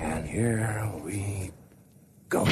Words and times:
And 0.00 0.26
here 0.26 0.90
we 1.04 1.50
go. 2.28 2.46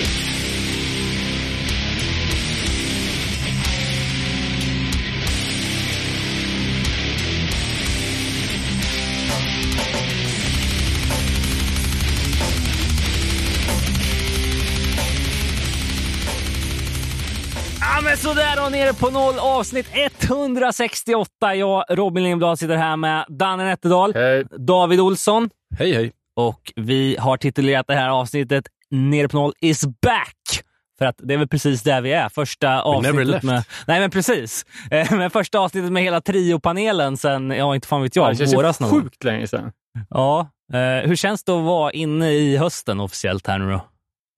Ja, 17.80 18.00
men 18.02 18.16
sådär 18.16 18.64
och 18.64 18.72
nere 18.72 18.92
på 18.92 19.10
noll 19.10 19.38
avsnitt 19.38 19.86
168. 19.92 21.54
Jag, 21.54 21.84
Robin 21.88 22.24
Lindblad, 22.24 22.58
sitter 22.58 22.76
här 22.76 22.96
med 22.96 23.24
Danne 23.28 23.64
Nätterdal, 23.64 24.14
Hej. 24.14 24.44
David 24.58 25.00
Olsson 25.00 25.50
Hej, 25.78 25.92
hej. 25.92 26.12
Och 26.36 26.72
vi 26.76 27.16
har 27.20 27.36
titulerat 27.36 27.86
det 27.86 27.94
här 27.94 28.08
avsnittet 28.08 28.64
Nere 28.90 29.28
på 29.28 29.36
noll 29.36 29.52
is 29.60 29.86
back. 29.86 30.62
För 30.98 31.06
att 31.06 31.16
det 31.18 31.34
är 31.34 31.38
väl 31.38 31.48
precis 31.48 31.82
där 31.82 32.00
vi 32.00 32.12
är. 32.12 32.28
Första 32.28 32.82
avsnittet 32.82 33.42
med... 33.42 33.64
Nej, 33.86 34.00
men 34.00 34.10
precis. 34.10 34.66
Eh, 34.90 35.12
Men 35.12 35.30
första 35.30 35.58
avsnittet 35.58 35.92
med 35.92 36.02
hela 36.02 36.20
triopanelen 36.20 37.16
sen, 37.16 37.50
ja, 37.50 37.74
inte 37.74 37.88
fan 37.88 38.02
vet 38.02 38.16
jag, 38.16 38.32
det 38.32 38.36
känns 38.36 38.54
våras 38.54 38.80
någon 38.80 38.90
sjukt 38.90 39.24
länge 39.24 39.46
sedan. 39.46 39.72
Ja. 40.10 40.50
Eh, 40.72 41.08
hur 41.08 41.16
känns 41.16 41.44
det 41.44 41.52
att 41.52 41.64
vara 41.64 41.92
inne 41.92 42.32
i 42.32 42.56
hösten 42.56 43.00
officiellt 43.00 43.46
här 43.46 43.58
nu 43.58 43.70
då? 43.70 43.80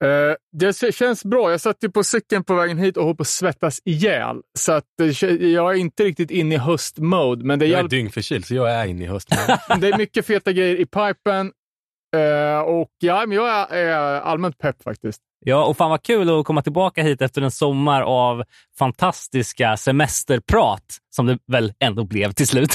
Eh, 0.08 0.34
det 0.52 0.94
känns 0.94 1.24
bra. 1.24 1.50
Jag 1.50 1.60
satt 1.60 1.76
ju 1.80 1.90
på 1.90 2.04
cykeln 2.04 2.44
på 2.44 2.54
vägen 2.54 2.78
hit 2.78 2.96
och 2.96 3.04
höll 3.04 3.16
på 3.16 3.22
att 3.22 3.26
svettas 3.28 3.80
ihjäl. 3.84 4.36
Så 4.58 4.72
att, 4.72 4.84
jag 5.40 5.70
är 5.74 5.74
inte 5.74 6.04
riktigt 6.04 6.30
inne 6.30 6.54
i 6.54 6.58
höstmode, 6.58 7.44
men 7.44 7.58
det, 7.58 7.64
Jag 7.66 7.72
är 7.72 7.76
hjälper. 7.76 7.96
dyngförkyld, 7.96 8.46
så 8.46 8.54
jag 8.54 8.70
är 8.70 8.86
inne 8.86 9.04
i 9.04 9.06
hösten. 9.06 9.38
det 9.80 9.88
är 9.88 9.98
mycket 9.98 10.26
feta 10.26 10.52
grejer 10.52 10.76
i 10.76 10.86
pipen. 10.86 11.52
Eh, 12.16 12.60
och 12.60 12.90
ja, 12.98 13.24
men 13.26 13.36
jag 13.36 13.72
är, 13.76 13.96
allmänt 14.20 14.58
pepp 14.58 14.82
faktiskt. 14.82 15.22
Ja, 15.44 15.64
och 15.64 15.76
fan 15.76 15.90
vad 15.90 16.02
kul 16.02 16.40
att 16.40 16.44
komma 16.46 16.62
tillbaka 16.62 17.02
hit 17.02 17.22
efter 17.22 17.42
en 17.42 17.50
sommar 17.50 18.02
av 18.02 18.44
fantastiska 18.78 19.76
semesterprat, 19.76 20.98
som 21.10 21.26
det 21.26 21.38
väl 21.46 21.72
ändå 21.80 22.04
blev 22.04 22.32
till 22.32 22.46
slut. 22.48 22.70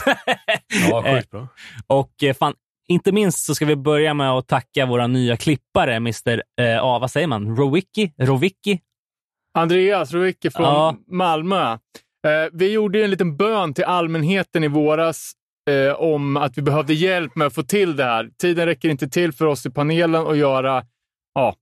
Ja, 0.90 1.04
sjukt 1.16 1.32
bra. 1.32 1.48
och 1.88 2.24
eh, 2.24 2.34
fan, 2.34 2.54
inte 2.88 3.12
minst 3.12 3.46
så 3.46 3.56
ska 3.56 3.66
vi 3.66 3.76
börja 3.76 4.14
med 4.14 4.32
att 4.32 4.48
tacka 4.48 4.86
våra 4.86 5.08
nya 5.08 5.38
klippare, 5.38 5.96
Mr. 5.96 6.44
Eh, 6.62 6.66
ja, 6.66 7.00
vad 7.00 7.12
säger 7.12 7.28
man? 7.28 7.56
Rowicki? 7.58 8.14
Rowicki? 8.18 8.80
Andreas 9.58 10.12
Ruicke 10.12 10.52
från 10.52 10.66
Ja. 10.66 10.96
Malmö. 11.08 11.72
Eh, 11.72 12.50
vi 12.54 12.72
gjorde 12.72 12.98
ju 12.98 13.04
en 13.04 13.10
liten 13.10 13.38
bön 13.38 13.74
till 13.74 13.84
allmänheten 13.84 14.64
i 14.64 14.68
våras 14.68 15.32
eh, 15.70 15.94
om 15.94 16.38
att 16.38 16.58
vi 16.58 16.62
behövde 16.62 16.94
hjälp 16.94 17.36
med 17.36 17.48
att 17.48 17.56
få 17.56 17.64
till 17.64 17.96
det 17.96 18.04
här. 18.04 18.30
Tiden 18.42 18.66
räcker 18.66 18.90
inte 18.90 19.08
till 19.08 19.32
för 19.34 19.46
oss 19.46 19.66
i 19.66 19.70
panelen 19.70 20.28
att 20.28 20.38
göra 20.38 20.84
ja, 21.34 21.56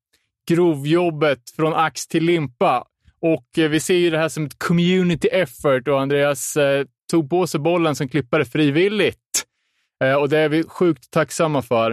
grovjobbet 0.49 1.39
från 1.55 1.73
ax 1.73 2.07
till 2.07 2.23
limpa. 2.23 2.85
Och 3.21 3.57
eh, 3.57 3.69
vi 3.69 3.79
ser 3.79 3.95
ju 3.95 4.09
det 4.09 4.17
här 4.17 4.29
som 4.29 4.45
ett 4.45 4.59
community 4.59 5.27
effort 5.27 5.87
och 5.87 6.01
Andreas 6.01 6.55
eh, 6.55 6.85
tog 7.11 7.29
på 7.29 7.47
sig 7.47 7.59
bollen 7.59 7.95
som 7.95 8.09
klippare 8.09 8.45
frivilligt. 8.45 9.17
Eh, 10.03 10.13
och 10.13 10.29
det 10.29 10.37
är 10.37 10.49
vi 10.49 10.63
sjukt 10.63 11.11
tacksamma 11.11 11.61
för. 11.61 11.91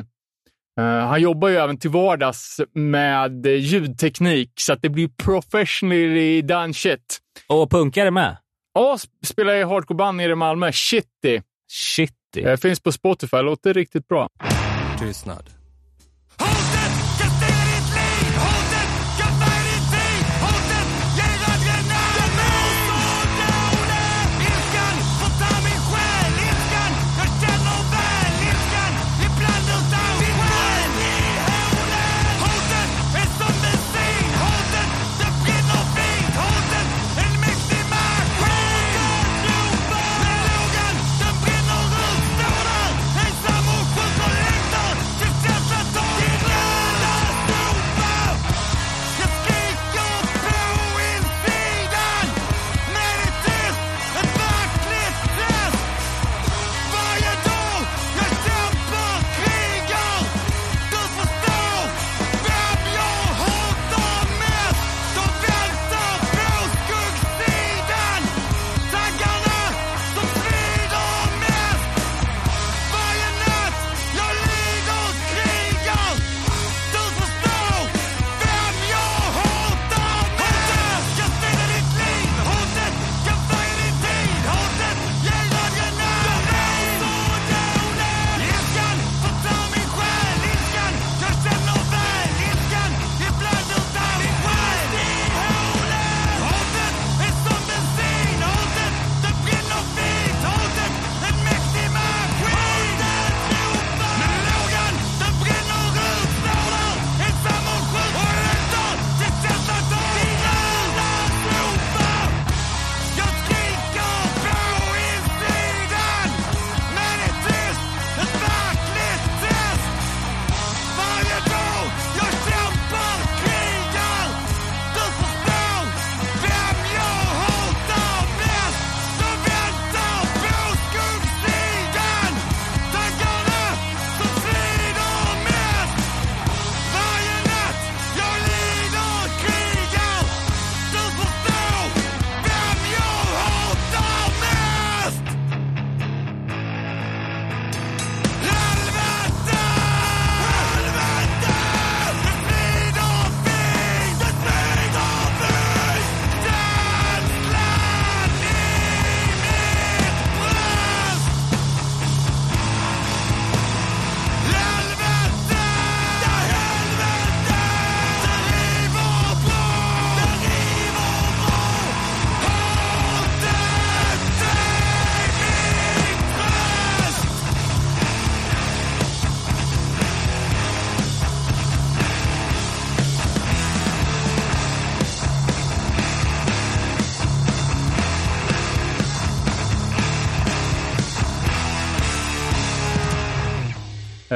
Eh, 0.78 0.84
han 0.84 1.20
jobbar 1.20 1.48
ju 1.48 1.56
även 1.56 1.78
till 1.78 1.90
vardags 1.90 2.60
med 2.74 3.46
eh, 3.46 3.52
ljudteknik, 3.52 4.52
så 4.60 4.72
att 4.72 4.82
det 4.82 4.88
blir 4.88 5.08
professionally 5.08 6.42
done 6.42 6.74
shit. 6.74 7.18
Och 7.46 7.70
punkare 7.70 8.10
med? 8.10 8.36
Ja, 8.74 8.96
sp- 8.98 9.26
spelar 9.26 9.54
i 9.54 9.62
hardcoreband 9.62 10.16
nere 10.16 10.32
i 10.32 10.34
Malmö. 10.34 10.72
Shitty. 10.72 11.40
Shitty. 11.68 12.42
Eh, 12.42 12.56
finns 12.56 12.80
på 12.80 12.92
Spotify. 12.92 13.36
Låter 13.36 13.74
riktigt 13.74 14.08
bra. 14.08 14.28
Tystnad. 14.98 15.57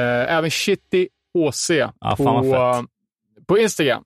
Även 0.01 0.51
Shitty 0.51 1.07
HC 1.33 1.69
Ja, 1.99 2.15
på, 2.15 2.23
eh, 2.23 2.81
på 3.47 3.57
Instagram. 3.57 4.03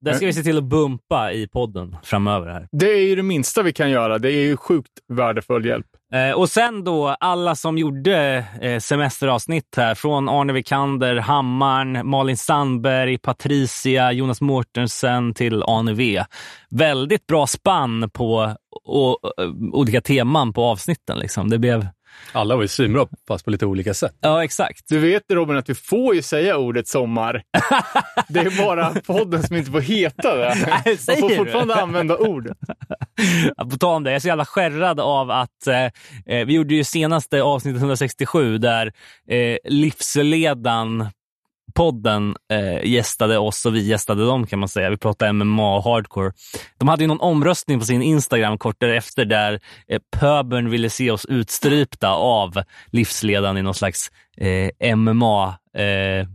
Det 0.00 0.14
ska 0.14 0.26
vi 0.26 0.32
se 0.32 0.42
till 0.42 0.58
att 0.58 0.64
bumpa 0.64 1.32
i 1.32 1.48
podden 1.48 1.96
framöver 2.02 2.46
här. 2.52 2.68
Det 2.72 2.90
är 2.90 3.02
ju 3.02 3.16
det 3.16 3.22
minsta 3.22 3.62
vi 3.62 3.72
kan 3.72 3.90
göra. 3.90 4.18
Det 4.18 4.32
är 4.32 4.42
ju 4.42 4.56
sjukt 4.56 4.92
värdefull 5.08 5.66
hjälp. 5.66 5.86
Eh, 6.12 6.38
och 6.38 6.48
sen 6.48 6.84
då 6.84 7.08
alla 7.08 7.54
som 7.54 7.78
gjorde 7.78 8.44
eh, 8.60 8.78
semesteravsnitt 8.78 9.74
här, 9.76 9.94
från 9.94 10.28
Arne 10.28 10.52
Vikander, 10.52 11.16
Hammarn, 11.16 12.08
Malin 12.08 12.36
Sandberg, 12.36 13.18
Patricia, 13.18 14.12
Jonas 14.12 14.40
Mårtensen 14.40 15.34
till 15.34 15.62
Arne 15.62 15.92
V. 15.92 16.24
Väldigt 16.70 17.26
bra 17.26 17.46
spann 17.46 18.10
på 18.10 18.54
och, 18.84 19.24
och, 19.24 19.32
olika 19.72 20.00
teman 20.00 20.52
på 20.52 20.64
avsnitten. 20.64 21.18
Liksom. 21.18 21.50
Det 21.50 21.58
blev... 21.58 21.86
Alla 22.32 22.54
var 22.56 22.62
ju 22.62 22.68
svinbra, 22.68 23.06
fast 23.28 23.44
på 23.44 23.50
lite 23.50 23.66
olika 23.66 23.94
sätt. 23.94 24.14
Ja, 24.20 24.44
exakt. 24.44 24.88
Du 24.88 24.98
vet 24.98 25.22
Robin 25.32 25.56
att 25.56 25.68
vi 25.68 25.74
får 25.74 26.14
ju 26.14 26.22
säga 26.22 26.56
ordet 26.56 26.88
sommar. 26.88 27.42
Det 28.28 28.40
är 28.40 28.64
bara 28.66 28.94
podden 29.06 29.42
som 29.42 29.56
inte 29.56 29.70
får 29.70 29.80
heta 29.80 30.36
det. 30.36 30.54
Man 30.86 30.96
Säger 30.96 31.20
får 31.20 31.28
du? 31.28 31.36
fortfarande 31.36 31.74
använda 31.74 32.16
ord. 32.16 32.52
På 33.70 33.76
tal 33.78 33.96
om 33.96 34.04
det, 34.04 34.10
jag 34.10 34.16
är 34.16 34.20
så 34.20 34.28
jävla 34.28 34.44
skärrad 34.44 35.00
av 35.00 35.30
att 35.30 35.66
eh, 35.66 35.84
eh, 36.26 36.46
vi 36.46 36.52
gjorde 36.52 36.74
ju 36.74 36.84
senaste 36.84 37.42
avsnittet 37.42 37.78
167 37.80 38.58
där 38.58 38.92
eh, 39.30 39.56
Livsledan 39.64 41.08
podden 41.74 42.36
eh, 42.52 42.84
gästade 42.90 43.38
oss 43.38 43.66
och 43.66 43.74
vi 43.74 43.80
gästade 43.86 44.24
dem 44.26 44.46
kan 44.46 44.58
man 44.58 44.68
säga. 44.68 44.90
Vi 44.90 44.96
pratade 44.96 45.32
MMA 45.32 45.76
och 45.76 45.84
hardcore. 45.84 46.32
De 46.78 46.88
hade 46.88 47.02
ju 47.02 47.08
någon 47.08 47.20
omröstning 47.20 47.78
på 47.78 47.84
sin 47.84 48.02
Instagram 48.02 48.58
kort 48.58 48.76
därefter 48.80 49.24
där 49.24 49.60
eh, 49.88 50.00
pöbeln 50.20 50.70
ville 50.70 50.90
se 50.90 51.10
oss 51.10 51.24
utstrypta 51.26 52.08
av 52.10 52.62
Livsledan 52.86 53.58
i 53.58 53.62
någon 53.62 53.74
slags 53.74 54.10
eh, 54.36 54.96
MMA 54.96 55.48
eh, 55.78 56.26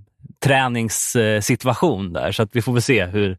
träningssituation 0.44 2.14
där. 2.14 2.32
Så 2.32 2.44
att 2.44 2.50
vi 2.56 2.62
får 2.62 2.74
väl 2.74 2.82
se 2.82 3.06
hur... 3.06 3.38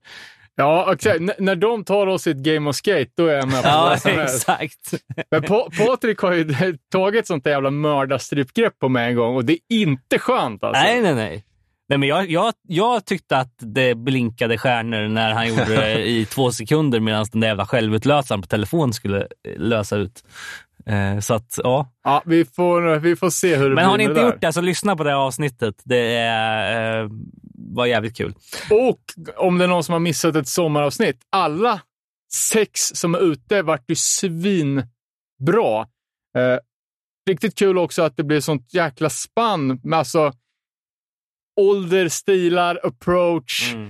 Ja, 0.57 0.93
exakt. 0.93 1.21
N- 1.21 1.33
när 1.39 1.57
de 1.57 1.85
tar 1.85 2.07
oss 2.07 2.27
i 2.27 2.31
ett 2.31 2.37
game 2.37 2.71
of 2.71 2.77
skate, 2.77 3.11
då 3.17 3.27
är 3.27 3.35
jag 3.35 3.49
med 3.49 3.63
på 3.63 3.69
Ja, 3.69 3.81
vad 3.91 4.01
som 4.01 4.11
helst. 4.11 4.35
exakt. 4.49 4.95
Men 5.31 5.43
pa 5.43 5.69
Patrik 5.79 6.19
har 6.19 6.33
ju 6.33 6.55
tagit 6.93 7.27
sånt 7.27 7.45
där 7.45 7.51
jävla 7.51 7.71
mördarstrypgrepp 7.71 8.79
på 8.79 8.89
mig 8.89 9.09
en 9.11 9.17
gång 9.17 9.37
och 9.37 9.45
det 9.45 9.53
är 9.53 9.59
inte 9.69 10.19
skönt 10.19 10.65
alltså. 10.65 10.83
Nej, 10.83 11.01
nej, 11.03 11.15
nej. 11.15 11.45
Nej, 11.89 11.99
men 11.99 12.09
jag, 12.09 12.31
jag, 12.31 12.55
jag 12.69 13.05
tyckte 13.05 13.39
att 13.39 13.55
det 13.59 13.95
blinkade 13.95 14.59
stjärnor 14.59 15.09
när 15.09 15.33
han 15.33 15.49
gjorde 15.49 15.77
det 15.77 16.05
i 16.09 16.25
två 16.25 16.53
sekunder 16.53 17.01
medan 17.01 17.27
den 17.33 17.41
där 17.41 17.49
jävla 17.49 17.67
självutlösaren 17.67 18.43
på 18.43 18.49
telefon 18.49 18.93
skulle 18.93 19.21
eh, 19.21 19.27
lösa 19.57 19.97
ut. 19.97 20.25
Eh, 20.87 21.21
så 21.21 21.35
att, 21.35 21.59
ja. 21.63 21.93
Ja, 22.05 22.23
vi 22.27 22.45
får, 22.45 22.99
vi 22.99 23.17
får 23.17 23.31
se 23.31 23.57
hur 23.57 23.63
det 23.63 23.75
Men 23.75 23.75
blir 23.75 23.85
har 23.85 23.99
ni 23.99 24.05
inte 24.05 24.21
gjort 24.21 24.41
det 24.41 24.53
så 24.53 24.61
lyssna 24.61 24.97
på 24.97 25.05
det 25.05 25.11
här 25.11 25.17
avsnittet. 25.17 25.83
Det 25.85 26.17
är, 26.17 27.03
eh, 27.03 27.09
var 27.55 27.87
jävligt 27.87 28.17
kul. 28.17 28.35
Och 28.71 29.01
om 29.37 29.59
det 29.59 29.65
är 29.65 29.69
någon 29.69 29.85
som 29.85 29.93
har 29.93 30.01
missat 30.01 30.37
ett 30.37 30.49
sommaravsnitt, 30.49 31.21
alla 31.31 31.81
sex 32.53 32.81
som 32.81 33.15
är 33.15 33.33
ute 33.33 33.63
vart 33.63 33.91
ju 33.91 33.95
svinbra. 33.95 35.81
Eh, 36.39 36.59
riktigt 37.31 37.59
kul 37.59 37.79
också 37.79 38.03
att 38.03 38.17
det 38.17 38.25
blir 38.25 38.41
sånt 38.41 38.75
jäkla 38.75 39.11
spann 39.11 39.81
med 39.83 39.99
alltså 39.99 40.33
ålder, 41.61 42.09
stilar, 42.09 42.81
approach. 42.83 43.75
Mm. 43.75 43.89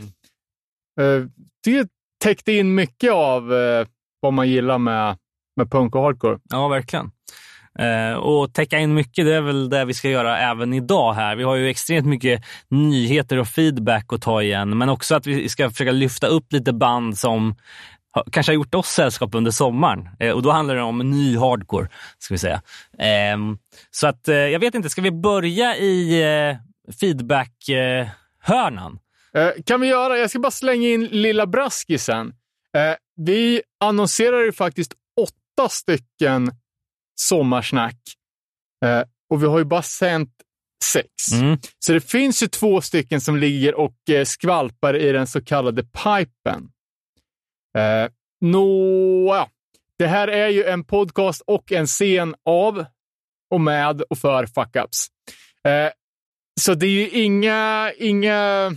Eh, 1.01 1.29
det 1.65 1.89
täckte 2.23 2.53
in 2.53 2.75
mycket 2.75 3.13
av 3.13 3.55
eh, 3.55 3.87
vad 4.21 4.33
man 4.33 4.49
gillar 4.49 4.79
med, 4.79 5.17
med 5.57 5.71
punk 5.71 5.95
och 5.95 6.03
hardcore. 6.03 6.39
Ja, 6.51 6.69
verkligen. 6.69 7.11
Eh, 7.79 8.15
och 8.15 8.53
täcka 8.53 8.79
in 8.79 8.95
mycket, 8.95 9.27
det 9.27 9.35
är 9.35 9.41
väl 9.41 9.71
det 9.71 9.85
vi 9.85 9.95
ska 9.95 10.09
göra 10.09 10.39
även 10.39 10.75
idag 10.75 11.13
här. 11.13 11.37
Vi 11.37 11.43
har 11.43 11.55
ju 11.55 11.69
extremt 11.69 12.07
mycket 12.07 12.45
nyheter 12.69 13.39
och 13.39 13.49
feedback 13.49 14.13
att 14.13 14.23
ta 14.23 14.43
igen, 14.43 14.79
men 14.79 14.89
också 14.89 15.15
att 15.15 15.27
vi 15.27 15.49
ska 15.49 15.71
försöka 15.71 15.93
lyfta 15.93 16.27
upp 16.27 16.53
lite 16.53 16.73
band 16.73 17.19
som 17.19 17.55
kanske 18.33 18.53
har 18.53 18.55
gjort 18.55 18.75
oss 18.75 18.89
sällskap 18.89 19.35
under 19.35 19.51
sommaren. 19.51 20.09
Eh, 20.19 20.33
och 20.33 20.43
då 20.43 20.51
handlar 20.51 20.75
det 20.75 20.83
om 20.83 20.99
ny 20.99 21.39
hardcore, 21.39 21.89
ska 22.19 22.35
vi 22.35 22.39
säga. 22.39 22.63
Ehm, 22.99 23.59
så 23.91 24.07
att, 24.07 24.29
eh, 24.29 24.37
jag 24.37 24.61
vet 24.61 24.75
inte, 24.75 24.91
ska 24.91 25.03
vi 25.03 25.11
börja 25.11 25.77
i 25.77 26.23
feedback-hörnan? 27.01 28.99
Eh, 29.35 29.51
kan 29.67 29.81
vi 29.81 29.87
göra, 29.87 30.19
jag 30.19 30.31
ska 30.31 30.39
bara 30.39 30.51
slänga 30.51 30.89
in 30.89 31.05
lilla 31.05 31.47
braskisen. 31.47 32.35
Eh, 32.77 32.95
vi 33.17 33.63
annonserar 33.81 34.41
ju 34.41 34.53
faktiskt 34.53 34.93
åtta 35.21 35.69
stycken 35.69 36.51
sommarsnack 37.15 37.99
eh, 38.85 39.03
och 39.31 39.43
vi 39.43 39.47
har 39.47 39.59
ju 39.59 39.65
bara 39.65 39.83
sänt 39.83 40.31
sex. 40.85 41.33
Mm. 41.33 41.59
Så 41.79 41.93
det 41.93 42.01
finns 42.01 42.43
ju 42.43 42.47
två 42.47 42.81
stycken 42.81 43.21
som 43.21 43.37
ligger 43.37 43.75
och 43.75 43.97
skvalpar 44.25 44.97
i 44.97 45.13
den 45.13 45.27
så 45.27 45.45
kallade 45.45 45.83
pipen. 45.83 46.69
Eh, 47.79 48.11
Nåja, 48.41 49.49
det 49.99 50.07
här 50.07 50.29
är 50.29 50.49
ju 50.49 50.65
en 50.65 50.85
podcast 50.85 51.43
och 51.47 51.73
en 51.73 51.87
scen 51.87 52.35
av 52.45 52.85
och 53.51 53.61
med 53.61 54.03
och 54.03 54.19
för 54.19 54.47
fuck-ups. 54.47 55.09
Eh, 55.65 55.93
så 56.61 56.75
det 56.75 56.87
är 56.87 56.91
ju 56.91 57.09
inga, 57.09 57.93
inga 57.99 58.71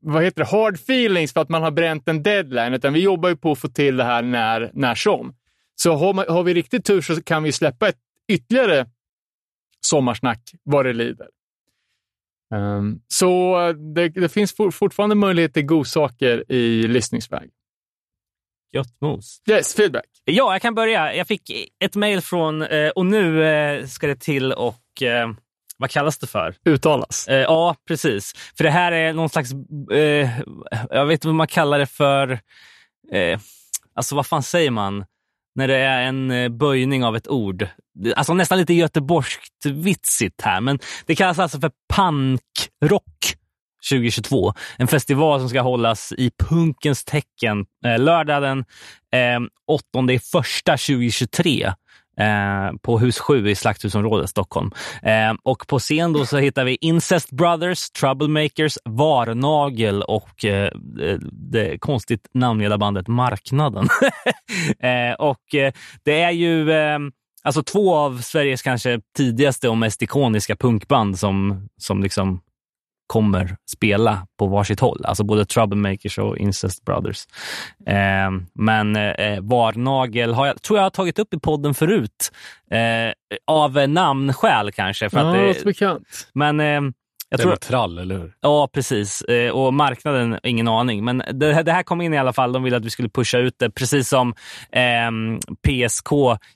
vad 0.00 0.24
heter 0.24 0.44
det, 0.44 0.50
hard 0.50 0.74
feelings 0.74 1.32
för 1.32 1.40
att 1.40 1.48
man 1.48 1.62
har 1.62 1.70
bränt 1.70 2.08
en 2.08 2.22
deadline, 2.22 2.74
utan 2.74 2.92
vi 2.92 3.00
jobbar 3.00 3.28
ju 3.28 3.36
på 3.36 3.52
att 3.52 3.58
få 3.58 3.68
till 3.68 3.96
det 3.96 4.04
här 4.04 4.22
när, 4.22 4.70
när 4.74 4.94
som. 4.94 5.34
Så 5.74 5.94
har, 5.94 6.14
man, 6.14 6.24
har 6.28 6.42
vi 6.42 6.54
riktigt 6.54 6.84
tur 6.84 7.00
så 7.00 7.22
kan 7.22 7.42
vi 7.42 7.52
släppa 7.52 7.88
ett 7.88 7.98
ytterligare 8.28 8.86
sommarsnack 9.80 10.40
vad 10.62 10.84
det 10.84 10.92
lider. 10.92 11.28
Ehm, 12.54 13.00
så 13.08 13.56
det, 13.94 14.08
det 14.08 14.28
finns 14.28 14.56
for, 14.56 14.70
fortfarande 14.70 15.14
möjlighet 15.14 15.54
till 15.54 15.66
godsaker 15.66 16.52
i 16.52 16.82
lyssningsväg. 16.82 17.50
Gött 18.72 19.00
mos. 19.00 19.42
Yes, 19.50 19.74
feedback. 19.74 20.06
Ja, 20.24 20.54
jag 20.54 20.62
kan 20.62 20.74
börja. 20.74 21.14
Jag 21.14 21.26
fick 21.26 21.50
ett 21.78 21.94
mejl 21.94 22.20
från, 22.20 22.62
eh, 22.62 22.88
och 22.88 23.06
nu 23.06 23.44
eh, 23.44 23.86
ska 23.86 24.06
det 24.06 24.20
till 24.20 24.52
och 24.52 25.02
eh, 25.02 25.28
vad 25.78 25.90
kallas 25.90 26.18
det 26.18 26.26
för? 26.26 26.54
Uttalas. 26.64 27.28
Eh, 27.28 27.40
ja, 27.40 27.76
precis. 27.88 28.32
För 28.56 28.64
det 28.64 28.70
här 28.70 28.92
är 28.92 29.12
någon 29.12 29.28
slags, 29.28 29.50
eh, 29.92 30.30
jag 30.90 31.06
vet 31.06 31.12
inte 31.12 31.28
vad 31.28 31.34
man 31.34 31.46
kallar 31.46 31.78
det 31.78 31.86
för, 31.86 32.30
eh, 33.12 33.40
alltså 33.94 34.14
vad 34.14 34.26
fan 34.26 34.42
säger 34.42 34.70
man? 34.70 35.04
När 35.54 35.68
det 35.68 35.76
är 35.76 36.02
en 36.02 36.30
eh, 36.30 36.48
böjning 36.48 37.04
av 37.04 37.16
ett 37.16 37.28
ord. 37.28 37.68
Alltså 38.16 38.34
nästan 38.34 38.58
lite 38.58 38.74
göteborgskt 38.74 39.66
vitsigt 39.66 40.40
här, 40.40 40.60
men 40.60 40.78
det 41.06 41.16
kallas 41.16 41.38
alltså 41.38 41.60
för 41.60 41.70
punkrock 41.94 43.36
2022. 43.90 44.52
En 44.78 44.88
festival 44.88 45.40
som 45.40 45.48
ska 45.48 45.60
hållas 45.60 46.12
i 46.12 46.30
punkens 46.38 47.04
tecken 47.04 47.66
eh, 47.84 47.98
lördag 47.98 48.42
den 48.42 48.58
eh, 49.12 49.40
8 49.66 50.12
i 50.12 50.18
första 50.18 50.72
2023 50.72 51.72
eh, 52.20 52.76
på 52.82 52.98
hus 52.98 53.18
7 53.18 53.48
i 53.48 53.54
Slakthusområdet, 53.54 54.30
Stockholm. 54.30 54.70
Eh, 55.02 55.34
och 55.42 55.66
på 55.66 55.78
scen 55.78 56.12
då 56.12 56.26
så 56.26 56.38
hittar 56.38 56.64
vi 56.64 56.78
Incest 56.80 57.30
Brothers, 57.30 57.90
Troublemakers, 57.90 58.78
Varnagel 58.84 60.02
och 60.02 60.44
eh, 60.44 60.64
eh 61.00 61.18
det 61.32 61.78
konstigt 61.78 62.28
namngivna 62.34 62.78
bandet 62.78 63.08
Marknaden. 63.08 63.88
eh, 64.80 65.14
och 65.18 65.54
eh, 65.54 65.72
det 66.04 66.20
är 66.20 66.30
ju 66.30 66.70
eh, 66.70 66.98
alltså 67.42 67.62
två 67.62 67.94
av 67.94 68.18
Sveriges 68.18 68.62
kanske 68.62 69.00
tidigaste 69.16 69.68
och 69.68 69.76
mest 69.76 70.02
ikoniska 70.02 70.56
punkband 70.56 71.18
som, 71.18 71.68
som 71.78 72.02
liksom 72.02 72.40
kommer 73.06 73.56
spela 73.70 74.26
på 74.38 74.46
varsitt 74.46 74.80
håll. 74.80 75.04
Alltså 75.04 75.24
både 75.24 75.44
Troublemakers 75.46 76.18
och 76.18 76.38
Incest 76.38 76.84
Brothers. 76.84 77.24
Eh, 77.86 78.30
men 78.54 78.96
eh, 78.96 79.40
Varnagel 79.40 80.34
har 80.34 80.46
jag, 80.46 80.62
tror 80.62 80.78
jag 80.78 80.84
har 80.84 80.90
tagit 80.90 81.18
upp 81.18 81.34
i 81.34 81.38
podden 81.40 81.74
förut. 81.74 82.32
Eh, 82.70 83.12
av 83.46 83.88
namnskäl 83.88 84.72
kanske. 84.72 85.10
För 85.10 85.18
Ja, 85.20 85.30
att 85.40 85.46
låter 85.46 85.64
bekant. 85.64 86.28
men 86.34 86.60
eh, 86.60 86.66
jag 87.28 87.38
det 87.38 87.42
tror, 87.42 87.56
trall, 87.56 87.98
eller 87.98 88.18
hur? 88.18 88.32
Ja, 88.40 88.68
precis. 88.72 89.22
Eh, 89.22 89.50
Och 89.50 89.74
marknaden, 89.74 90.38
ingen 90.42 90.68
aning. 90.68 91.04
Men 91.04 91.22
det, 91.32 91.52
här- 91.52 91.62
det 91.62 91.72
här 91.72 91.82
kom 91.82 92.00
in 92.00 92.14
i 92.14 92.18
alla 92.18 92.32
fall. 92.32 92.52
De 92.52 92.62
ville 92.62 92.76
att 92.76 92.84
vi 92.84 92.90
skulle 92.90 93.08
pusha 93.08 93.38
ut 93.38 93.54
det, 93.58 93.70
precis 93.70 94.08
som 94.08 94.34
ehm, 94.72 95.38
PSK 95.38 96.08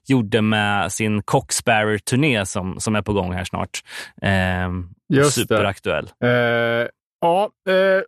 gjorde 0.07 0.43
med 0.43 0.93
sin 0.93 1.23
Cocksparrow-turné 1.23 2.47
som, 2.47 2.81
som 2.81 2.97
är 2.97 3.03
på 3.03 3.13
gång 3.13 3.33
här 3.33 3.45
snart. 3.45 3.81
Ehm, 4.23 4.89
Just 5.11 5.37
det. 5.37 5.41
superaktuell. 5.43 6.11
Eh, 6.25 6.31
ja, 7.21 7.51
eh, 7.69 8.03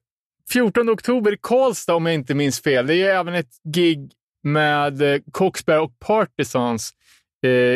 14 0.53 0.91
oktober 0.91 1.33
i 1.33 1.39
Karlstad 1.43 1.95
om 1.95 2.07
jag 2.07 2.15
inte 2.15 2.35
minns 2.35 2.63
fel. 2.63 2.87
Det 2.87 2.95
är 2.95 2.97
ju 2.97 3.07
även 3.07 3.35
ett 3.35 3.51
gig 3.75 4.13
med 4.43 5.03
eh, 5.03 5.21
Coxberg 5.33 5.79
och 5.79 5.99
Partisans 5.99 6.91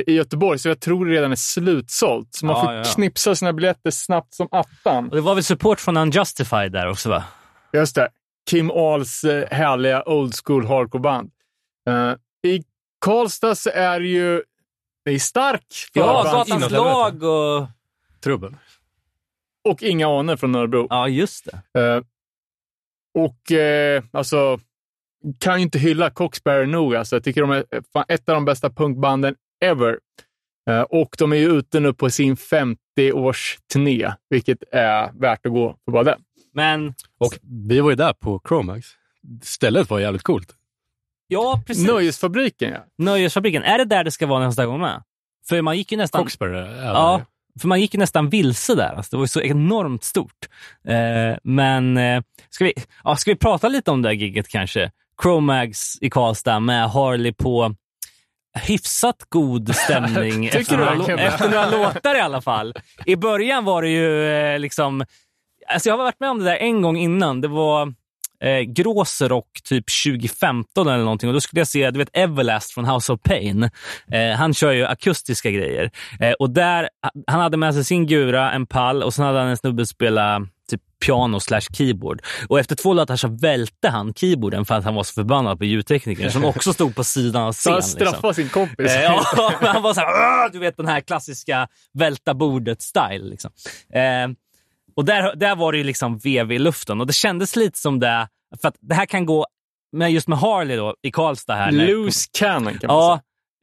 i 0.07 0.13
Göteborg, 0.13 0.59
så 0.59 0.69
jag 0.69 0.81
tror 0.81 1.07
det 1.07 1.13
redan 1.13 1.33
är 1.33 1.37
slutsålt. 1.37 2.29
Så 2.35 2.47
man 2.47 2.57
Ja, 2.57 2.65
får 2.65 2.73
ja. 2.75 2.85
knipsa 2.85 3.35
sina 3.35 3.53
biljetter 3.53 3.91
snabbt 3.91 4.35
som 4.35 4.49
attan. 4.51 5.09
Och 5.09 5.17
det 5.17 5.21
var 5.23 5.35
väl 5.35 5.45
support 5.45 5.81
från 5.81 5.97
Unjustified 5.97 6.73
där 6.73 6.89
också, 6.89 7.09
va? 7.09 7.25
Just 7.73 7.95
det. 7.95 8.09
Kim 8.51 8.71
Ahls 8.71 9.25
härliga 9.51 10.09
old 10.09 10.35
school 10.45 10.67
hardcore-band. 10.67 11.31
I 12.47 12.63
Karlstad 13.01 13.55
så 13.55 13.71
är 13.71 14.01
det 14.01 14.07
ju 14.07 14.43
det 15.05 15.11
är 15.11 15.19
stark 15.19 15.67
Ja. 15.93 16.23
Gatans 16.23 16.71
lag 16.71 17.23
och... 17.23 17.67
Trubbel. 18.25 18.55
Och 19.67 19.83
inga 19.83 20.09
aner 20.09 20.37
från 20.37 20.55
Örebro. 20.55 20.87
Ja, 20.91 21.09
just 21.09 21.49
det. 21.73 21.81
Eh, 21.81 22.03
och 23.15 23.53
eh, 23.53 24.03
alltså, 24.13 24.59
kan 25.39 25.57
ju 25.59 25.63
inte 25.63 25.79
hylla 25.79 26.11
Coxberry 26.11 26.67
nog. 26.67 26.95
Alltså. 26.95 27.17
Jag 27.17 27.25
tycker 27.25 27.41
de 27.41 27.51
är 27.51 27.65
fan 27.93 28.05
ett 28.09 28.29
av 28.29 28.35
de 28.35 28.45
bästa 28.45 28.71
punkbanden 28.71 29.35
ever. 29.65 29.99
Eh, 30.71 30.81
och 30.81 31.17
de 31.19 31.33
är 31.33 31.37
ju 31.37 31.59
ute 31.59 31.81
nu 31.81 31.93
på 31.93 32.11
sin 32.11 32.37
50-årsturné, 32.37 34.13
vilket 34.31 34.59
är 34.73 35.13
värt 35.21 35.47
att 35.47 35.53
gå 35.53 35.77
för 35.85 35.93
bara 35.93 36.05
det. 36.05 36.19
Men 36.55 36.95
Och 37.19 37.39
vi 37.69 37.81
var 37.81 37.91
ju 37.91 37.97
där 37.97 38.13
på 38.13 38.41
Chromax. 38.49 38.87
Stället 39.43 39.91
var 39.91 40.01
jävligt 40.01 40.23
coolt. 40.23 40.55
ja, 41.29 41.63
precis. 41.67 41.87
Nöjesfabriken, 41.87 42.73
ja. 42.73 42.81
Nöjesfabriken. 42.99 43.63
Är 43.63 43.79
det 43.79 43.85
där 43.85 44.05
det 44.05 44.11
ska 44.11 44.27
vara 44.27 44.47
nästa 44.47 44.67
gång 44.67 44.81
med? 44.81 45.03
För 45.49 45.63
man 45.63 45.77
gick 45.77 45.93
ju 45.93 45.99
nästan... 45.99 46.23
Coxbury 46.23 46.59
är 46.59 46.85
Ja. 46.85 47.23
För 47.61 47.69
man 47.69 47.81
gick 47.81 47.95
ju 47.95 48.01
nästan 48.01 48.29
vilse 48.29 48.75
där. 48.75 48.95
Alltså, 48.97 49.11
det 49.11 49.17
var 49.17 49.25
ju 49.25 49.29
så 49.29 49.41
enormt 49.41 50.05
stort. 50.05 50.49
Eh, 50.89 51.39
men 51.43 51.97
eh, 51.97 52.23
ska, 52.51 52.65
vi, 52.65 52.73
ja, 53.05 53.17
ska 53.17 53.31
vi 53.31 53.37
prata 53.37 53.69
lite 53.69 53.91
om 53.91 54.03
det 54.03 54.09
här 54.09 54.15
gigget 54.15 54.49
kanske? 54.49 54.91
Chromags 55.23 55.99
i 56.01 56.11
Karlstad 56.11 56.61
med 56.61 56.91
Harley 56.91 57.33
på 57.33 57.75
hyfsat 58.57 59.27
god 59.29 59.75
stämning 59.77 60.47
efter, 60.47 60.77
några, 60.77 61.23
efter 61.23 61.49
några 61.49 61.71
låtar 61.71 62.15
i 62.15 62.21
alla 62.21 62.41
fall. 62.41 62.75
I 63.07 63.17
början 63.17 63.65
var 63.65 63.83
det 63.83 63.89
ju 63.89 64.29
eh, 64.29 64.59
liksom... 64.59 65.05
Alltså 65.69 65.89
jag 65.89 65.97
har 65.97 66.05
varit 66.05 66.21
med 66.21 66.31
om 66.31 66.39
det 66.39 66.45
där 66.45 66.57
en 66.57 66.83
gång 66.83 66.97
innan. 66.97 67.41
Det 67.41 67.49
var 67.49 67.95
eh, 68.45 68.61
Gråserock 68.61 69.49
typ 69.65 69.85
2015 70.05 70.89
eller 70.89 71.05
någonting 71.05 71.29
och 71.29 71.35
då 71.35 71.41
skulle 71.41 71.61
jag 71.61 71.69
se 71.69 71.91
du 71.91 71.99
vet 71.99 72.11
Everlast 72.13 72.71
från 72.71 72.85
House 72.85 73.13
of 73.13 73.21
Pain. 73.23 73.63
Eh, 74.13 74.37
han 74.37 74.55
kör 74.55 74.73
ju 74.73 74.85
akustiska 74.87 75.51
grejer. 75.51 75.91
Eh, 76.21 76.33
och 76.33 76.51
där, 76.51 76.89
Han 77.27 77.41
hade 77.41 77.57
med 77.57 77.75
sig 77.75 77.85
sin 77.85 78.07
gura, 78.07 78.53
en 78.53 78.67
pall 78.67 79.03
och 79.03 79.15
sen 79.15 79.25
hade 79.25 79.39
han 79.39 79.49
en 79.49 79.57
snubbe 79.57 79.87
spela 79.87 80.47
typ 80.71 80.81
piano 81.07 81.41
slash 81.41 81.61
keyboard. 81.61 82.23
Och 82.49 82.59
efter 82.61 82.77
två 82.77 82.95
låtar 82.95 83.17
så 83.17 83.29
välte 83.29 83.89
han 83.89 84.15
keyboarden 84.15 84.65
för 84.65 84.75
att 84.75 84.85
han 84.85 84.95
var 84.95 85.03
så 85.03 85.13
förbannad 85.15 85.59
på 85.59 85.65
ljudteknikern 85.65 86.31
som 86.31 86.45
också 86.45 86.73
stod 86.73 86.95
på 86.95 87.05
sidan 87.05 87.43
av 87.43 87.53
Så 87.53 87.59
scen. 87.61 87.73
han 87.73 87.83
straffar 87.83 88.33
sin 88.33 88.49
kompis. 88.49 88.95
Eh, 88.95 89.03
ja, 89.03 89.25
han 89.61 89.83
var 89.83 89.95
så 89.95 90.01
här, 90.01 90.49
du 90.53 90.59
vet 90.59 90.77
den 90.77 90.87
här 90.89 91.01
klassiska 91.01 91.69
välta 91.95 92.35
bordet-style. 92.35 93.31
Liksom. 93.31 93.51
Eh, 93.93 94.03
och 94.97 95.05
där, 95.05 95.37
där 95.37 95.57
var 95.57 95.73
det 95.73 95.79
ju 95.79 95.85
liksom 95.85 96.19
vev 96.19 96.53
i 96.53 96.59
luften 96.59 97.01
och 97.01 97.07
det 97.07 97.13
kändes 97.13 97.57
lite 97.57 97.79
som 97.79 98.01
det, 98.01 98.29
för 98.61 98.69
att 98.69 98.77
det 98.81 98.95
här 98.95 99.07
kan 99.07 99.27
gå, 99.27 99.47
med 99.93 100.13
just 100.13 100.29
med 100.29 100.39
Harley 100.39 100.77
då, 100.77 100.95
i 101.03 101.11
Karlstad 101.11 101.55
här. 101.55 101.73
Loose 101.73 102.29
cannon 102.39 102.79
kan 102.79 102.89
man 102.89 102.97
Ja, 102.97 103.21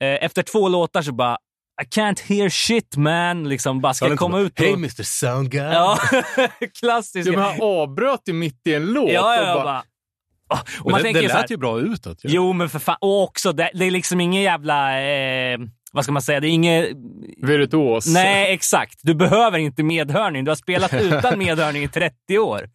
eh, 0.07 0.25
efter 0.25 0.43
två 0.43 0.69
låtar 0.69 1.01
så 1.01 1.11
bara, 1.11 1.37
I 1.81 1.85
can't 1.85 2.21
hear 2.21 2.49
shit 2.49 2.97
man, 2.97 3.49
liksom 3.49 3.81
bara 3.81 3.93
ska 3.93 4.17
komma 4.17 4.39
ut 4.39 4.59
och... 4.59 4.65
Hey 4.65 4.73
Mr 4.73 5.03
Sound 5.03 5.49
Guy. 5.51 5.61
Ja, 5.61 5.97
säga. 6.35 6.49
klassiska. 6.79 7.31
Ja, 7.31 7.37
men 7.39 7.45
han 7.45 7.61
avbröt 7.61 8.21
ju 8.25 8.33
mitt 8.33 8.67
i 8.67 8.73
en 8.73 8.85
låt. 8.85 9.11
ja, 9.11 9.35
ja, 9.35 9.41
och 9.41 9.47
ja, 9.59 9.63
bara. 9.63 9.83
Ah, 10.47 10.59
Och 10.79 10.85
Men 10.85 10.91
man 10.91 10.97
det, 10.99 11.03
tänker 11.03 11.19
det 11.19 11.23
ju 11.23 11.29
så 11.29 11.35
här, 11.35 11.41
lät 11.43 11.51
ju 11.51 11.57
bra 11.57 11.79
utåt. 11.79 12.25
ju. 12.25 12.29
Jo, 12.29 12.53
men 12.53 12.69
för 12.69 12.79
fan. 12.79 12.97
Och 13.01 13.23
också, 13.23 13.51
det, 13.51 13.71
det 13.73 13.85
är 13.85 13.91
liksom 13.91 14.21
ingen 14.21 14.41
jävla... 14.41 15.01
Eh, 15.01 15.57
vad 15.93 16.03
ska 16.03 16.11
man 16.11 16.21
säga? 16.21 16.39
Det 16.39 16.47
är 16.47 16.49
inget... 16.49 16.89
virtuos. 17.37 18.13
Nej, 18.13 18.53
exakt. 18.53 18.99
Du 19.01 19.15
behöver 19.15 19.59
inte 19.59 19.83
medhörning. 19.83 20.43
Du 20.43 20.51
har 20.51 20.55
spelat 20.55 20.93
utan 20.93 21.39
medhörning 21.39 21.83
i 21.83 21.87
30 21.87 22.39
år. 22.39 22.69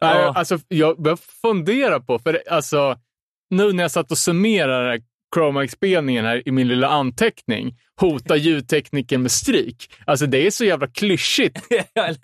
Ja. 0.00 0.32
Alltså, 0.34 0.58
jag 0.68 1.02
börjar 1.02 1.18
fundera 1.42 2.00
på, 2.00 2.18
för 2.18 2.42
alltså, 2.50 2.96
nu 3.50 3.72
när 3.72 3.84
jag 3.84 3.90
satt 3.90 4.10
och 4.10 4.18
summerade 4.18 5.00
den 5.34 6.24
här 6.24 6.48
i 6.48 6.52
min 6.52 6.68
lilla 6.68 6.88
anteckning, 6.88 7.78
hota 8.00 8.36
ljudtekniken 8.36 9.22
med 9.22 9.30
stryk. 9.30 9.90
Alltså 10.06 10.26
det 10.26 10.46
är 10.46 10.50
så 10.50 10.64
jävla 10.64 10.86
klyschigt. 10.86 11.58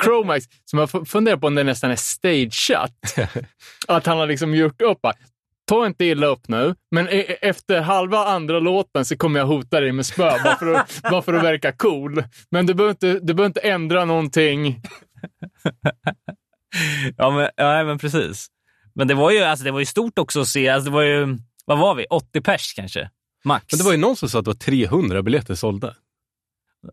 Chromax, 0.03 0.45
som 0.65 0.79
jag 0.79 1.09
funderar 1.09 1.37
på 1.37 1.47
om 1.47 1.55
det 1.55 1.65
nästan 1.65 1.91
är 1.91 1.97
stageat. 1.97 3.15
Att 3.89 4.07
han 4.07 4.19
har 4.19 4.27
liksom 4.27 4.55
gjort 4.55 4.83
upp 4.83 5.07
Ta 5.69 5.87
inte 5.87 6.05
illa 6.05 6.27
upp 6.27 6.49
nu, 6.49 6.75
men 6.91 7.09
e- 7.09 7.37
efter 7.41 7.81
halva 7.81 8.19
andra 8.19 8.61
låten 8.61 9.05
så 9.05 9.17
kommer 9.17 9.41
jag 9.41 9.47
hota 9.47 9.81
dig 9.81 9.93
med 9.93 10.07
spö 10.07 10.31
bara 10.45 10.57
för 10.57 10.75
att, 10.75 11.03
bara 11.11 11.23
för 11.23 11.35
att 11.35 11.45
verka 11.45 11.73
cool. 11.73 12.25
Men 12.51 12.67
du 12.67 12.75
behöver 12.75 12.91
inte, 12.91 13.13
du 13.13 13.35
behöver 13.35 13.47
inte 13.47 13.61
ändra 13.61 14.05
någonting. 14.05 14.83
ja, 17.17 17.31
men, 17.31 17.49
ja, 17.57 17.85
men 17.85 17.99
precis. 17.99 18.47
Men 18.95 19.09
det 19.09 19.15
var 19.15 19.31
ju, 19.31 19.39
alltså, 19.43 19.65
det 19.65 19.71
var 19.71 19.79
ju 19.79 19.87
stort 19.87 20.19
också 20.19 20.41
att 20.41 20.49
se. 20.49 20.69
Alltså, 20.69 20.91
det 20.91 20.95
var 20.95 21.03
ju, 21.03 21.39
vad 21.65 21.79
var 21.79 21.95
vi? 21.95 22.07
80 22.11 22.41
pers 22.41 22.73
kanske? 22.77 23.11
Max. 23.45 23.65
Men 23.73 23.79
det 23.79 23.85
var 23.85 23.93
ju 23.93 23.99
någon 23.99 24.17
som 24.17 24.29
sa 24.29 24.39
att 24.39 24.45
det 24.45 24.51
var 24.51 24.55
300 24.55 25.23
biljetter 25.23 25.55
sålda. 25.55 25.95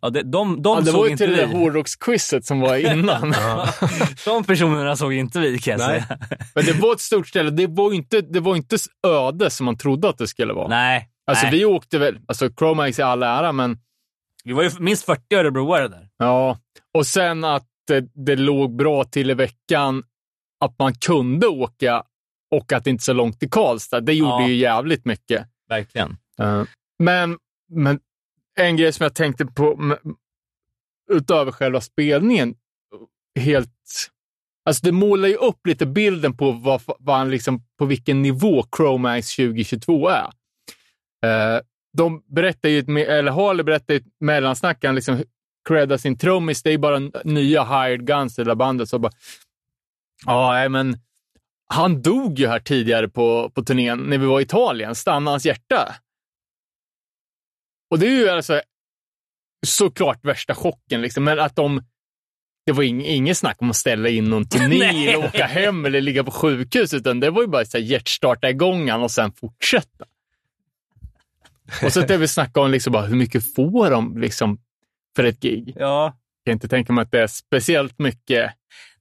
Ja, 0.02 0.10
det, 0.10 0.24
de 0.24 0.62
de 0.62 0.76
Ja, 0.76 0.82
det 0.82 0.86
såg 0.92 1.00
var 1.00 1.06
ju 1.06 1.12
inte 1.12 1.26
till 1.26 1.36
det 1.38 1.46
vi. 1.46 1.54
där 1.54 1.60
hårdrocksquizet 1.60 2.46
som 2.46 2.60
var 2.60 2.76
innan. 2.76 3.34
De 4.26 4.44
personerna 4.44 4.96
såg 4.96 5.14
inte 5.14 5.40
vi 5.40 5.60
kan 5.60 5.72
jag 5.72 5.82
säga. 5.82 6.06
Men 6.56 6.66
det 6.66 6.74
var 6.74 6.94
ett 6.94 7.00
stort 7.02 7.28
ställe. 7.28 7.50
Det 7.50 7.68
var 7.68 7.94
inte, 7.94 8.22
det 8.22 8.40
var 8.40 8.56
inte 8.56 8.78
öde 9.08 9.50
som 9.50 9.66
man 9.66 9.78
trodde 9.78 10.10
att 10.10 10.18
det 10.18 10.28
skulle 10.28 10.54
vara. 10.54 10.68
Nej. 10.68 11.10
Alltså 11.28 11.46
nej. 11.48 11.56
vi 11.60 11.66
åkte 11.66 11.98
väl, 12.00 12.20
alltså 12.28 12.50
Chromax 12.60 13.00
i 13.00 13.02
all 13.02 13.24
ära, 13.24 13.52
men 13.52 13.78
vi 14.44 14.54
var 14.54 14.64
ju 14.64 14.70
minst 14.80 15.06
40 15.06 15.36
örebroare 15.36 15.88
där. 15.88 16.10
ja. 16.18 16.58
Och 16.94 17.08
sen 17.08 17.44
att 17.44 17.66
det, 17.88 18.06
det 18.26 18.36
låg 18.36 18.76
bra 18.76 19.04
till 19.04 19.30
i 19.30 19.34
veckan, 19.34 20.04
att 20.66 20.80
man 20.80 20.94
kunde 20.94 21.48
åka 21.48 22.04
och 22.56 22.74
att 22.74 22.84
det 22.84 22.90
inte 22.90 23.02
är 23.02 23.04
så 23.06 23.14
långt 23.14 23.40
till 23.40 23.50
Karlstad. 23.50 24.02
Det 24.02 24.14
gjorde 24.14 24.32
Ja. 24.32 24.48
ju 24.48 24.56
jävligt 24.56 25.06
mycket. 25.06 25.48
Verkligen. 25.70 26.18
Eh, 26.42 26.64
Men, 27.04 27.38
men 27.74 28.00
en 28.56 28.78
grej 28.78 28.94
som 28.94 29.04
jag 29.04 29.16
tänkte 29.16 29.46
på 29.46 29.98
utöver 31.12 31.52
själva 31.52 31.82
spelningen, 31.82 32.56
helt... 33.40 33.72
Alltså 34.66 34.86
det 34.86 34.92
målar 34.92 35.28
ju 35.28 35.36
upp 35.36 35.68
lite 35.68 35.86
bilden 35.86 36.38
på 36.38 36.52
vad, 36.52 36.82
vad 37.00 37.18
han 37.18 37.30
liksom, 37.30 37.64
på 37.80 37.86
vilken 37.86 38.22
nivå 38.22 38.66
Chromax 38.78 39.36
2022 39.36 40.10
är. 40.10 40.30
Eh, 41.26 41.62
de 41.98 42.24
berättar 42.28 42.70
ju, 42.70 42.80
ett 42.80 42.90
eller 42.90 43.32
Harley 43.32 43.64
berättar 43.64 43.94
ju 43.94 43.98
ett 43.98 44.08
mellansnack, 44.20 44.86
han 44.86 44.96
liksom 44.96 45.24
creddar 45.68 45.98
sin 45.98 46.18
trummis, 46.18 46.64
det 46.64 46.72
är 46.72 46.78
bara 46.78 47.00
nya 47.24 47.64
hired 47.64 48.08
guns 48.08 48.40
i 48.40 48.44
det 48.44 48.50
där 48.50 48.56
bandet. 48.56 48.90
Så 48.90 49.00
bara, 49.00 49.12
ja, 50.26 50.70
men 50.70 50.98
han 51.68 52.02
dog 52.02 52.40
ju 52.40 52.48
här 52.48 52.60
tidigare 52.60 53.10
på, 53.10 53.50
på 53.50 53.64
turnén 53.64 54.00
när 54.00 54.18
vi 54.18 54.26
var 54.26 54.40
i 54.40 54.44
Italien, 54.44 54.96
stannade 54.96 55.34
hans 55.34 55.46
hjärta. 55.46 55.96
Och 57.96 58.00
det 58.00 58.08
är 58.08 58.12
ju 58.12 58.30
alltså 58.30 58.62
såklart 59.66 60.26
värsta 60.26 60.56
chocken, 60.56 61.02
liksom. 61.02 61.24
men 61.24 61.40
att 61.40 61.56
de 61.56 61.82
det 62.66 62.72
var 62.72 62.84
ing, 62.84 63.06
inget 63.06 63.38
snack 63.38 63.62
om 63.62 63.70
att 63.70 63.76
ställa 63.76 64.10
in 64.10 64.24
någon 64.24 64.46
turné 64.50 65.08
eller 65.08 65.26
åka 65.26 65.46
hem 65.46 65.86
eller 65.86 66.02
ligga 66.02 66.24
på 66.24 66.32
sjukhus, 66.32 66.94
utan 66.94 67.20
det 67.20 67.30
var 67.30 67.42
ju 67.42 67.48
bara 67.48 67.66
så 67.66 67.78
här 67.78 67.86
hjärtstarta 67.86 68.50
igång 68.50 68.92
och 68.92 69.12
sen 69.12 69.32
fortsätta. 69.32 70.06
Och 71.84 71.94
så 71.94 72.02
det 72.02 72.18
vi 72.18 72.28
snacka 72.28 72.62
om 72.62 72.72
liksom 72.72 72.94
bara, 72.94 73.06
hur 73.06 73.16
mycket 73.16 73.54
får 73.54 73.90
de 73.90 74.18
liksom 74.18 74.60
för 75.16 75.24
ett 75.24 75.40
gig? 75.40 75.74
Ja. 75.76 76.04
Jag 76.44 76.52
kan 76.52 76.54
inte 76.54 76.68
tänka 76.68 76.94
mig 76.94 77.02
att 77.02 77.12
det 77.12 77.22
är 77.22 77.28
speciellt 77.28 78.00
mycket. 78.00 78.52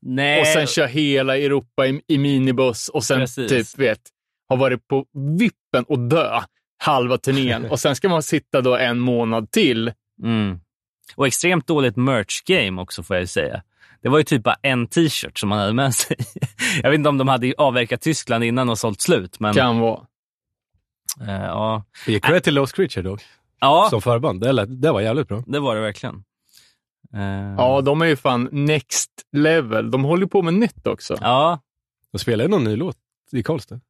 Nej. 0.01 0.41
Och 0.41 0.47
sen 0.47 0.67
kör 0.67 0.87
hela 0.87 1.39
Europa 1.39 1.87
i, 1.87 2.01
i 2.07 2.19
minibuss 2.19 2.89
och 2.89 3.05
sen 3.05 3.21
Precis. 3.21 3.49
typ, 3.51 3.79
vet, 3.79 4.01
har 4.49 4.57
varit 4.57 4.89
på 4.89 5.07
vippen 5.39 5.85
och 5.85 5.99
dö 5.99 6.41
halva 6.85 7.19
turnén. 7.19 7.65
och 7.71 7.81
sen 7.81 7.97
ska 7.97 8.09
man 8.09 8.23
sitta 8.23 8.61
då 8.61 8.77
en 8.77 8.99
månad 8.99 9.51
till. 9.51 9.93
Mm. 10.23 10.61
Och 11.17 11.27
extremt 11.27 11.67
dåligt 11.67 11.97
merch-game 11.97 12.81
också 12.83 13.03
får 13.03 13.17
jag 13.17 13.21
ju 13.23 13.27
säga. 13.27 13.63
Det 14.03 14.09
var 14.09 14.19
ju 14.19 14.25
typ 14.25 14.43
bara 14.43 14.57
en 14.63 14.87
t-shirt 14.87 15.39
som 15.39 15.49
man 15.49 15.59
hade 15.59 15.73
med 15.73 15.95
sig. 15.95 16.17
Jag 16.83 16.91
vet 16.91 16.99
inte 16.99 17.09
om 17.09 17.19
de 17.19 17.29
hade 17.29 17.55
avverkat 17.59 18.01
Tyskland 18.01 18.45
innan 18.45 18.69
och 18.71 18.79
sålt 18.79 19.01
slut, 19.01 19.41
men 19.41 19.55
Kan 19.55 19.79
vara. 19.81 20.01
eh, 21.21 21.45
ja. 21.45 21.85
Ge 22.07 22.21
cred 22.21 22.43
till 22.43 22.55
Lost 22.55 22.75
Creature 22.77 23.03
dock, 23.03 23.23
ja, 23.61 23.87
som 23.91 24.03
förband. 24.03 24.41
Det, 24.41 24.53
lät, 24.53 24.83
det 24.83 24.93
var 24.93 25.01
jävligt 25.01 25.29
bra. 25.29 25.43
det 25.47 25.61
var 25.61 25.75
det 25.75 25.81
verkligen. 25.81 26.25
Eh, 27.15 27.55
Ja, 27.59 27.81
de 27.81 28.03
är 28.03 28.07
ju 28.07 28.17
fan 28.17 28.49
next 28.53 29.11
level. 29.33 29.91
De 29.91 30.05
håller 30.05 30.23
ju 30.23 30.29
på 30.29 30.43
med 30.43 30.55
nytt 30.55 30.87
också. 30.87 31.17
ja, 31.21 31.61
De 32.13 32.19
spelade 32.19 32.49
någon 32.49 32.65
ny 32.65 32.77
låt 32.77 32.97
i 33.33 33.43
Karlstad. 33.43 33.81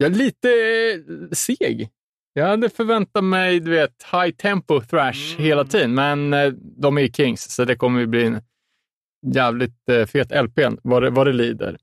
Jag 0.00 0.10
är 0.12 0.16
lite 0.16 0.48
eh, 0.48 1.30
seg. 1.32 1.88
Jag 2.32 2.46
hade 2.46 2.70
förväntat 2.70 3.24
mig, 3.24 3.60
du 3.60 3.70
vet, 3.70 4.06
high 4.12 4.30
tempo 4.30 4.80
thrash 4.80 5.32
Mm. 5.34 5.44
hela 5.44 5.64
tiden, 5.64 5.94
men 5.94 6.34
eh, 6.34 6.52
de 6.80 6.98
är 6.98 7.08
Kings, 7.08 7.50
så 7.54 7.64
det 7.64 7.76
kommer 7.76 8.00
ju 8.00 8.06
bli 8.06 8.24
en 8.26 8.40
jävligt 9.34 9.88
eh, 9.88 10.06
fet 10.06 10.44
LP 10.44 10.58
vad 10.82 11.02
det, 11.02 11.10
vad 11.10 11.26
det 11.26 11.32
lider. 11.32 11.76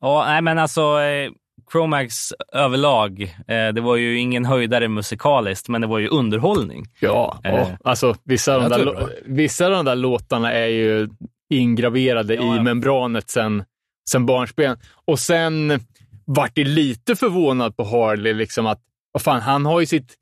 ja, 0.00 0.24
nej 0.26 0.42
men 0.42 0.58
alltså 0.58 1.00
eh, 1.00 1.30
Chromax 1.72 2.14
överlag, 2.52 3.22
eh, 3.22 3.68
det 3.74 3.80
var 3.80 3.96
ju 3.96 4.18
ingen 4.18 4.44
höjdare 4.44 4.88
musikaliskt, 4.88 5.68
men 5.68 5.80
det 5.80 5.86
var 5.86 5.98
ju 5.98 6.08
underhållning. 6.08 6.86
Ja, 7.00 7.40
Eh. 7.44 7.54
och, 7.60 7.68
alltså 7.84 8.14
vissa 8.24 8.54
av, 8.56 8.62
de 8.62 8.68
där, 8.68 9.08
vissa 9.24 9.64
av 9.66 9.70
de 9.72 9.84
där 9.84 9.96
låtarna 9.96 10.52
är 10.52 10.66
ju 10.66 11.08
ingraverade 11.50 12.34
Ja, 12.34 12.42
i 12.54 12.56
ja. 12.56 12.62
membranet 12.62 13.30
sen, 13.30 13.64
sen 14.10 14.26
barnsben. 14.26 14.76
Och 15.04 15.18
sen 15.18 15.80
vart 16.28 16.58
lite 16.58 17.16
förvånad 17.16 17.76
på 17.76 17.84
Harley, 17.84 18.34
liksom 18.34 18.66
att 18.66 18.80
vad 19.12 19.22
fan, 19.22 19.40
han 19.40 19.66
har 19.66 19.80
ju 19.80 19.86
sitt 19.86 20.14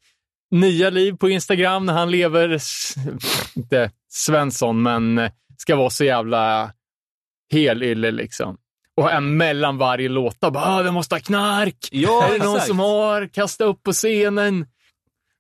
nya 0.51 0.91
liv 0.91 1.13
på 1.13 1.29
Instagram 1.29 1.87
när 1.87 1.93
han 1.93 2.11
lever, 2.11 2.61
inte 3.57 3.91
Svensson, 4.09 4.83
men 4.83 5.19
eh, 5.19 5.31
ska 5.57 5.77
vara 5.77 5.91
så 5.91 6.05
jävla 6.05 6.73
helylle 7.53 8.11
liksom. 8.11 8.57
Och 8.97 9.13
en 9.13 9.37
mellan 9.37 9.79
varje 9.79 10.09
låta 10.09 10.51
bara, 10.51 10.65
ah, 10.65 10.83
vi 10.83 10.91
måste 10.91 11.15
ha 11.15 11.21
knark. 11.21 11.89
Ja, 11.91 12.29
är 12.29 12.39
det 12.39 12.45
någon 12.45 12.61
som 12.61 12.79
har? 12.79 13.27
Kasta 13.27 13.65
upp 13.65 13.83
på 13.83 13.93
scenen. 13.93 14.67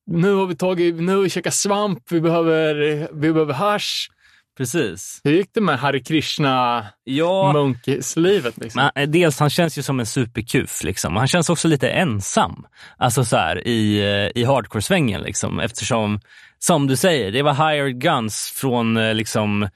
Nu 0.06 0.32
har 0.32 0.46
vi 0.46 0.56
tagit, 0.56 0.94
nu 0.94 1.16
har 1.16 1.23
vi 1.23 1.30
käkat 1.30 1.54
svamp, 1.54 2.12
vi 2.12 2.20
behöver, 2.20 2.75
vi 3.12 3.32
behöver 3.32 3.54
hasch. 3.54 4.11
Precis. 4.56 5.20
Hur 5.25 5.32
gick 5.32 5.50
det 5.52 5.60
med 5.60 5.78
Hare 5.78 6.00
Krishna 6.00 6.86
Ja, 7.04 7.52
munkislivet? 7.52 8.56
Liksom? 8.56 8.90
men, 8.94 9.02
eh, 9.02 9.10
dels 9.10 9.38
han 9.38 9.50
känns 9.50 9.78
ju 9.78 9.82
som 9.82 10.00
en 10.00 10.06
superkuf. 10.06 10.84
Liksom. 10.84 11.16
Han 11.16 11.28
känns 11.28 11.50
också 11.50 11.68
lite 11.68 11.88
ensam 11.88 12.66
alltså 12.96 13.25
så 13.25 13.36
här, 13.36 13.68
i, 13.68 13.98
eh, 13.98 14.42
i 14.42 14.44
hardcore-svängen. 14.44 15.22
Liksom. 15.22 15.60
Eftersom, 15.60 16.20
som 16.58 16.86
du 16.86 16.96
säger, 16.96 17.32
det 17.32 17.42
var 17.42 17.70
hired 17.70 18.00
guns 18.00 18.52
från 18.54 18.96
eh, 18.96 19.14
liksom, 19.14 19.68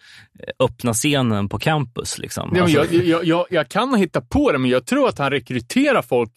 öppna 0.58 0.92
scenen 0.92 1.48
på 1.48 1.58
campus. 1.58 2.18
Liksom. 2.18 2.52
Ja, 2.54 2.62
Alltså, 2.62 2.78
jag, 2.78 3.04
jag, 3.04 3.24
jag, 3.24 3.46
jag 3.50 3.68
kan 3.68 3.94
hitta 3.94 4.20
på 4.20 4.52
det, 4.52 4.58
men 4.58 4.70
jag 4.70 4.86
tror 4.86 5.08
att 5.08 5.18
han 5.18 5.30
rekryterar 5.30 6.02
folk 6.02 6.30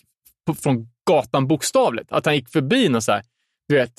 på, 0.47 0.53
från 0.53 0.87
gatan 1.07 1.47
bokstavligt. 1.47 2.11
Att 2.11 2.25
han 2.25 2.35
gick 2.35 2.49
förbi 2.49 2.89
någon 2.89 3.01
så 3.01 3.11
här, 3.11 3.23
du 3.67 3.75
vet, 3.75 3.93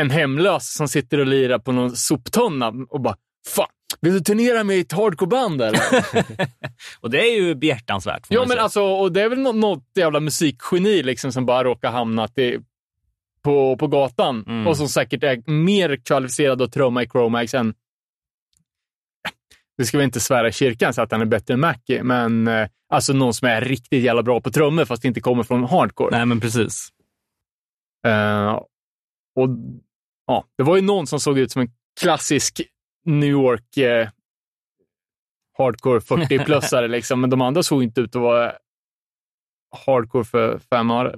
en 0.00 0.10
hemlös 0.10 0.74
som 0.74 0.88
sitter 0.88 1.18
och 1.18 1.26
lirar 1.26 1.58
på 1.58 1.72
någon 1.72 1.96
soptunna 1.96 2.72
och 2.88 3.00
bara 3.00 3.16
“Fan, 3.46 3.66
vill 4.00 4.12
du 4.12 4.20
turnera 4.20 4.64
med 4.64 4.80
ett 4.80 4.92
hardcoreband 4.92 5.62
eller?” 5.62 5.80
och 7.00 7.10
det 7.10 7.18
är 7.20 7.34
ju 7.40 7.54
behjärtansvärt. 7.54 8.26
Ja, 8.28 8.40
men 8.40 8.48
säga. 8.48 8.60
alltså, 8.62 8.82
och 8.82 9.12
det 9.12 9.22
är 9.22 9.28
väl 9.28 9.38
något, 9.38 9.56
något 9.56 9.84
jävla 9.94 10.20
musikgeni 10.20 11.02
liksom, 11.02 11.32
som 11.32 11.46
bara 11.46 11.64
råkar 11.64 11.90
hamna 11.90 12.28
till, 12.28 12.62
på, 13.42 13.76
på 13.76 13.86
gatan 13.86 14.44
Mm. 14.46 14.66
och 14.66 14.76
som 14.76 14.88
säkert 14.88 15.22
är 15.22 15.50
mer 15.50 15.96
kvalificerad 15.96 16.62
att 16.62 16.72
trumma 16.72 17.02
i 17.02 17.08
Chromax 17.08 17.54
än... 17.54 17.74
Det 19.78 19.84
ska 19.84 19.98
vi 19.98 20.04
inte 20.04 20.20
svära 20.20 20.48
i 20.48 20.52
kyrkan 20.52 20.94
så 20.94 21.02
att 21.02 21.12
han 21.12 21.20
är 21.20 21.24
bättre 21.26 21.54
än 21.54 21.60
Mackie, 21.60 22.02
men 22.02 22.48
eh, 22.48 22.68
alltså 22.88 23.12
någon 23.12 23.34
som 23.34 23.48
är 23.48 23.60
riktigt 23.60 24.02
jävla 24.02 24.22
bra 24.22 24.40
på 24.40 24.50
trummor 24.50 24.84
fast 24.84 25.04
inte 25.04 25.20
kommer 25.20 25.42
från 25.42 25.64
hardcore. 25.64 26.16
Nej, 26.16 26.26
men 26.26 26.40
precis. 26.40 26.88
Eh, 28.06 28.50
och 29.36 29.48
ja, 30.26 30.44
Det 30.56 30.62
var 30.62 30.76
ju 30.76 30.82
någon 30.82 31.06
som 31.06 31.20
såg 31.20 31.38
ut 31.38 31.52
som 31.52 31.62
en 31.62 31.68
klassisk 32.00 32.62
New 33.04 33.30
York 33.30 33.76
eh, 33.76 34.08
hardcore 35.58 35.98
40-plussare, 35.98 36.88
liksom, 36.88 37.20
men 37.20 37.30
de 37.30 37.40
andra 37.40 37.62
såg 37.62 37.82
inte 37.82 38.00
ut 38.00 38.16
att 38.16 38.22
vara 38.22 38.52
hardcore 39.86 40.24
för 40.24 40.58
fem 40.58 40.90
öre. 40.90 41.16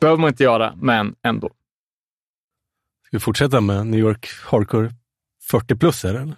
Behöver 0.00 0.20
man 0.20 0.28
inte 0.28 0.42
göra, 0.42 0.74
men 0.76 1.14
ändå. 1.22 1.48
Ska 3.06 3.16
vi 3.16 3.20
fortsätta 3.20 3.60
med 3.60 3.86
New 3.86 4.00
York 4.00 4.28
Hardcore 4.44 4.90
40 5.42 5.76
plus 5.76 6.04
eller? 6.04 6.34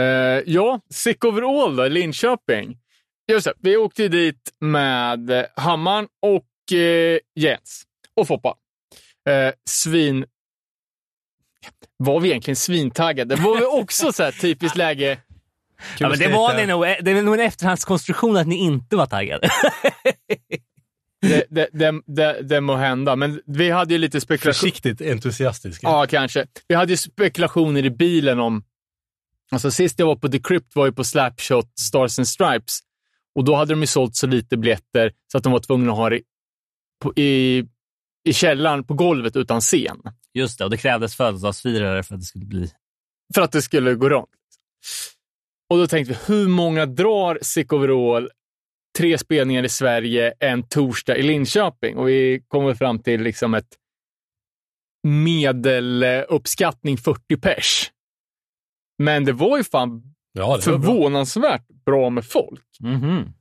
Eh, 0.00 0.42
ja, 0.46 0.80
Sick 0.90 1.24
Overall 1.24 1.76
då, 1.76 1.88
Linköping. 1.88 2.78
Just 3.32 3.44
det, 3.44 3.52
vi 3.58 3.76
åkte 3.76 4.08
dit 4.08 4.54
med 4.60 5.46
Hammaren 5.56 6.08
och 6.22 6.78
eh, 6.78 7.18
Jens 7.34 7.82
och 8.14 8.26
Foppa. 8.26 8.56
Eh, 9.28 9.52
svin... 9.70 10.26
Var 11.98 12.20
vi 12.20 12.28
egentligen 12.28 12.56
svintaggade? 12.56 13.36
Var 13.36 13.58
vi 13.58 13.64
också 13.82 14.12
så 14.12 14.22
här 14.22 14.32
typiskt 14.32 14.76
läge? 14.76 15.18
Ja, 15.98 16.08
men 16.08 16.18
det, 16.18 16.28
var 16.28 16.54
ni 16.54 16.66
nog, 16.66 16.82
det 16.82 17.10
är 17.10 17.22
nog 17.22 17.34
en 17.34 17.40
efterhandskonstruktion 17.40 18.36
att 18.36 18.46
ni 18.46 18.56
inte 18.56 18.96
var 18.96 19.06
taggade. 19.06 19.48
Det, 21.20 21.46
det, 21.50 21.68
det, 21.72 22.02
det, 22.06 22.42
det 22.42 22.60
må 22.60 22.76
hända, 22.76 23.16
men 23.16 23.40
vi 23.46 23.70
hade 23.70 23.94
ju 23.94 23.98
lite 23.98 24.20
spekulation. 24.20 24.52
Försiktigt 24.52 25.00
entusiastisk. 25.00 25.80
Ja, 25.82 26.06
kanske. 26.06 26.46
Vi 26.68 26.74
hade 26.74 26.92
ju 26.92 26.96
spekulationer 26.96 27.84
i 27.84 27.90
bilen 27.90 28.40
om... 28.40 28.64
Alltså 29.50 29.70
sist 29.70 29.98
jag 29.98 30.06
var 30.06 30.16
på 30.16 30.28
The 30.28 30.38
Crypt 30.38 30.76
var 30.76 30.86
ju 30.86 30.92
på 30.92 31.04
Slapshot 31.04 31.78
Stars 31.78 32.18
and 32.18 32.28
Stripes. 32.28 32.78
Och 33.34 33.44
då 33.44 33.54
hade 33.54 33.72
de 33.72 33.80
ju 33.80 33.86
sålt 33.86 34.16
så 34.16 34.26
lite 34.26 34.56
biljetter 34.56 35.12
så 35.32 35.38
att 35.38 35.44
de 35.44 35.52
var 35.52 35.60
tvungna 35.60 35.92
att 35.92 35.98
ha 35.98 36.10
det 36.10 36.20
på, 37.02 37.12
i, 37.16 37.64
i 38.24 38.32
källaren 38.32 38.84
på 38.84 38.94
golvet 38.94 39.36
utan 39.36 39.60
scen. 39.60 39.96
Just 40.38 40.58
det, 40.58 40.64
och 40.64 40.70
det 40.70 40.76
krävdes 40.76 41.16
födelsedagsfirare 41.16 42.02
för 42.02 42.14
att 42.14 42.20
det 42.20 42.26
skulle 42.26 42.44
bli... 42.44 42.70
För 43.34 43.42
att 43.42 43.52
det 43.52 43.62
skulle 43.62 43.94
gå 43.94 44.08
runt. 44.08 44.28
Och 45.70 45.78
då 45.78 45.86
tänkte 45.86 46.12
vi, 46.14 46.34
hur 46.34 46.48
många 46.48 46.86
drar 46.86 47.38
Sick 47.42 47.72
Overall 47.72 48.30
tre 48.98 49.18
spelningar 49.18 49.64
i 49.64 49.68
Sverige 49.68 50.34
en 50.40 50.62
torsdag 50.62 51.16
i 51.16 51.22
Linköping? 51.22 51.96
Och 51.96 52.08
vi 52.08 52.42
kommer 52.48 52.74
fram 52.74 52.98
till 52.98 53.22
liksom 53.22 53.54
ett 53.54 53.76
medeluppskattning 55.08 56.98
40 56.98 57.36
pers. 57.36 57.92
Men 59.02 59.24
det 59.24 59.32
var 59.32 59.56
ju 59.58 59.64
fan 59.64 60.14
Ja, 60.32 60.46
var 60.48 60.54
bra. 60.56 60.62
förvånansvärt 60.62 61.68
bra 61.68 62.10
med 62.10 62.24
folk. 62.24 62.64
Mhm. 62.80 63.32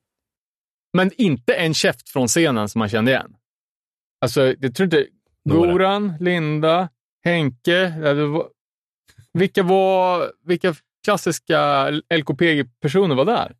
Men 0.97 1.11
inte 1.17 1.53
en 1.53 1.73
käft 1.73 2.09
från 2.09 2.27
scenen 2.27 2.69
som 2.69 2.79
man 2.79 2.89
kände 2.89 3.11
igen. 3.11 3.35
Alltså, 4.21 4.55
jag 4.59 4.75
tror 4.75 4.85
inte... 4.85 5.07
Goran, 5.47 6.13
Linda, 6.19 6.89
Henke. 7.23 7.93
ja, 8.03 8.13
var, 8.13 8.47
vilka 9.33 9.63
var... 9.63 10.31
Vilka 10.45 10.75
klassiska 11.03 11.89
LKPG-personer 12.13 13.15
var 13.15 13.25
där? 13.25 13.55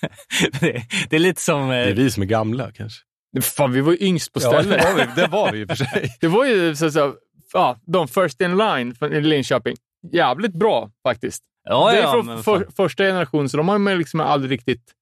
det, 0.60 0.82
det 1.10 1.16
är 1.16 1.20
lite 1.20 1.40
som... 1.40 1.68
Det 1.68 1.74
är 1.76 1.88
Eh, 1.88 1.94
vi 1.94 2.10
som 2.10 2.22
är 2.22 2.26
gamla 2.26 2.72
kanske. 2.72 3.00
Fan, 3.42 3.72
vi 3.72 3.80
var 3.80 3.92
ju 3.92 3.98
yngst 4.06 4.32
på 4.32 4.40
Ja, 4.42 4.48
stället. 4.48 4.82
det 4.82 4.84
var 4.84 4.94
vi, 4.94 5.22
det 5.22 5.26
var 5.26 5.52
vi 5.52 5.60
i 5.60 5.64
och 5.64 5.68
för 5.68 5.76
sig. 5.76 6.16
Det 6.20 6.28
var 6.28 6.44
ju 6.44 6.76
så, 6.76 6.90
så, 6.90 7.14
ja, 7.52 7.78
de 7.86 8.08
first 8.08 8.40
in 8.40 8.56
line 8.56 8.94
i 9.12 9.20
Linköping. 9.20 9.76
Jävligt 10.12 10.52
bra 10.54 10.90
faktiskt. 11.02 11.42
ja, 11.68 11.90
det 11.90 11.98
är 11.98 12.02
ja, 12.02 12.12
från 12.12 12.42
för, 12.42 12.68
första 12.76 13.04
generationen, 13.04 13.48
så 13.48 13.56
de 13.56 13.68
har 13.68 13.78
man 13.78 13.98
liksom 13.98 14.20
aldrig 14.20 14.52
riktigt 14.52 14.92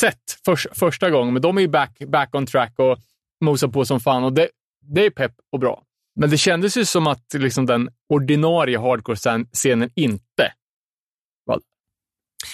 sett 0.00 0.20
förs, 0.44 0.66
första 0.72 1.10
gången. 1.10 1.32
Men 1.32 1.42
de 1.42 1.56
är 1.56 1.60
ju 1.60 1.68
back, 1.68 1.98
back 2.06 2.34
on 2.34 2.46
track 2.46 2.72
och 2.78 2.98
mosar 3.44 3.68
på 3.68 3.84
som 3.84 4.00
fan. 4.00 4.24
Och 4.24 4.32
det, 4.32 4.48
det 4.94 5.06
är 5.06 5.10
pepp 5.10 5.32
och 5.52 5.60
bra. 5.60 5.82
Men 6.16 6.30
det 6.30 6.38
kändes 6.38 6.76
ju 6.76 6.84
som 6.84 7.06
att 7.06 7.34
liksom 7.34 7.66
den 7.66 7.88
ordinarie 8.08 8.78
hardcore-scenen 8.78 9.90
inte 9.94 10.52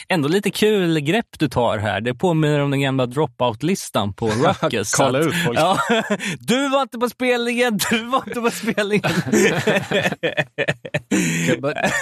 Ändå 0.08 0.28
lite 0.28 0.50
kul 0.50 1.00
grepp 1.00 1.26
du 1.38 1.48
tar 1.48 1.78
här. 1.78 2.00
Det 2.00 2.14
påminner 2.14 2.60
om 2.60 2.70
den 2.70 2.80
gamla 2.80 3.06
dropout-listan 3.06 4.12
på 4.12 4.28
Ruckus. 4.62 4.94
Kalla 4.94 5.18
att- 5.18 5.26
ut 5.26 5.34
folk. 5.44 5.58
Ja, 5.58 5.78
du 6.38 6.68
var 6.68 6.82
inte 6.82 6.98
på 6.98 7.08
spelningen, 7.08 7.78
du 7.90 8.04
var 8.04 8.22
inte 8.26 8.40
på 8.40 8.50
spelningen. 8.50 9.10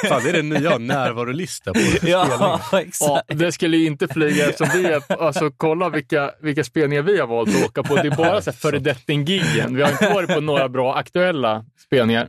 Fan, 0.08 0.22
det 0.24 0.30
är 0.30 0.32
den 0.32 0.48
nya 0.48 0.78
närvarolista 0.78 1.72
på 1.72 1.80
ja, 1.80 1.96
spelningen. 1.96 2.58
Ja, 2.72 2.80
exakt. 2.80 3.38
det 3.38 3.52
skulle 3.52 3.76
ju 3.76 3.86
inte 3.86 4.08
flyga 4.08 4.48
eftersom 4.48 4.80
vi 4.82 4.86
är, 4.86 5.22
alltså 5.22 5.50
kolla 5.56 5.88
vilka, 5.88 6.30
vilka 6.42 6.64
spelningar 6.64 7.02
vi 7.02 7.20
har 7.20 7.26
valt 7.26 7.48
att 7.56 7.64
åka 7.64 7.82
på. 7.82 7.94
Det 7.96 8.06
är 8.08 8.16
bara 8.16 8.40
föredetting-giggen. 8.52 9.76
Vi 9.76 9.82
har 9.82 9.90
inte 9.90 10.08
varit 10.08 10.34
på 10.34 10.40
några 10.40 10.68
bra 10.68 10.94
aktuella 10.94 11.64
spelningar. 11.86 12.28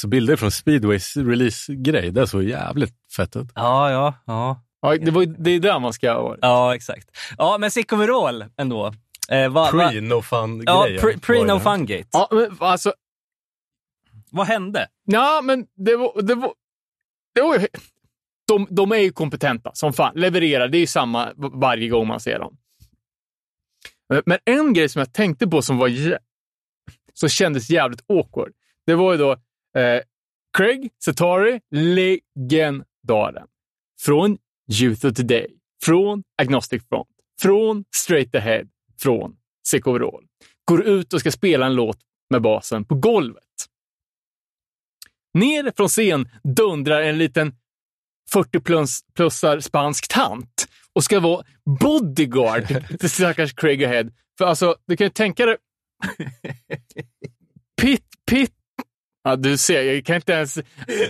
Så 0.00 0.08
bilder 0.08 0.36
från 0.36 0.50
Speedways 0.50 1.16
release-grej, 1.16 2.10
det 2.10 2.26
såg 2.26 2.42
jävligt 2.44 2.94
fett 3.16 3.36
ut. 3.36 3.48
Ja, 3.54 3.90
ja, 3.90 4.14
ja. 4.26 4.63
Ja, 4.84 4.96
det, 4.98 5.10
var, 5.10 5.26
det 5.26 5.50
är 5.50 5.60
där 5.60 5.78
man 5.78 5.92
ska 5.92 6.22
vara. 6.22 6.38
Ja, 6.40 6.74
exakt. 6.74 7.08
Ja, 7.38 7.58
men 7.58 7.70
sick 7.70 7.92
overall 7.92 8.44
ändå. 8.56 8.86
Eh, 9.28 9.48
va, 9.52 9.70
va, 9.72 9.90
Pre-no 9.90 10.22
fun-grejen. 10.22 10.94
ja, 10.94 11.00
pre, 11.00 11.18
pre 11.18 11.44
no 11.44 11.54
det. 11.54 11.60
fungate. 11.60 12.08
Ja, 12.12 12.28
men 12.30 12.56
alltså, 12.60 12.94
Vad 14.30 14.46
hände? 14.46 14.88
ja, 15.04 15.40
men 15.44 15.66
det 15.76 15.96
var... 15.96 16.22
Det 16.22 16.34
var, 16.34 16.52
det 17.34 17.40
var 17.42 17.66
de, 18.48 18.66
de 18.70 18.92
är 18.92 18.96
ju 18.96 19.12
kompetenta 19.12 19.70
som 19.74 19.92
fan. 19.92 20.12
Levererar, 20.14 20.68
det 20.68 20.78
är 20.78 20.80
ju 20.80 20.86
samma 20.86 21.32
varje 21.36 21.88
gång 21.88 22.06
man 22.06 22.20
ser 22.20 22.38
dem. 22.38 22.56
Men- 24.08 24.22
Men 24.26 24.38
en 24.44 24.72
grej 24.74 24.88
som 24.88 24.98
jag 24.98 25.12
tänkte 25.12 25.46
på 25.46 25.62
som 25.62 25.78
var 25.78 26.18
som 27.14 27.28
kändes 27.28 27.70
jävligt 27.70 28.10
awkward. 28.10 28.52
Det 28.86 28.94
var 28.94 29.12
ju 29.12 29.18
då 29.18 29.32
eh, 29.80 30.00
Craig 30.58 30.90
Setari, 31.04 31.60
legendaren. 31.70 33.46
Från 34.00 34.38
Youth 34.72 35.06
of 35.06 35.14
Today, 35.14 35.46
från 35.84 36.22
Agnostic 36.42 36.82
Front, 36.88 37.08
från 37.42 37.84
Straight 37.96 38.34
Ahead, 38.34 38.64
från 39.00 39.36
Sick 39.68 39.86
Overall. 39.86 40.24
Går 40.64 40.84
ut 40.84 41.12
och 41.12 41.20
ska 41.20 41.30
spela 41.30 41.66
en 41.66 41.74
låt 41.74 41.98
med 42.30 42.42
basen 42.42 42.84
på 42.84 42.94
golvet. 42.94 43.44
Ner 45.34 45.72
från 45.76 45.88
scen 45.88 46.28
dundrar 46.42 47.02
en 47.02 47.18
liten 47.18 47.54
40-plussar 48.34 49.60
spansk 49.60 50.08
tant 50.08 50.68
och 50.92 51.04
ska 51.04 51.20
vara 51.20 51.44
bodyguard 51.80 52.66
till 53.00 53.10
stackars 53.10 53.54
Craig 53.54 53.84
Ahead. 53.84 54.10
För 54.38 54.44
alltså, 54.44 54.76
du 54.86 54.96
kan 54.96 55.04
ju 55.06 55.10
tänka 55.10 55.46
dig... 55.46 55.56
Pitt, 57.82 58.06
pitt... 58.30 58.54
Ja, 59.22 59.36
du 59.36 59.58
ser, 59.58 59.82
jag 59.82 60.04
kan 60.04 60.16
inte 60.16 60.32
ens... 60.32 60.58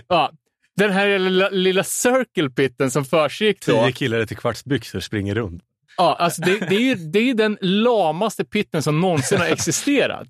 Ja, 0.08 0.32
den 0.76 0.90
här 0.90 1.18
lilla, 1.18 1.48
lilla 1.48 1.84
circle 1.84 2.50
pitten 2.50 2.90
som 2.90 3.04
försiggick 3.04 3.66
då. 3.66 3.82
Tio 3.82 3.92
killar 3.92 4.32
i 4.32 4.34
kvartsbyxor 4.34 5.00
springer 5.00 5.34
runt. 5.34 5.62
Ja, 5.96 6.16
alltså 6.18 6.42
det, 6.42 6.58
det, 6.58 6.74
är 6.74 6.80
ju, 6.80 6.94
det 6.94 7.18
är 7.18 7.34
den 7.34 7.58
lamaste 7.60 8.44
pitten 8.44 8.82
som 8.82 9.00
någonsin 9.00 9.38
har 9.38 9.46
existerat. 9.46 10.28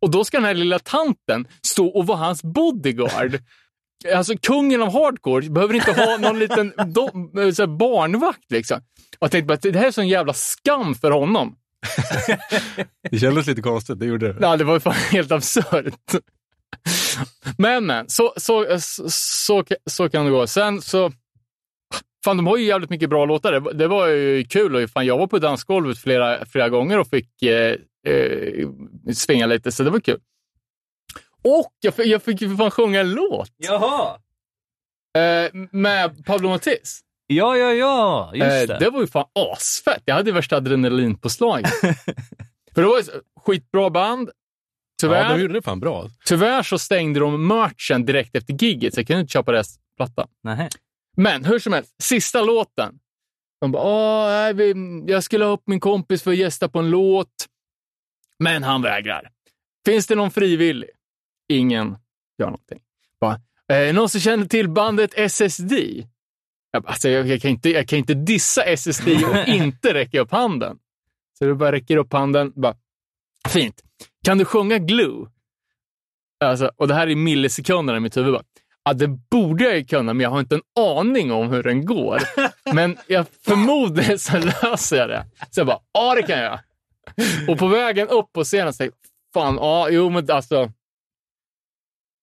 Och 0.00 0.10
då 0.10 0.24
ska 0.24 0.36
den 0.36 0.44
här 0.44 0.54
lilla 0.54 0.78
tanten 0.78 1.46
stå 1.66 1.86
och 1.86 2.06
vara 2.06 2.18
hans 2.18 2.42
bodyguard. 2.42 3.38
alltså 4.14 4.34
kungen 4.36 4.82
av 4.82 4.92
hardcore 4.92 5.50
behöver 5.50 5.74
inte 5.74 5.92
ha 5.92 6.16
någon 6.16 6.38
liten 6.38 6.72
do, 6.86 7.10
så 7.54 7.66
barnvakt 7.66 8.50
liksom. 8.50 8.78
Och 9.18 9.24
jag 9.24 9.30
tänkte 9.30 9.46
bara, 9.46 9.54
att 9.54 9.62
det 9.62 9.78
här 9.78 9.86
är 9.86 9.90
sån 9.90 10.08
jävla 10.08 10.32
skam 10.32 10.94
för 10.94 11.10
honom. 11.10 11.56
Det 13.10 13.18
kändes 13.18 13.46
lite 13.46 13.62
konstigt, 13.62 14.00
det 14.00 14.06
gjorde 14.06 14.32
det. 14.32 14.38
Ja, 14.40 14.56
det 14.56 14.64
var 14.64 14.80
fan 14.80 14.94
helt 14.94 15.32
absurt. 15.32 16.14
Men, 17.58 17.86
men, 17.86 18.08
så, 18.08 18.32
så, 18.36 18.80
så, 18.80 19.08
så, 19.10 19.64
så 19.90 20.08
kan 20.08 20.24
det 20.24 20.30
gå. 20.30 20.46
Sen 20.46 20.82
så, 20.82 21.12
fan 22.24 22.36
de 22.36 22.46
har 22.46 22.56
ju 22.56 22.64
jävligt 22.64 22.90
mycket 22.90 23.10
bra 23.10 23.24
låtar. 23.24 23.52
Det, 23.52 23.72
det 23.72 23.88
var 23.88 24.06
ju 24.06 24.44
kul. 24.44 24.76
Och 24.76 24.90
fan, 24.90 25.06
jag 25.06 25.18
var 25.18 25.26
på 25.26 25.38
dansgolvet 25.38 25.98
flera, 25.98 26.44
flera 26.46 26.68
gånger 26.68 26.98
och 26.98 27.08
fick 27.08 27.42
eh, 27.42 27.76
eh, 28.08 28.68
svinga 29.14 29.46
lite, 29.46 29.72
så 29.72 29.82
det 29.82 29.90
var 29.90 30.00
kul. 30.00 30.20
Och 31.44 31.72
jag, 31.80 31.94
fick- 31.94 32.06
jag 32.06 32.22
fick 32.22 32.40
ju 32.42 32.56
fan 32.56 32.70
sjunga 32.70 33.00
en 33.00 33.10
låt 33.10 33.50
Jaha! 33.56 34.16
eh, 35.18 35.50
med 35.70 36.24
Pablo 36.24 36.48
Matiz. 36.48 37.00
Ja, 37.26 37.56
ja, 37.56 37.72
ja. 37.72 38.30
Just 38.34 38.44
Eh, 38.46 38.66
det. 38.66 38.84
det 38.84 38.90
var 38.90 39.00
ju 39.00 39.06
fan 39.06 39.26
asfett. 39.52 40.02
Jag 40.04 40.14
hade 40.14 40.32
värsta 40.32 40.56
adrenalinpåslaget. 40.56 41.70
För 42.74 42.82
det 42.82 42.88
var 42.88 42.96
ju 42.98 43.02
så- 43.04 43.12
skitbra 43.40 43.90
band. 43.90 44.30
Tyvärr, 45.06 45.22
Ja, 45.22 45.32
de 45.36 45.40
gjorde 45.42 45.54
det 45.54 45.62
fan 45.62 45.80
bra. 45.80 46.08
tyvärr 46.24 46.62
så 46.62 46.78
stängde 46.78 47.20
de 47.20 47.46
merchen 47.46 48.04
direkt 48.04 48.36
efter 48.36 48.52
gigget, 48.54 48.94
så 48.94 49.00
jag 49.00 49.06
kunde 49.06 49.20
inte 49.20 49.32
köpa 49.32 49.52
deras 49.52 49.78
platta. 49.96 50.26
Nähä. 50.42 50.68
Men 51.16 51.44
hur 51.44 51.58
som 51.58 51.72
helst, 51.72 51.94
sista 52.02 52.42
låten. 52.42 52.98
De 53.60 53.72
bara, 53.72 53.82
Åh, 53.82 54.26
nej, 54.28 54.54
vi, 54.54 54.74
jag 55.06 55.24
skulle 55.24 55.44
ha 55.44 55.52
upp 55.52 55.62
min 55.66 55.80
kompis 55.80 56.22
för 56.22 56.30
att 56.30 56.36
gästa 56.36 56.68
på 56.68 56.78
en 56.78 56.90
låt. 56.90 57.46
Men 58.38 58.62
han 58.62 58.82
vägrar. 58.82 59.28
Finns 59.84 60.06
det 60.06 60.14
någon 60.14 60.30
frivillig? 60.30 60.90
Ingen 61.48 61.96
gör 62.38 62.46
någonting. 62.46 62.80
Bara, 63.20 63.40
eh, 63.78 63.94
någon 63.94 64.08
som 64.08 64.20
känner 64.20 64.46
till 64.46 64.68
bandet 64.68 65.14
SSD? 65.14 65.72
Jag, 66.70 66.82
bara, 66.82 66.88
alltså, 66.92 67.08
jag, 67.08 67.26
jag, 67.26 67.42
kan 67.42 67.50
inte, 67.50 67.70
jag 67.70 67.88
kan 67.88 67.98
inte 67.98 68.14
dissa 68.14 68.62
SSD 68.62 69.08
och 69.08 69.36
inte 69.48 69.94
räcka 69.94 70.20
upp 70.20 70.30
handen. 70.30 70.78
Så 71.38 71.44
du 71.44 71.54
bara 71.54 71.72
räcker 71.72 71.96
upp 71.96 72.12
handen. 72.12 72.52
Bara, 72.56 72.74
Fint. 73.48 73.82
Kan 74.24 74.38
du 74.38 74.44
sjunga 74.44 74.78
Glue? 74.78 75.26
Alltså, 76.44 76.70
och 76.76 76.88
det 76.88 76.94
här 76.94 77.06
är 77.06 77.14
millisekunder 77.16 77.96
i 77.96 78.00
mitt 78.00 78.16
huvud. 78.16 78.32
Bara, 78.32 78.42
Ja, 78.84 78.92
det 78.92 79.08
borde 79.08 79.64
jag 79.64 79.76
ju 79.78 79.84
kunna, 79.84 80.14
men 80.14 80.20
jag 80.24 80.30
har 80.30 80.40
inte 80.40 80.54
en 80.54 80.62
aning 80.78 81.32
om 81.32 81.48
hur 81.50 81.62
den 81.62 81.84
går. 81.86 82.22
Men 82.74 82.98
jag 83.06 83.26
förmodar 83.28 84.16
så 84.16 84.38
löser 84.38 84.96
jag 84.96 85.08
det. 85.08 85.26
Så 85.50 85.60
jag 85.60 85.66
bara, 85.66 85.80
ja 85.92 86.14
det 86.14 86.22
kan 86.22 86.38
jag. 86.38 86.58
Och 87.48 87.58
på 87.58 87.68
vägen 87.68 88.08
upp 88.08 88.32
på 88.32 88.44
scenen 88.44 88.72
så 88.74 88.82
jag, 88.84 88.92
fan, 89.34 89.54
ja, 89.54 89.88
jo 89.90 90.10
men 90.10 90.30
alltså. 90.30 90.72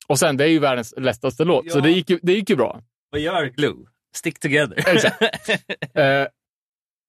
Och 0.08 0.20
sen, 0.20 0.38
det 0.38 0.44
är 0.44 0.48
ju 0.48 0.60
världens 0.60 0.94
lättaste 0.98 1.44
låt, 1.44 1.72
så 1.72 1.78
Ja. 1.78 1.82
det 1.82 1.92
gick, 1.92 2.10
ju, 2.10 2.20
det 2.22 2.34
gick 2.34 2.50
ju 2.50 2.56
bra. 2.56 2.82
Vad 3.10 3.22
gör 3.22 3.46
Glue? 3.46 3.86
Stick 4.16 4.40
together. 4.40 4.90
Exakt. 4.96 5.22
Eh, 5.98 6.28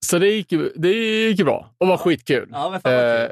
så 0.07 0.19
det 0.19 0.29
gick, 0.29 0.53
det 0.77 0.89
gick 1.29 1.39
ju 1.39 1.45
bra 1.45 1.75
och 1.79 1.89
var 1.89 1.97
skitkul. 1.97 2.49
Ja, 2.53 2.71
men 2.71 2.81
fan 2.81 2.93
vad 2.93 3.31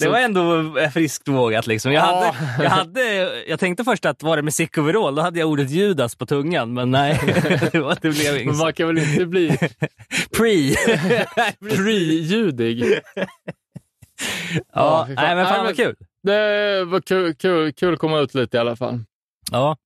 Eh, 0.00 0.04
Det 0.04 0.10
var 0.10 0.18
ändå 0.18 0.74
friskt 0.92 1.28
vågat. 1.28 1.66
Liksom. 1.66 1.92
Jag, 1.92 2.02
Ja. 2.04 2.32
hade, 2.32 2.62
jag, 2.64 2.70
hade, 2.70 3.44
jag 3.48 3.60
tänkte 3.60 3.84
först 3.84 4.04
att 4.06 4.22
var 4.22 4.36
det 4.36 4.42
musikoverall, 4.42 5.14
då 5.14 5.22
hade 5.22 5.38
jag 5.38 5.48
ordet 5.48 5.70
Judas 5.70 6.14
på 6.14 6.26
tungan. 6.26 6.74
Men 6.74 6.90
nej, 6.90 7.20
det, 7.72 7.78
var, 7.80 7.98
det 8.02 8.10
blev 8.10 8.36
inget. 8.40 8.56
man 8.56 8.72
kan 8.72 8.86
väl 8.86 8.98
inte 8.98 9.26
bli 9.26 9.48
Pre. 10.36 10.74
pre-ljudig? 11.76 13.00
ja, 14.72 15.04
fan. 15.06 15.14
nej, 15.14 15.36
men 15.36 15.46
fan 15.46 15.56
Nej, 15.56 15.64
vad 15.64 15.76
kul. 15.76 15.94
Det 16.22 16.84
var 16.84 17.00
kul, 17.00 17.34
kul, 17.34 17.72
kul 17.72 17.94
att 17.94 18.00
komma 18.00 18.18
ut 18.18 18.34
lite 18.34 18.56
i 18.56 18.60
alla 18.60 18.76
fall. 18.76 19.00
Ja. 19.52 19.76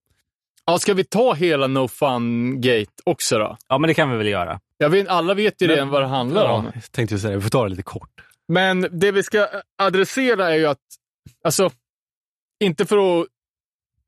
Ja, 0.67 0.79
ska 0.79 0.95
vi 0.95 1.05
ta 1.05 1.35
hela 1.35 1.67
No 1.67 1.89
Fun-gate 1.89 2.93
också 3.05 3.39
då? 3.39 3.57
ja, 3.69 3.79
men 3.79 3.89
det 3.89 3.95
kan 3.95 4.11
vi 4.11 4.17
väl 4.17 4.27
göra. 4.27 4.61
Jag 4.79 4.91
vet, 4.91 5.09
alla 5.09 5.35
vet 5.35 5.63
ju 5.63 5.67
Men- 5.67 5.75
redan 5.77 5.89
vad 5.89 6.03
det 6.03 6.07
handlar 6.09 6.49
om. 6.49 6.65
Ja, 6.65 6.71
jag 6.75 6.93
tänkte 6.93 7.19
säga 7.19 7.31
det, 7.31 7.37
vi 7.37 7.43
får 7.43 7.51
ta 7.51 7.65
det 7.65 7.71
lite 7.71 7.83
kort. 7.83 8.11
Men 8.49 8.87
det 9.01 9.13
vi 9.13 9.23
ska 9.23 9.49
adressera 9.79 10.51
är 10.53 10.57
ju 10.57 10.67
att, 10.67 10.81
alltså, 11.45 11.71
inte 12.65 12.87
för 12.87 13.21
att 13.21 13.29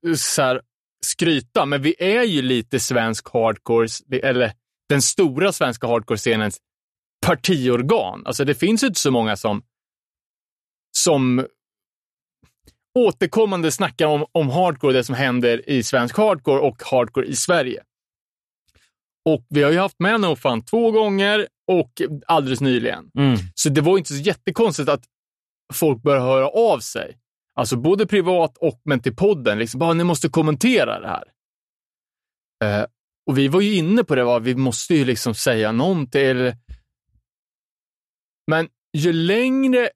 eh, 0.07 0.13
så 0.13 0.41
här, 0.41 0.61
skryta, 1.05 1.65
men 1.65 1.81
vi 1.81 1.95
är 1.99 2.23
ju 2.23 2.41
lite 2.41 2.79
svensk 2.79 3.29
hardcore, 3.33 3.87
eller 4.23 4.53
den 4.89 5.01
stora 5.01 5.51
svenska 5.51 5.87
hardcore-scenens 5.87 6.57
partiorgan. 7.25 8.25
Alltså 8.25 8.45
det 8.45 8.55
finns 8.55 8.83
ju 8.83 8.87
inte 8.87 8.99
så 8.99 9.11
många 9.11 9.35
som, 9.35 9.63
som 10.97 11.47
återkommande 12.99 13.71
snackar 13.71 14.07
om, 14.07 14.25
om 14.31 14.49
hardcore, 14.49 14.93
det 14.93 15.03
som 15.03 15.15
händer 15.15 15.69
i 15.69 15.83
svensk 15.83 16.17
hardcore 16.17 16.59
och 16.59 16.83
hardcore 16.83 17.25
i 17.25 17.35
Sverige. 17.35 17.83
Och 19.25 19.45
vi 19.49 19.63
har 19.63 19.71
ju 19.71 19.77
haft 19.77 19.99
med 19.99 20.21
No 20.21 20.35
Fun 20.35 20.65
två 20.65 20.91
gånger 20.91 21.47
och 21.67 22.01
alldeles 22.27 22.61
nyligen. 22.61 23.11
Mm. 23.17 23.37
Så 23.55 23.69
det 23.69 23.81
var 23.81 23.97
inte 23.97 24.13
så 24.13 24.21
jättekonstigt 24.21 24.89
att 24.89 25.03
folk 25.73 26.01
började 26.01 26.25
höra 26.25 26.47
av 26.47 26.79
sig. 26.79 27.17
Alltså 27.55 27.77
både 27.77 28.07
privat 28.07 28.57
och 28.57 28.81
men 28.85 28.99
till 28.99 29.15
podden. 29.15 29.59
Liksom, 29.59 29.79
bara, 29.79 29.93
ni 29.93 30.03
måste 30.03 30.29
kommentera 30.29 30.99
det 30.99 31.07
här. 31.07 31.23
Eh, 32.63 32.85
och 33.27 33.37
vi 33.37 33.47
var 33.47 33.61
ju 33.61 33.75
inne 33.75 34.03
på 34.03 34.15
det, 34.15 34.23
va? 34.23 34.39
vi 34.39 34.55
måste 34.55 34.95
ju 34.95 35.05
liksom 35.05 35.35
säga 35.35 35.71
någonting. 35.71 36.21
Eller... 36.21 36.57
Men 38.47 38.67
ju 38.97 39.13
längre 39.13 39.89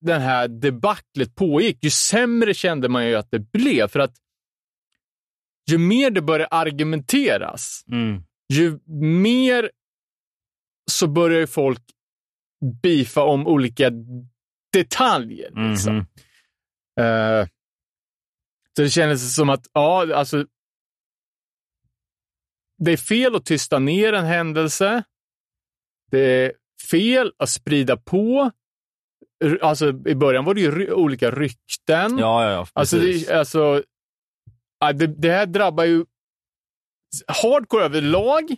det 0.00 0.18
här 0.18 0.48
debaclet 0.48 1.34
pågick, 1.34 1.84
ju 1.84 1.90
sämre 1.90 2.54
kände 2.54 2.88
man 2.88 3.06
ju 3.06 3.14
att 3.14 3.30
det 3.30 3.38
blev. 3.38 3.88
För 3.88 4.00
att 4.00 4.16
ju 5.70 5.78
mer 5.78 6.10
det 6.10 6.22
började 6.22 6.46
argumenteras, 6.46 7.84
Mm. 7.92 8.22
Ju 8.52 8.78
mer 9.26 9.70
så 10.90 11.06
börjar 11.08 11.40
ju 11.40 11.46
folk 11.46 11.82
beefa 12.82 13.22
om 13.22 13.46
olika 13.46 13.90
detaljer. 14.72 15.70
Liksom. 15.70 15.94
Mhm. 15.96 16.06
Eh, 17.00 17.46
så 18.76 18.82
det 18.82 18.90
kändes 18.90 19.34
som 19.34 19.50
att, 19.50 19.66
ja, 19.72 20.14
alltså. 20.14 20.46
Det 22.78 22.92
är 22.92 22.96
fel 22.96 23.34
att 23.36 23.44
tysta 23.46 23.78
ner 23.78 24.12
en 24.12 24.24
händelse. 24.24 25.04
Det 26.10 26.18
är 26.20 26.52
fel 26.90 27.32
att 27.38 27.48
sprida 27.48 27.96
på. 27.96 28.50
Alltså, 29.60 29.88
I 29.88 30.14
början 30.14 30.44
var 30.44 30.54
det 30.54 30.60
ju 30.60 30.70
ry- 30.70 30.90
olika 30.90 31.30
rykten. 31.30 32.18
Ja, 32.18 32.44
ja, 32.44 32.50
ja. 32.52 32.66
Alltså, 32.72 32.96
precis. 32.96 33.26
det, 33.26 33.38
alltså 33.38 33.82
det, 34.94 35.06
det 35.06 35.30
här 35.32 35.46
drabbar 35.46 35.84
ju 35.84 36.04
hardcore 37.42 37.84
överlag. 37.84 38.56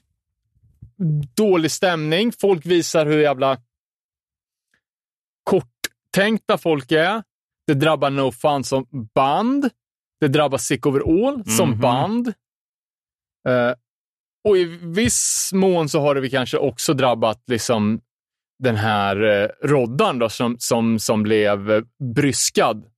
Dålig 1.36 1.70
stämning. 1.70 2.32
Folk 2.32 2.66
visar 2.66 3.06
hur 3.06 3.18
jävla 3.18 3.58
korttänkta 5.44 6.58
folk 6.58 6.92
är. 6.92 7.22
Det 7.66 7.74
drabbar 7.74 8.10
No 8.10 8.32
Fun 8.32 8.64
som 8.64 8.86
band. 9.14 9.68
Det 10.20 10.28
drabbar 10.28 10.58
Sick 10.58 10.86
Overall 10.86 11.44
som 11.44 11.70
Mhm. 11.70 11.80
band. 11.80 12.28
Eh, 13.48 13.72
och 14.48 14.56
i 14.56 14.64
viss 14.82 15.50
mån 15.54 15.88
så 15.88 16.00
har 16.00 16.14
det 16.14 16.20
vi 16.20 16.30
kanske 16.30 16.58
också 16.58 16.94
drabbat 16.94 17.42
liksom 17.46 18.00
den 18.58 18.76
här 18.76 19.22
eh, 19.42 19.48
Roddan 19.68 20.18
då, 20.18 20.28
som, 20.28 20.56
som, 20.58 20.98
som 20.98 21.22
blev 21.22 21.70
eh, 21.70 21.82
bryskad 22.14 22.90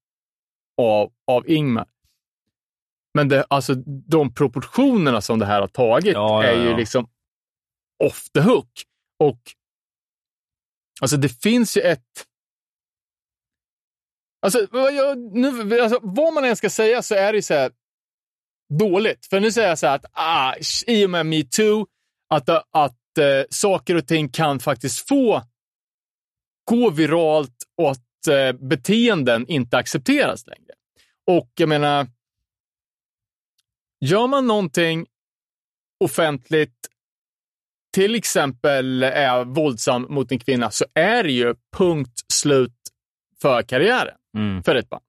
av, 0.82 1.12
av 1.26 1.50
Ingmar. 1.50 1.86
Men 3.14 3.28
det, 3.28 3.44
alltså, 3.50 3.74
de 4.08 4.34
proportionerna 4.34 5.20
som 5.20 5.38
det 5.38 5.46
här 5.46 5.60
har 5.60 5.68
tagit 5.68 6.14
Ja, 6.14 6.44
ja, 6.44 6.50
är 6.50 6.62
ju 6.62 6.70
ja. 6.70 6.76
liksom 6.76 7.08
off 8.04 8.30
the 8.30 8.40
hook. 8.40 8.70
Och 9.18 9.40
alltså 11.00 11.16
det 11.16 11.28
finns 11.28 11.76
ju 11.76 11.80
ett... 11.80 12.26
Alltså, 14.42 14.66
jag, 14.72 15.18
nu, 15.18 15.80
alltså, 15.80 15.98
vad 16.02 16.34
man 16.34 16.44
än 16.44 16.56
ska 16.56 16.70
säga 16.70 17.02
så 17.02 17.14
är 17.14 17.32
det 17.32 17.38
ju 17.38 17.42
så 17.42 17.54
här 17.54 17.72
dåligt. 18.78 19.26
För 19.26 19.40
nu 19.40 19.52
säger 19.52 19.68
jag 19.68 19.78
så 19.78 19.86
här 19.86 19.94
att 19.94 20.04
ah, 20.12 20.54
i 20.86 21.06
och 21.06 21.10
med 21.10 21.26
metoo, 21.26 21.86
att, 22.30 22.48
att 22.48 23.18
eh, 23.18 23.44
saker 23.50 23.94
och 23.94 24.06
ting 24.06 24.28
kan 24.28 24.60
faktiskt 24.60 25.08
få 25.08 25.42
gå 26.64 26.90
viralt 26.90 27.56
och 27.76 27.90
att 27.90 28.26
eh, 28.28 28.52
beteenden 28.52 29.46
inte 29.46 29.76
accepteras 29.76 30.46
längre. 30.46 30.72
Och 31.26 31.50
jag 31.54 31.68
menar, 31.68 32.06
gör 34.00 34.26
man 34.26 34.46
någonting 34.46 35.06
offentligt, 36.04 36.88
till 37.94 38.14
exempel 38.14 39.02
är 39.02 39.44
våldsam 39.44 40.06
mot 40.08 40.32
en 40.32 40.38
kvinna, 40.38 40.70
så 40.70 40.84
är 40.94 41.22
det 41.24 41.32
ju 41.32 41.54
punkt 41.76 42.24
slut 42.32 42.74
för 43.42 43.62
karriären 43.62 44.14
Mm. 44.36 44.62
för 44.62 44.74
ett 44.74 44.88
band. 44.88 45.02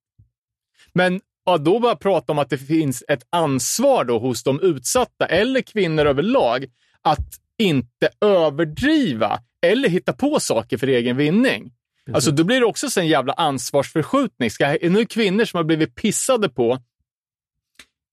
Men 0.94 1.22
att 1.46 1.66
då 1.66 1.80
bara 1.80 1.96
prata 1.96 2.32
om 2.32 2.40
att 2.40 2.50
det 2.50 2.58
finns 2.58 3.04
ett 3.08 3.24
ansvar 3.30 4.06
då 4.06 4.20
hos 4.20 4.44
de 4.44 4.60
utsatta 4.62 5.26
eller 5.26 5.62
kvinnor 5.62 6.06
överlag 6.06 6.66
att 7.02 7.28
inte 7.58 8.10
överdriva 8.22 9.40
eller 9.66 9.90
hitta 9.90 10.14
på 10.14 10.40
saker 10.40 10.78
för 10.78 10.88
egen 10.88 11.18
vinning. 11.18 11.72
Alltså 12.14 12.32
då 12.32 12.44
blir 12.44 12.60
det 12.60 12.66
också 12.66 12.90
så 12.90 13.00
en 13.00 13.08
jävla 13.08 13.34
ansvarsförskjutning. 13.34 14.52
Ska, 14.52 14.78
nu 14.82 15.06
kvinnor 15.06 15.46
som 15.46 15.58
har 15.58 15.64
blivit 15.64 15.96
pissade 15.96 16.50
på 16.50 16.80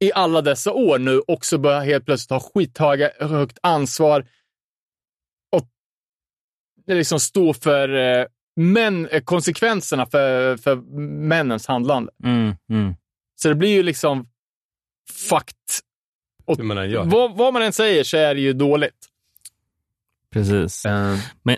i 0.00 0.12
alla 0.12 0.42
dessa 0.42 0.72
år 0.72 0.98
nu 0.98 1.22
också 1.26 1.58
börjar 1.58 1.84
helt 1.84 2.04
plötsligt 2.04 2.30
ha 2.30 2.50
skithöga, 2.54 3.10
högt 3.20 3.58
ansvar 3.62 4.26
och 5.52 5.68
liksom 6.86 7.20
stå 7.20 7.54
för 7.54 7.88
eh, 7.88 8.26
män, 8.56 9.08
eh, 9.08 9.22
konsekvenserna 9.22 10.06
för, 10.06 10.56
för 10.56 10.76
männens 11.28 11.66
handlande. 11.66 12.12
Mm, 12.24 12.54
mm. 12.70 12.94
Så 13.36 13.48
det 13.48 13.54
blir 13.54 13.70
ju 13.70 13.82
liksom 13.82 14.28
fucked. 15.28 15.54
Hur 16.46 16.64
man. 16.64 17.08
Vad, 17.08 17.36
vad 17.36 17.52
man 17.52 17.62
än 17.62 17.72
säger 17.72 18.04
så 18.04 18.16
är 18.16 18.34
det 18.34 18.40
ju 18.40 18.52
dåligt. 18.52 19.08
Precis. 20.32 20.84
Men, 20.84 21.18
men, 21.42 21.56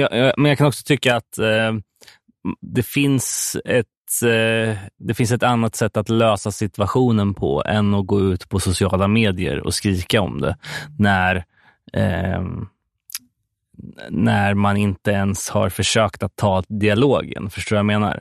jag, 0.00 0.12
jag, 0.12 0.34
men 0.36 0.48
jag 0.48 0.58
kan 0.58 0.66
också 0.66 0.82
tycka 0.84 1.16
att 1.16 1.38
eh, 1.38 1.72
det, 2.60 2.82
finns 2.82 3.56
ett, 3.64 3.86
eh, 4.22 4.78
det 4.98 5.14
finns 5.14 5.32
ett 5.32 5.42
annat 5.42 5.76
sätt 5.76 5.96
att 5.96 6.08
lösa 6.08 6.52
situationen 6.52 7.34
på 7.34 7.62
än 7.66 7.94
att 7.94 8.06
gå 8.06 8.20
ut 8.20 8.48
på 8.48 8.60
sociala 8.60 9.08
medier 9.08 9.60
och 9.60 9.74
skrika 9.74 10.20
om 10.20 10.40
det. 10.40 10.56
När, 10.98 11.36
eh, 11.92 12.42
när 14.10 14.54
man 14.54 14.76
inte 14.76 15.10
ens 15.10 15.50
har 15.50 15.68
försökt 15.68 16.22
att 16.22 16.36
ta 16.36 16.62
dialogen. 16.68 17.50
Förstår 17.50 17.76
du 17.76 17.82
vad 17.82 17.92
jag 17.92 18.00
menar? 18.00 18.20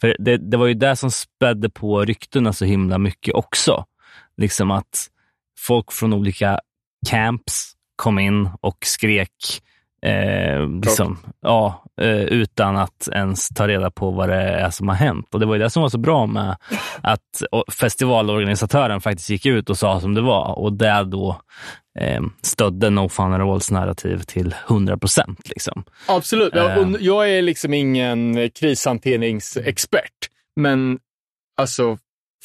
För 0.00 0.16
det, 0.18 0.36
det 0.36 0.56
var 0.56 0.66
ju 0.66 0.74
det 0.74 0.96
som 0.96 1.10
spädde 1.10 1.70
på 1.70 2.04
ryktena 2.04 2.52
så 2.52 2.64
himla 2.64 2.98
mycket 2.98 3.34
också. 3.34 3.84
Liksom 4.36 4.70
att 4.70 5.08
folk 5.58 5.92
från 5.92 6.12
olika 6.12 6.60
camps 7.10 7.72
kom 7.96 8.18
in 8.18 8.50
och 8.60 8.78
skrek 8.80 9.62
eh, 10.02 10.68
liksom, 10.82 11.18
ja, 11.40 11.84
eh, 12.00 12.22
utan 12.22 12.76
att 12.76 13.08
ens 13.12 13.48
ta 13.48 13.68
reda 13.68 13.90
på 13.90 14.10
vad 14.10 14.28
det 14.28 14.34
är 14.42 14.70
som 14.70 14.88
har 14.88 14.94
hänt. 14.94 15.34
Och 15.34 15.40
Det 15.40 15.46
var 15.46 15.54
ju 15.54 15.62
det 15.62 15.70
som 15.70 15.82
var 15.82 15.88
så 15.88 15.98
bra 15.98 16.26
med 16.26 16.56
att 17.00 17.42
festivalorganisatören 17.72 19.00
faktiskt 19.00 19.30
gick 19.30 19.46
ut 19.46 19.70
och 19.70 19.78
sa 19.78 20.00
som 20.00 20.14
det 20.14 20.20
var 20.20 20.58
och 20.58 20.72
det 20.72 21.04
då 21.04 21.40
eh, 22.00 22.22
stödde 22.42 22.90
No 22.90 23.08
Fun 23.08 23.32
at 23.32 23.40
Alls 23.40 23.70
narrativ 23.70 24.18
till 24.18 24.54
100 24.68 24.98
procent. 24.98 25.48
Liksom. 25.48 25.84
Absolut. 26.08 26.54
Ja, 26.54 26.70
Eh. 26.70 26.88
jag 27.00 27.30
är 27.30 27.42
liksom 27.42 27.74
ingen 27.74 28.50
krishanteringsexpert, 28.50 30.28
men 30.56 30.98
alltså 31.60 31.98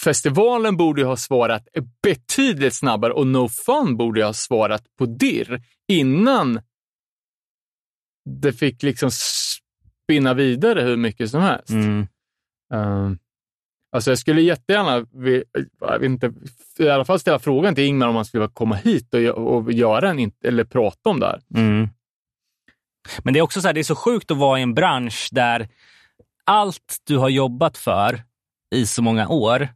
festivalen 0.03 0.77
borde 0.77 1.01
ju 1.01 1.07
ha 1.07 1.17
svarat 1.17 1.67
betydligt 2.03 2.73
snabbare 2.75 3.13
och 3.13 3.27
No 3.27 3.49
Fun 3.49 3.97
borde 3.97 4.19
ju 4.19 4.25
ha 4.25 4.33
svarat 4.33 4.83
på 4.99 5.05
dirr 5.05 5.61
innan 5.87 6.59
det 8.41 8.53
fick 8.53 8.83
liksom 8.83 9.09
spinna 9.11 10.33
vidare 10.33 10.81
hur 10.81 10.97
mycket 10.97 11.29
som 11.29 11.41
helst. 11.41 11.69
Mm. 11.69 12.07
Um, 12.73 13.19
alltså 13.95 14.11
jag 14.11 14.17
skulle 14.17 14.41
jättegärna, 14.41 15.05
jag 15.79 16.05
inte, 16.05 16.33
i 16.79 16.89
alla 16.89 17.05
fall 17.05 17.19
ställa 17.19 17.39
frågan 17.39 17.75
till 17.75 17.83
Ingmar 17.83 18.07
om 18.07 18.15
han 18.15 18.25
skulle 18.25 18.47
komma 18.47 18.75
hit 18.75 19.13
och, 19.13 19.55
och 19.55 19.71
göra 19.71 20.09
en, 20.09 20.31
eller 20.43 20.63
prata 20.63 21.09
om 21.09 21.19
det 21.19 21.25
här. 21.25 21.41
Mm. 21.55 21.89
Men 23.23 23.33
det 23.33 23.39
är 23.39 23.41
också 23.41 23.61
så 23.61 23.67
här, 23.67 23.73
det 23.73 23.81
är 23.81 23.83
så 23.83 23.95
sjukt 23.95 24.31
att 24.31 24.37
vara 24.37 24.59
i 24.59 24.61
en 24.61 24.73
bransch 24.73 25.29
där 25.31 25.69
allt 26.45 26.97
du 27.03 27.17
har 27.17 27.29
jobbat 27.29 27.77
för 27.77 28.21
i 28.75 28.85
så 28.85 29.01
många 29.01 29.27
år 29.27 29.67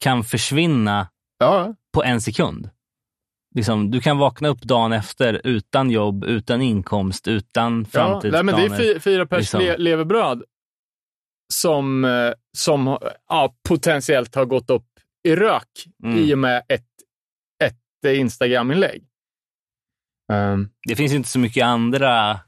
kan 0.00 0.24
försvinna 0.24 1.08
Ja, 1.38 1.74
på 1.92 2.04
en 2.04 2.20
sekund. 2.20 2.70
Liksom, 3.54 3.90
du 3.90 4.00
kan 4.00 4.18
vakna 4.18 4.48
upp 4.48 4.62
dagen 4.62 4.92
efter 4.92 5.40
utan 5.44 5.90
jobb, 5.90 6.24
utan 6.24 6.62
inkomst, 6.62 7.28
utan 7.28 7.78
ja 7.78 8.00
framtidsplaner. 8.00 8.52
nej, 8.52 8.68
men 8.68 8.76
det 8.78 8.82
är 8.82 8.94
fy, 8.94 9.00
fyra 9.00 9.26
pers 9.26 9.38
liksom. 9.38 9.60
le, 9.60 9.76
levebröd 9.76 10.42
som, 11.52 12.04
eh, 12.04 12.32
som 12.56 12.98
ja, 13.28 13.54
potentiellt 13.68 14.34
har 14.34 14.44
gått 14.44 14.70
upp 14.70 14.86
i 15.28 15.36
rök 15.36 15.68
Mm. 16.04 16.18
i 16.18 16.34
och 16.34 16.38
med 16.38 16.62
ett, 16.68 16.86
ett 17.64 18.06
eh, 18.06 18.20
Instagram-inlägg. 18.20 19.02
Um, 20.32 20.70
det 20.88 20.96
finns 20.96 21.12
inte 21.12 21.28
så 21.28 21.38
mycket 21.38 21.64
andra 21.64 22.40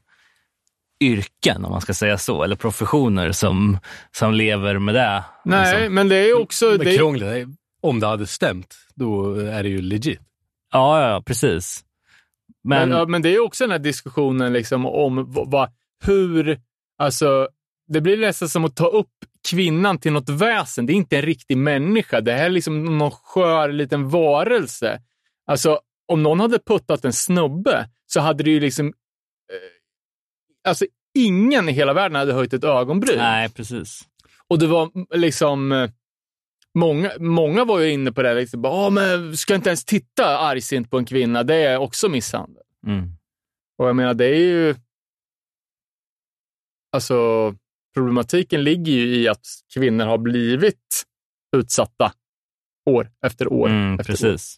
yrken, 1.03 1.65
om 1.65 1.71
man 1.71 1.81
ska 1.81 1.93
säga 1.93 2.17
så, 2.17 2.43
eller 2.43 2.55
professioner 2.55 3.31
som, 3.31 3.77
som 4.11 4.33
lever 4.33 4.79
med 4.79 4.95
det. 4.95 5.23
nej, 5.45 5.79
liksom. 5.79 5.95
men 5.95 6.09
det 6.09 6.15
är 6.15 6.41
också... 6.41 6.65
Men 6.65 6.79
Det, 6.79 6.97
krångligt, 6.97 7.47
om 7.81 7.99
det 7.99 8.07
hade 8.07 8.27
stämt, 8.27 8.75
då 8.95 9.35
är 9.35 9.63
det 9.63 9.69
ju 9.69 9.81
legit. 9.81 10.19
Ja, 10.75 11.09
ja, 11.09 11.23
precis. 11.25 11.83
Men, 12.63 12.89
Men, 12.89 13.11
men 13.11 13.21
det 13.21 13.29
är 13.29 13.39
också 13.39 13.63
den 13.63 13.71
här 13.71 13.79
diskussionen 13.79 14.53
liksom 14.53 14.85
om 14.85 15.31
vad, 15.31 15.51
vad, 15.51 15.69
hur, 16.05 16.59
alltså, 16.97 17.47
det 17.87 18.01
blir 18.01 18.17
nästan 18.17 18.49
som 18.49 18.65
att 18.65 18.75
ta 18.75 18.87
upp 18.87 19.11
kvinnan 19.49 19.99
till 19.99 20.11
något 20.11 20.29
väsen. 20.29 20.85
Det 20.85 20.93
är 20.93 20.95
inte 20.95 21.17
en 21.17 21.21
riktig 21.21 21.57
människa. 21.57 22.21
Det 22.21 22.33
här 22.33 22.45
är 22.45 22.49
liksom 22.49 22.97
någon 22.97 23.11
skör 23.11 23.71
liten 23.71 24.09
varelse. 24.09 25.01
Alltså, 25.45 25.79
om 26.07 26.23
någon 26.23 26.39
hade 26.39 26.59
puttat 26.59 27.05
en 27.05 27.13
snubbe 27.13 27.89
så 28.05 28.19
hade 28.19 28.43
det 28.43 28.49
ju 28.51 28.59
liksom, 28.59 28.87
eh, 28.87 30.69
alltså 30.69 30.85
ingen 31.17 31.69
i 31.69 31.71
hela 31.71 31.93
världen 31.93 32.15
hade 32.15 32.33
höjt 32.33 32.53
ett 32.53 32.63
ögonbryn. 32.63 33.17
nej, 33.17 33.49
precis. 33.49 34.01
Och 34.47 34.59
det 34.59 34.67
var 34.67 34.91
mm, 34.95 35.07
liksom, 35.13 35.71
eh, 35.71 35.89
många, 36.75 37.11
många 37.19 37.65
var 37.65 37.79
ju 37.79 37.91
inne 37.91 38.11
på 38.11 38.21
det, 38.21 38.33
liksom, 38.33 38.61
bara, 38.61 38.73
"Ah, 38.73 38.89
men 38.89 39.37
ska 39.37 39.55
inte 39.55 39.69
ens 39.69 39.85
titta 39.85 40.37
argsint 40.37 40.91
på 40.91 40.97
en 40.97 41.05
kvinna, 41.05 41.43
det 41.43 41.55
är 41.55 41.77
också 41.77 42.09
misshandel. 42.09 42.63
Mm. 42.87 43.09
Och 43.77 43.87
jag 43.87 43.95
menar, 43.95 44.13
det 44.13 44.25
är 44.25 44.39
ju... 44.39 44.75
Alltså, 46.91 47.15
problematiken 47.93 48.63
ligger 48.63 48.91
ju 48.93 49.15
i 49.15 49.27
att 49.27 49.45
kvinnor 49.73 50.05
har 50.05 50.17
blivit 50.17 51.03
utsatta 51.55 52.13
år 52.89 53.11
efter 53.25 53.53
år. 53.53 53.69
Mm, 53.69 53.99
efter 53.99 54.13
år. 54.13 54.17
precis. 54.17 54.57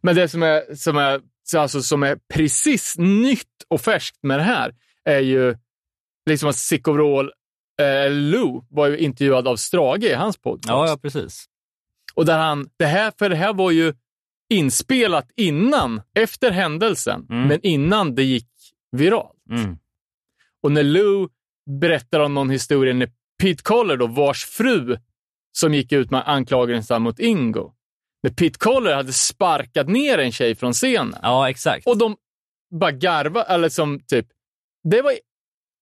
Men 0.00 0.14
det 0.16 0.28
som 0.28 0.42
är, 0.42 0.74
som, 0.74 0.96
är, 0.96 1.20
så 1.44 1.58
alltså, 1.58 1.82
som 1.82 2.02
är 2.02 2.18
precis 2.34 2.98
nytt 2.98 3.64
och 3.68 3.80
färskt 3.80 4.22
med 4.22 4.38
det 4.38 4.42
här 4.42 4.74
är 5.04 5.20
ju 5.20 5.56
liksom 6.30 6.48
att 6.48 6.56
Sikovrol 6.56 7.32
eh, 7.82 8.10
Lou 8.10 8.64
var 8.70 8.86
ju 8.86 8.98
intervjuad 8.98 9.48
av 9.48 9.56
Strage 9.56 10.04
i 10.04 10.14
hans 10.14 10.36
podcast. 10.38 10.68
Ja, 10.68 10.88
ja, 10.88 10.98
precis. 11.02 11.44
Och 12.14 12.26
där 12.26 12.38
han, 12.38 12.68
det 12.78 12.86
här, 12.86 13.12
för 13.18 13.28
det 13.28 13.36
här 13.36 13.52
var 13.54 13.70
ju 13.70 13.94
inspelat 14.54 15.30
innan, 15.36 16.02
efter 16.14 16.50
händelsen, 16.50 17.26
Mm. 17.30 17.48
men 17.48 17.60
innan 17.62 18.14
det 18.14 18.22
gick 18.22 18.48
viralt. 18.92 19.32
Mm. 19.50 19.78
Och 20.62 20.72
när 20.72 20.82
Lou 20.82 21.28
berättar 21.80 22.20
om 22.20 22.34
någon 22.34 22.50
historia 22.50 22.94
när 22.94 23.10
Pete 23.42 23.62
Collar, 23.62 23.96
då, 23.96 24.06
vars 24.06 24.44
fru, 24.44 24.96
som 25.58 25.74
gick 25.74 25.92
ut 25.92 26.10
med 26.10 26.22
anklagelser 26.28 26.98
mot 26.98 27.18
Ingo, 27.18 27.72
när 28.22 28.30
Pete 28.30 28.58
Collar 28.58 28.94
hade 28.94 29.12
sparkat 29.12 29.88
ner 29.88 30.18
en 30.18 30.32
tjej 30.32 30.54
från 30.54 30.72
scenen 30.72 31.14
Ja, 31.22 31.50
exakt. 31.50 31.86
och 31.86 31.98
de 31.98 32.16
bara 32.80 32.92
garva 32.92 33.42
eller 33.42 33.68
som 33.68 34.00
typ, 34.00 34.26
det 34.90 35.02
var 35.02 35.12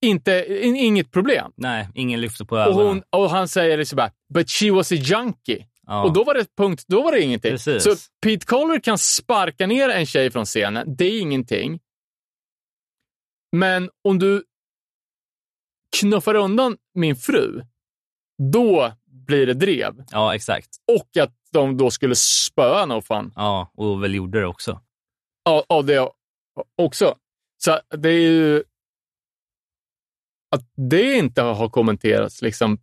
inte, 0.06 0.46
in- 0.64 0.76
inget 0.76 1.10
problem. 1.10 1.52
Nej, 1.56 1.88
ingen 1.94 2.20
lyfter 2.20 2.44
på 2.44 2.54
Och, 2.54 2.60
ögonen. 2.60 2.86
hon, 2.86 3.02
och 3.22 3.30
han 3.30 3.48
säger 3.48 3.76
liksom 3.78 3.96
bara, 3.96 4.10
but 4.34 4.50
she 4.50 4.70
was 4.70 4.92
a 4.92 4.94
junkie. 4.94 5.66
ja. 5.86 6.04
Och 6.04 6.12
då 6.12 6.24
var 6.24 6.34
det 6.34 6.56
punkt, 6.56 6.84
då 6.88 7.02
var 7.02 7.12
det 7.12 7.20
ingenting. 7.22 7.50
Precis. 7.50 7.82
Så 7.82 7.90
Pete 8.22 8.46
Collar 8.46 8.80
kan 8.80 8.98
sparka 8.98 9.66
ner 9.66 9.88
en 9.88 10.06
tjej 10.06 10.30
från 10.30 10.44
scenen, 10.44 10.96
det 10.96 11.04
är 11.04 11.20
ingenting. 11.20 11.80
Men 13.52 13.90
om 14.04 14.18
du 14.18 14.44
knuffar 16.00 16.34
undan 16.34 16.76
min 16.94 17.16
fru, 17.16 17.62
då 18.52 18.92
blir 19.06 19.46
det 19.46 19.54
drev. 19.54 19.94
ja, 20.10 20.34
exakt. 20.34 20.68
Och 20.92 21.22
att 21.22 21.34
de 21.52 21.76
då 21.76 21.90
skulle 21.90 22.14
spöa 22.16 22.86
no 22.86 23.00
fan 23.02 23.32
Ja, 23.36 23.72
och 23.74 24.02
väl 24.02 24.14
gjorde 24.14 24.40
det 24.40 24.46
också. 24.46 24.80
av, 25.48 25.64
av 25.68 25.84
det 25.84 26.08
också. 26.82 27.14
Så 27.64 27.78
det 27.96 28.08
är 28.08 28.20
ju... 28.30 28.62
Att 30.54 30.62
det 30.90 31.14
inte 31.14 31.42
har 31.42 31.68
kommenterats 31.68 32.42
liksom 32.42 32.78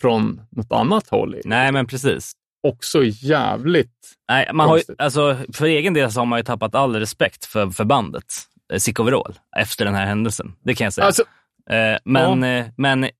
från 0.00 0.40
något 0.50 0.72
annat 0.72 1.08
håll 1.08 1.36
Nej, 1.44 1.72
men 1.72 1.86
precis. 1.86 2.32
också 2.62 3.04
jävligt... 3.04 4.16
Nej, 4.28 4.50
man 4.52 4.68
har 4.68 4.76
ju, 4.76 4.82
alltså, 4.98 5.36
för 5.52 5.66
egen 5.66 5.94
del 5.94 6.12
så 6.12 6.20
har 6.20 6.26
man 6.26 6.38
ju 6.38 6.42
tappat 6.42 6.74
all 6.74 6.96
respekt 6.96 7.44
för, 7.44 7.70
för 7.70 7.84
bandet, 7.84 8.24
eh, 8.72 8.78
Sick 8.78 9.00
Overall, 9.00 9.34
efter 9.56 9.84
den 9.84 9.94
här 9.94 10.06
händelsen. 10.06 10.52
Det 10.64 10.74
kan 10.74 10.84
jag 10.84 10.92
säga. 10.92 11.06
Alltså, 11.06 11.24
Eh, 11.70 11.98
men 12.04 12.44
eh, 12.44 12.66
men 12.76 13.04
eh, 13.04 13.10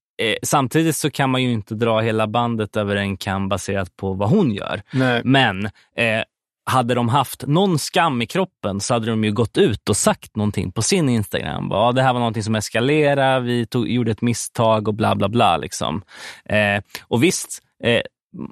samtidigt 0.42 0.96
så 0.96 1.10
kan 1.10 1.30
man 1.30 1.42
ju 1.42 1.52
inte 1.52 1.74
dra 1.74 2.00
hela 2.00 2.26
bandet 2.26 2.76
över 2.76 2.96
en 2.96 3.16
kam 3.16 3.48
baserat 3.48 3.96
på 3.96 4.12
vad 4.12 4.28
hon 4.28 4.50
gör. 4.50 4.82
nej. 4.92 5.22
Men 5.24 5.70
hade 6.70 6.94
de 6.94 7.08
haft 7.08 7.46
någon 7.46 7.78
skam 7.78 8.22
i 8.22 8.26
kroppen 8.26 8.80
så 8.80 8.94
hade 8.94 9.06
de 9.06 9.24
ju 9.24 9.32
gått 9.32 9.58
ut 9.58 9.88
och 9.88 9.96
sagt 9.96 10.36
någonting 10.36 10.72
på 10.72 10.82
sin 10.82 11.08
Instagram. 11.08 11.68
Bara, 11.68 11.86
Ja, 11.86 11.92
det 11.92 12.02
här 12.02 12.12
var 12.12 12.20
någonting 12.20 12.42
som 12.42 12.54
eskalerade, 12.54 13.40
vi 13.40 13.66
tog, 13.66 13.88
gjorde 13.88 14.10
ett 14.10 14.22
misstag 14.22 14.88
och 14.88 14.94
bla 14.94 15.14
bla 15.14 15.28
bla. 15.28 15.56
Liksom. 15.56 16.02
Eh, 16.44 16.82
och 17.02 17.22
visst, 17.22 17.62
eh, 17.84 18.02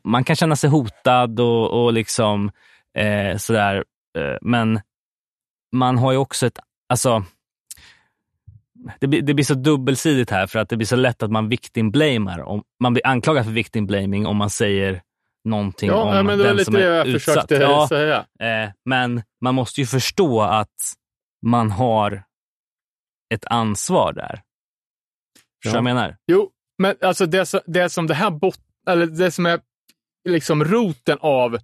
man 0.05 0.25
kan 0.25 0.37
känna 0.37 0.57
sig 0.57 0.71
hotad 0.71 1.41
och, 1.41 1.85
och 1.85 1.93
liksom 1.93 2.51
eh, 2.99 3.37
sådär. 3.37 3.85
Eh, 4.19 4.37
men 4.43 4.81
man 5.73 5.99
har 5.99 6.13
ju 6.13 6.19
också 6.19 6.47
ett, 6.47 6.59
alltså 6.89 7.25
det 9.01 9.07
blir, 9.07 9.23
det 9.23 9.35
blir 9.35 9.45
så 9.45 9.55
dubbelsidigt 9.55 10.31
här 10.31 10.47
för 10.47 10.59
att 10.59 10.69
det 10.69 10.77
blir 10.77 10.87
så 10.87 10.97
lätt 10.97 11.23
att 11.23 11.31
man 11.31 11.49
victim 11.49 11.91
blamar. 11.91 12.41
Om, 12.41 12.63
man 12.81 12.93
blir 12.93 13.07
anklagad 13.07 13.45
för 13.45 13.53
victim 13.53 13.87
blaming 13.87 14.27
om 14.27 14.37
man 14.37 14.51
säger 14.51 15.03
någonting 15.49 15.89
Ja, 15.89 16.03
om 16.03 16.17
ja, 16.17 16.23
men 16.23 16.39
det 16.39 16.45
var 16.45 16.49
den 16.49 16.57
lite 16.57 16.65
som 16.65 16.75
det 16.75 16.85
är 16.85 16.93
jag 16.93 17.07
utsatt. 17.07 17.35
försökte 17.35 17.55
Ja, 17.55 17.87
säga. 17.89 18.27
eh, 18.41 18.71
men 18.85 19.23
man 19.41 19.55
måste 19.55 19.81
ju 19.81 19.87
förstå 19.87 20.41
att 20.43 20.95
man 21.47 21.71
har 21.71 22.25
ett 23.35 23.45
ansvar 23.45 24.13
där. 24.13 24.43
Förstår 25.63 25.71
vad 25.71 25.77
jag 25.91 25.95
menar? 25.97 26.17
Jo, 26.27 26.51
men 26.83 26.97
alltså 27.03 27.27
det, 27.27 27.53
det 27.67 27.91
som 27.91 28.07
det 28.07 28.15
här 28.15 28.31
bot, 28.31 28.59
eller 28.89 29.07
det 29.07 29.31
som 29.31 29.47
är 29.47 29.61
liksom 30.29 30.65
roten 30.65 31.19
av 31.21 31.55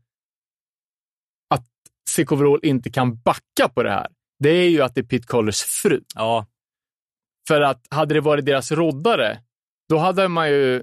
att 1.55 1.66
Sick 2.11 2.33
Overall 2.33 2.61
inte 2.62 2.90
kan 2.90 3.16
backa 3.20 3.68
på 3.75 3.83
det 3.83 3.90
här, 3.90 4.07
det 4.38 4.49
är 4.51 4.68
ju 4.68 4.83
att 4.83 4.94
det 4.94 5.01
är 5.01 5.05
Pete 5.05 5.27
Collers 5.27 5.62
fru. 5.62 6.01
Ja, 6.14 6.47
För 7.49 7.61
att 7.61 7.87
hade 7.90 8.14
det 8.14 8.20
varit 8.20 8.47
deras 8.47 8.73
roddare, 8.73 9.38
då 9.88 9.99
hade 9.99 10.29
man 10.29 10.49
ju 10.51 10.83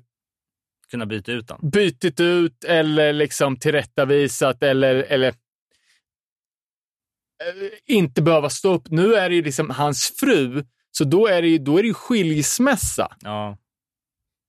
kunna 0.92 1.06
byta 1.06 1.32
ut 1.32 1.48
den. 1.48 1.70
bytit 1.70 2.20
ut 2.20 2.64
eller 2.64 3.14
liksom 3.14 3.58
tillrättavisat 3.58 4.64
eller, 4.64 4.96
eller 4.96 5.28
eh, 5.28 5.34
inte 7.86 8.22
behöva 8.22 8.50
stå 8.50 8.74
upp. 8.74 8.90
Nu 8.90 9.14
är 9.16 9.30
det 9.30 9.36
ju 9.36 9.42
liksom 9.44 9.70
hans 9.70 10.14
fru, 10.20 10.64
så 10.92 11.04
då 11.04 11.28
är 11.28 11.42
det 11.42 11.48
ju, 11.48 11.58
då 11.58 11.78
är 11.78 11.82
det 11.82 11.88
ju 11.88 11.94
skilsmässa. 11.94 13.16
Ja, 13.22 13.58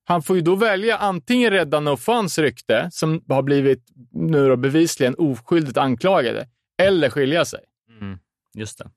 Han 0.05 0.23
får 0.23 0.37
ju 0.37 0.43
då 0.43 0.55
välja 0.55 0.97
antingen 0.97 1.51
rädda 1.51 1.81
No 1.81 1.97
Funs 1.97 2.39
rykte, 2.39 2.89
som 2.93 3.25
har 3.29 3.43
blivit 3.43 3.85
nu 4.13 4.49
då 4.49 4.57
bevisligen 4.57 5.15
oskyldigt 5.19 5.77
anklagade, 5.79 6.49
eller 6.83 7.11
skilja 7.11 7.45
sig. 7.45 7.61
mm, 8.01 8.19
just 8.55 8.79
det. 8.79 8.91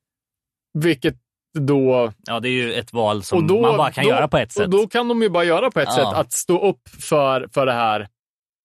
Vilket 0.74 1.16
då... 1.60 2.14
Ja, 2.26 2.40
det 2.40 2.50
är 2.50 2.52
ju 2.52 2.74
ett 2.74 2.94
val 2.94 3.24
som 3.24 3.48
då 3.48 3.62
man 3.62 3.78
bara 3.78 3.92
kan 3.92 4.04
då, 4.04 4.10
göra 4.10 4.28
på 4.28 4.38
ett 4.38 4.52
sätt. 4.52 4.64
Och 4.64 4.70
då 4.70 4.88
kan 4.88 5.08
de 5.08 5.22
ju 5.22 5.30
bara 5.30 5.44
göra 5.44 5.72
på 5.72 5.80
ett 5.80 5.88
Ja. 5.90 5.96
sätt, 5.96 6.20
att 6.20 6.34
stå 6.34 6.70
upp 6.70 6.90
för, 6.90 7.48
för 7.54 7.66
det 7.66 7.72
här 7.74 8.08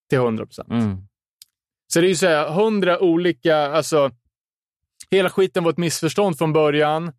till 0.09 0.17
100 0.17 0.45
procent. 0.45 0.69
Mm. 0.69 0.97
Så 1.93 1.99
det 1.99 2.07
är 2.07 2.09
ju 2.09 2.15
så 2.15 2.27
här, 2.27 2.49
hundra 2.49 2.99
olika, 2.99 3.57
alltså 3.57 4.11
hela 5.11 5.29
skiten 5.29 5.63
var 5.63 5.71
ett 5.71 5.77
missförstånd 5.77 6.37
från 6.37 6.53
början. 6.53 7.11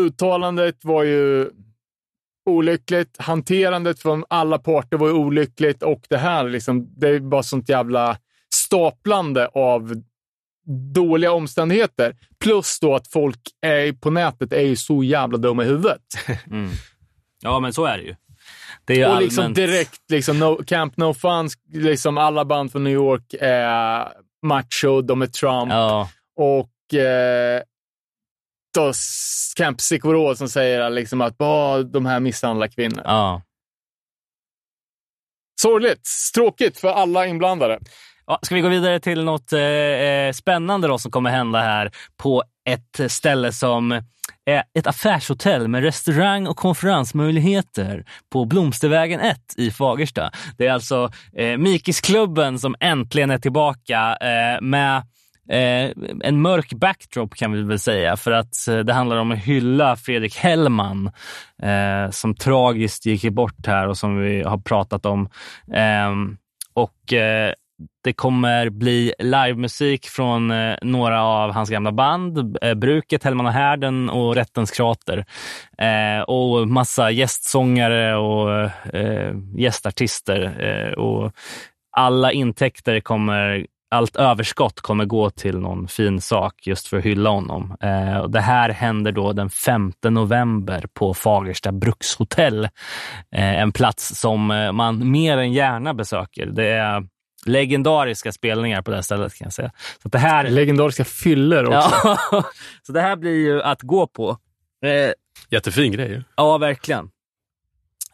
Uttalandet 0.00 0.84
var 0.84 1.02
ju 1.02 1.50
olyckligt. 2.50 3.16
Hanterandet 3.18 3.98
från 3.98 4.24
alla 4.28 4.58
parter 4.58 4.96
var 4.96 5.06
ju 5.08 5.14
olyckligt 5.14 5.82
och 5.82 6.06
det 6.08 6.16
här 6.16 6.48
liksom, 6.48 6.88
det 6.96 7.08
är 7.08 7.20
bara 7.20 7.42
sånt 7.42 7.68
jävla 7.68 8.18
staplande 8.54 9.48
av 9.48 10.02
dåliga 10.94 11.32
omständigheter. 11.32 12.16
Plus 12.40 12.80
då 12.80 12.94
att 12.94 13.08
folk 13.08 13.38
är, 13.60 13.92
på 13.92 14.10
nätet 14.10 14.52
är 14.52 14.60
ju 14.60 14.76
så 14.76 15.04
jävla 15.04 15.38
dumma 15.38 15.62
i 15.64 15.66
huvudet. 15.66 16.02
Mm. 16.50 16.70
Ja, 17.42 17.60
men 17.60 17.72
så 17.72 17.84
är 17.84 17.98
det 17.98 18.04
ju. 18.04 18.14
Det 18.84 19.00
är 19.02 19.14
Och 19.16 19.22
liksom 19.22 19.42
allmänt... 19.42 19.56
direkt, 19.56 20.00
liksom 20.10 20.38
no, 20.38 20.64
Camp 20.64 20.96
No 20.96 21.14
Fun, 21.14 21.48
liksom 21.72 22.18
alla 22.18 22.44
band 22.44 22.72
från 22.72 22.84
New 22.84 22.92
York 22.92 23.34
är 23.40 24.08
macho, 24.42 25.00
de 25.02 25.22
är 25.22 25.26
Trump. 25.26 25.72
Ja, 25.72 26.08
Och 26.36 26.94
eh, 26.98 27.62
då 28.74 28.92
Camp 29.56 29.80
Sikvorå 29.80 30.36
som 30.36 30.48
säger 30.48 30.90
liksom 30.90 31.20
att 31.20 31.34
"Åh, 31.38 31.78
de 31.78 32.06
här 32.06 32.20
misshandlar 32.20 32.68
kvinnor. 32.68 33.02
ja. 33.04 33.42
Sorgligt, 35.60 36.08
tråkigt 36.34 36.78
för 36.78 36.88
alla 36.88 37.26
inblandade. 37.26 37.78
Ja, 38.26 38.38
ska 38.42 38.54
vi 38.54 38.60
gå 38.60 38.68
vidare 38.68 39.00
till 39.00 39.24
något 39.24 39.52
eh, 39.52 39.60
eh, 39.60 40.32
spännande 40.32 40.88
då 40.88 40.98
som 40.98 41.10
kommer 41.10 41.30
hända 41.30 41.60
här 41.60 41.90
på 42.16 42.42
ett 42.68 43.12
ställe 43.12 43.52
som 43.52 44.02
är 44.44 44.62
ett 44.78 44.86
affärshotell 44.86 45.68
med 45.68 45.82
restaurang 45.82 46.46
och 46.46 46.56
konferensmöjligheter 46.56 48.04
på 48.32 48.44
Blomstervägen 48.44 49.20
1 49.20 49.38
i 49.56 49.70
Fagersta. 49.70 50.30
Det 50.58 50.66
är 50.66 50.72
alltså 50.72 51.10
eh, 51.36 51.58
Mikisklubben 51.58 52.58
som 52.58 52.74
äntligen 52.80 53.30
är 53.30 53.38
tillbaka 53.38 54.16
eh, 54.20 54.60
med 54.60 54.96
eh, 55.48 55.90
en 56.22 56.42
mörk 56.42 56.72
backdrop 56.72 57.34
kan 57.34 57.52
vi 57.52 57.62
väl 57.62 57.78
säga 57.78 58.16
för 58.16 58.30
att 58.30 58.68
eh, 58.68 58.78
det 58.78 58.92
handlar 58.92 59.16
om 59.16 59.32
att 59.32 59.38
hylla 59.38 59.96
Fredrik 59.96 60.36
Hellman 60.36 61.10
eh, 61.62 62.10
som 62.10 62.34
tragiskt 62.34 63.06
gick 63.06 63.32
bort 63.32 63.66
här 63.66 63.88
och 63.88 63.98
som 63.98 64.20
vi 64.20 64.42
har 64.42 64.58
pratat 64.58 65.06
om. 65.06 65.28
Ehm, 65.74 66.36
och 66.74 67.12
eh, 67.12 67.52
det 68.04 68.12
kommer 68.12 68.70
bli 68.70 69.14
livemusik 69.18 70.06
från 70.06 70.50
eh, 70.50 70.76
några 70.82 71.22
av 71.22 71.52
hans 71.52 71.70
gamla 71.70 71.92
band. 71.92 72.58
Eh, 72.62 72.74
Bruket, 72.74 73.24
Hellman 73.24 73.46
och 73.46 73.52
Härden 73.52 74.10
och 74.10 74.34
Rättens 74.34 74.70
krater. 74.70 75.26
Eh, 75.78 76.22
och 76.22 76.68
massa 76.68 77.10
gästsångare 77.10 78.16
och 78.16 78.70
gästartister. 79.56 80.94
Och 80.98 81.32
alla 81.96 82.32
intäkter 82.32 83.00
kommer 83.00 83.66
allt 83.94 84.16
överskott 84.16 84.80
kommer 84.80 85.04
gå 85.04 85.30
till 85.30 85.58
någon 85.58 85.88
fin 85.88 86.20
sak 86.20 86.66
just 86.66 86.86
för 86.86 86.96
att 86.98 87.04
hylla 87.04 87.30
honom. 87.30 87.76
Eh, 87.80 88.16
och 88.16 88.30
det 88.30 88.40
här 88.40 88.70
händer 88.70 89.12
då 89.12 89.32
den 89.32 89.50
5 89.50 89.92
november 90.08 90.86
på 90.94 91.14
Fagersta 91.14 91.72
brukshotell. 91.72 92.64
Eh, 93.34 93.60
en 93.60 93.72
plats 93.72 94.20
som 94.20 94.46
man 94.72 95.10
mer 95.10 95.38
än 95.38 95.52
gärna 95.52 95.94
besöker. 95.94 96.46
Det 96.46 96.68
är 96.68 97.06
legendariska 97.46 98.32
spelningar 98.32 98.82
på 98.82 98.90
det 98.90 98.96
här 98.96 99.02
stället 99.02 99.34
kan 99.34 99.44
jag 99.46 99.52
säga. 99.52 99.70
Så 100.02 100.08
det 100.08 100.18
här, 100.18 100.50
Legendariska 100.50 101.04
fyller 101.04 101.66
också. 101.66 101.90
ja, 102.04 102.44
så 102.82 102.92
det 102.92 103.00
här 103.00 103.16
blir 103.16 103.34
ju 103.34 103.62
att 103.62 103.82
gå 103.82 104.06
på. 104.06 104.38
Eh, 104.84 105.12
Jättefin 105.50 105.92
grej 105.92 106.08
ju. 106.10 106.22
Ja, 106.36 106.58
verkligen. 106.58 107.10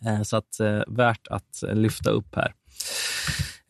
Eh, 0.06 0.22
Så 0.22 0.36
att 0.36 0.60
eh, 0.60 0.80
värt 0.88 1.26
att 1.30 1.62
lyfta 1.72 2.10
upp 2.10 2.36
här. 2.36 2.52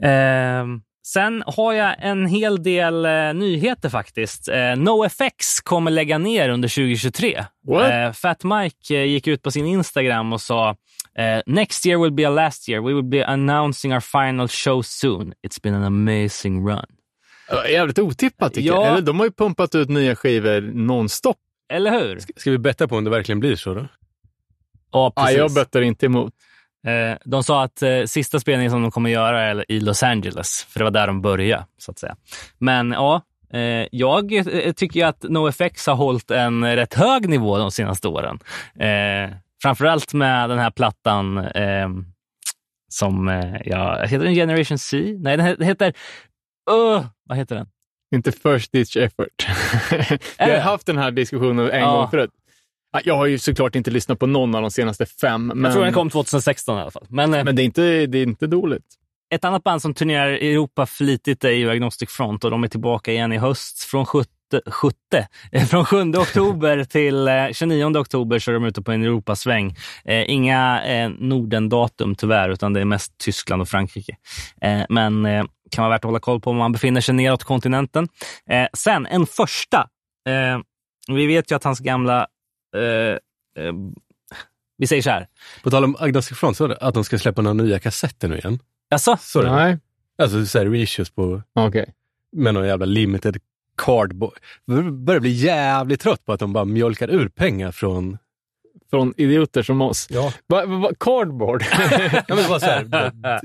Eh, 0.03 0.67
sen 1.07 1.43
har 1.47 1.73
jag 1.73 1.95
en 1.99 2.27
hel 2.27 2.63
del 2.63 3.05
eh, 3.05 3.35
nyheter 3.35 3.89
faktiskt. 3.89 4.49
Eh, 4.49 4.77
NoFX 4.77 5.61
kommer 5.61 5.91
lägga 5.91 6.19
ner 6.19 6.49
under 6.49 6.69
2023. 6.69 7.45
What? 7.67 7.91
Eh, 7.93 8.13
Fat 8.13 8.45
Mike 8.45 8.95
eh, 8.97 9.05
gick 9.05 9.27
ut 9.27 9.43
på 9.43 9.51
sin 9.51 9.67
Instagram 9.67 10.33
och 10.33 10.41
sa 10.41 10.77
eh, 11.21 11.43
Next 11.47 11.87
year 11.87 11.99
will 12.03 12.13
be 12.13 12.27
a 12.27 12.31
last 12.31 12.69
year. 12.69 12.81
We 12.81 12.95
will 12.95 13.09
be 13.11 13.25
announcing 13.25 13.93
our 13.93 14.01
final 14.01 14.49
show 14.49 14.83
soon. 14.83 15.33
It's 15.47 15.63
been 15.63 15.75
an 15.75 15.85
amazing 15.85 16.69
run. 16.69 16.87
Jävligt 17.71 17.99
otippat 17.99 18.55
tycker 18.55 18.69
Ja. 18.69 18.75
jag. 18.85 18.87
Eller, 18.93 19.01
de 19.01 19.19
har 19.19 19.27
ju 19.27 19.33
pumpat 19.33 19.75
ut 19.75 19.89
nya 19.89 20.17
skivor 20.17 20.61
nonstop. 20.61 21.37
Eller 21.73 21.91
hur? 21.91 22.19
Ska 22.37 22.51
vi 22.51 22.59
betta 22.59 22.89
på 22.89 22.97
om 22.97 23.05
det 23.05 23.11
verkligen 23.11 23.41
blir 23.41 23.57
så 23.57 23.75
då? 23.75 23.87
Ja, 24.93 25.13
precis. 25.17 25.37
jag 25.39 25.53
bettar 25.55 25.81
inte 25.83 26.07
emot. 26.07 26.33
Eh, 26.87 27.19
de 27.25 27.45
sa 27.45 27.63
att 27.63 27.83
eh, 27.83 28.05
sista 28.05 28.41
spelningen 28.41 28.71
som 28.71 28.83
de 28.83 28.91
kommer 28.91 29.11
göra 29.11 29.41
är 29.43 29.65
i 29.73 29.81
Los 29.81 30.03
Angeles, 30.03 30.67
för 30.69 30.81
det 30.81 30.85
var 30.85 30.91
där 30.91 31.07
de 31.07 31.23
började. 31.23 31.67
så 31.79 31.91
att 31.91 31.99
säga. 31.99 32.17
Men 32.59 32.91
ja, 32.93 33.23
eh, 33.53 33.87
jag 33.93 34.33
eh, 34.33 34.73
tycker 34.73 35.07
att 35.07 35.23
NoFX 35.23 35.87
har 35.87 35.95
hållit 35.95 36.31
en 36.31 36.77
rätt 36.77 36.95
hög 36.95 37.29
nivå 37.29 37.59
de 37.59 37.71
senaste 37.71 38.09
åren. 38.09 38.39
Eh, 39.61 39.63
framförallt 39.63 40.15
med 40.15 40.51
den 40.51 40.59
här 40.59 40.71
plattan 40.71 41.39
eh, 41.39 41.89
som, 42.93 43.29
eh, 43.29 43.57
ja, 43.65 44.03
heter 44.05 44.25
den 44.25 44.35
Generation 44.35 44.79
C? 44.79 45.15
Nej, 45.19 45.37
den 45.37 45.47
he- 45.47 45.65
heter... 45.65 45.93
Uh, 46.71 47.05
vad 47.25 47.39
heter 47.39 47.55
den? 47.57 47.67
Inte 48.15 48.33
first 48.33 48.73
ditch 48.73 48.97
effort. 48.97 49.47
Vi 49.91 50.19
har 50.39 50.47
det? 50.47 50.61
haft 50.61 50.87
den 50.87 50.99
här 50.99 51.11
diskussionen 51.11 51.71
en 51.71 51.81
Ja. 51.81 51.97
gång 51.97 52.11
förut. 52.11 52.31
Ja, 52.93 53.01
Jag 53.05 53.17
har 53.17 53.27
ju 53.27 53.39
såklart 53.39 53.75
inte 53.77 53.91
lyssnat 53.91 54.19
på 54.19 54.27
någon 54.27 54.55
av 54.55 54.63
de 54.63 54.71
senaste 54.71 55.07
fem. 55.07 55.47
Men, 55.47 55.65
Jag 55.65 55.73
tror 55.73 55.85
den 55.85 55.93
kom 55.93 56.11
2016 56.11 56.79
i 56.79 56.81
alla 56.81 56.91
fall. 56.91 57.07
Men, 57.09 57.35
eh, 57.35 57.45
men 57.45 57.57
det, 57.57 57.63
är 57.63 57.65
inte, 57.65 58.07
det 58.07 58.19
är 58.19 58.23
inte 58.23 58.47
dåligt. 58.47 58.85
Ett 59.35 59.45
annat 59.45 59.65
band 59.65 59.83
som 59.83 59.95
turnerar 59.95 60.31
i 60.43 60.53
Europa 60.53 60.87
flitigt 60.87 61.45
är 61.45 61.51
ju 61.51 61.71
Agnostic 61.71 62.11
Front 62.11 62.45
och 62.45 62.51
de 62.51 62.65
är 62.65 62.69
tillbaka 62.69 63.13
igen 63.13 63.33
i 63.33 63.39
höst 63.39 63.83
från 63.83 64.07
7, 64.07 64.19
7, 64.67 64.91
från 65.69 65.85
7 65.85 65.97
oktober 66.03 66.85
till 66.91 67.29
eh, 67.29 67.35
29 67.53 67.99
oktober 67.99 68.39
så 68.39 68.51
är 68.51 68.55
de 68.55 68.65
ute 68.65 68.83
på 68.83 68.93
en 68.93 69.03
Europasväng. 69.03 69.77
Eh, 70.05 70.31
inga 70.31 70.85
eh, 70.85 71.11
Norden-datum 71.19 72.15
tyvärr, 72.15 72.49
utan 72.49 72.73
det 72.73 72.81
är 72.81 72.85
mest 72.85 73.19
Tyskland 73.19 73.63
och 73.63 73.69
Frankrike. 73.69 74.17
Eh, 74.61 74.83
men 74.89 75.27
eh, 75.27 75.45
kan 75.71 75.83
vara 75.83 75.91
värt 75.95 75.99
att 76.01 76.05
hålla 76.05 76.21
koll 76.21 76.41
på 76.41 76.51
om 76.51 76.57
man 76.57 76.73
befinner 76.73 77.01
sig 77.01 77.15
neråt 77.15 77.45
kontinenten. 77.45 78.09
Eh, 78.51 78.67
sen 78.73 79.07
en 79.07 79.27
första. 79.27 79.89
Eh, 80.29 80.59
vi 81.17 81.27
vet 81.27 81.51
ju 81.51 81.57
att 81.57 81.65
hans 81.65 81.81
gamla 81.81 82.27
eh, 82.77 83.63
eh, 83.65 83.73
vi 84.79 84.87
säger 84.87 85.03
så 85.03 85.11
här. 85.11 85.27
På 85.63 85.71
tal 85.71 85.85
om 85.85 85.97
Agnostic 85.99 86.39
Front, 86.39 86.57
så 86.57 86.65
var 86.65 86.69
det 86.69 86.77
att 86.77 86.95
de 86.95 87.05
ska 87.05 87.19
släppa 87.19 87.43
några 87.43 87.55
nya 87.55 87.79
kassetter 87.79 88.29
nu 88.29 88.39
igen. 88.39 88.59
Så 89.33 89.41
är 89.41 89.45
det. 89.45 89.51
Nej, 89.51 89.79
Alltså 90.23 90.47
så 90.47 90.59
här 90.59 90.67
reissues 90.67 91.11
på, 91.11 91.43
okej. 91.55 91.95
med 92.37 92.55
någon 92.55 92.67
jävla 92.67 92.87
limited 92.87 93.37
cardboard. 93.77 94.39
Jag 94.65 94.93
börjar 94.93 95.21
bli 95.21 95.31
jävligt 95.31 96.01
trött 96.01 96.25
på 96.25 96.33
att 96.33 96.41
de 96.41 96.53
bara 96.53 96.65
mjölkar 96.65 97.11
ur 97.11 97.29
pengar 97.29 97.73
från... 97.73 98.19
Från 98.91 99.15
idioter 99.17 99.63
som 99.63 99.81
oss. 99.81 100.07
Ja. 100.11 100.33
Va, 100.47 100.67
va, 100.67 100.91
cardboard? 101.01 101.63
ja 102.29 102.35
men 102.35 102.49
bara 102.49 102.61
så 102.61 102.67
här, 102.67 103.41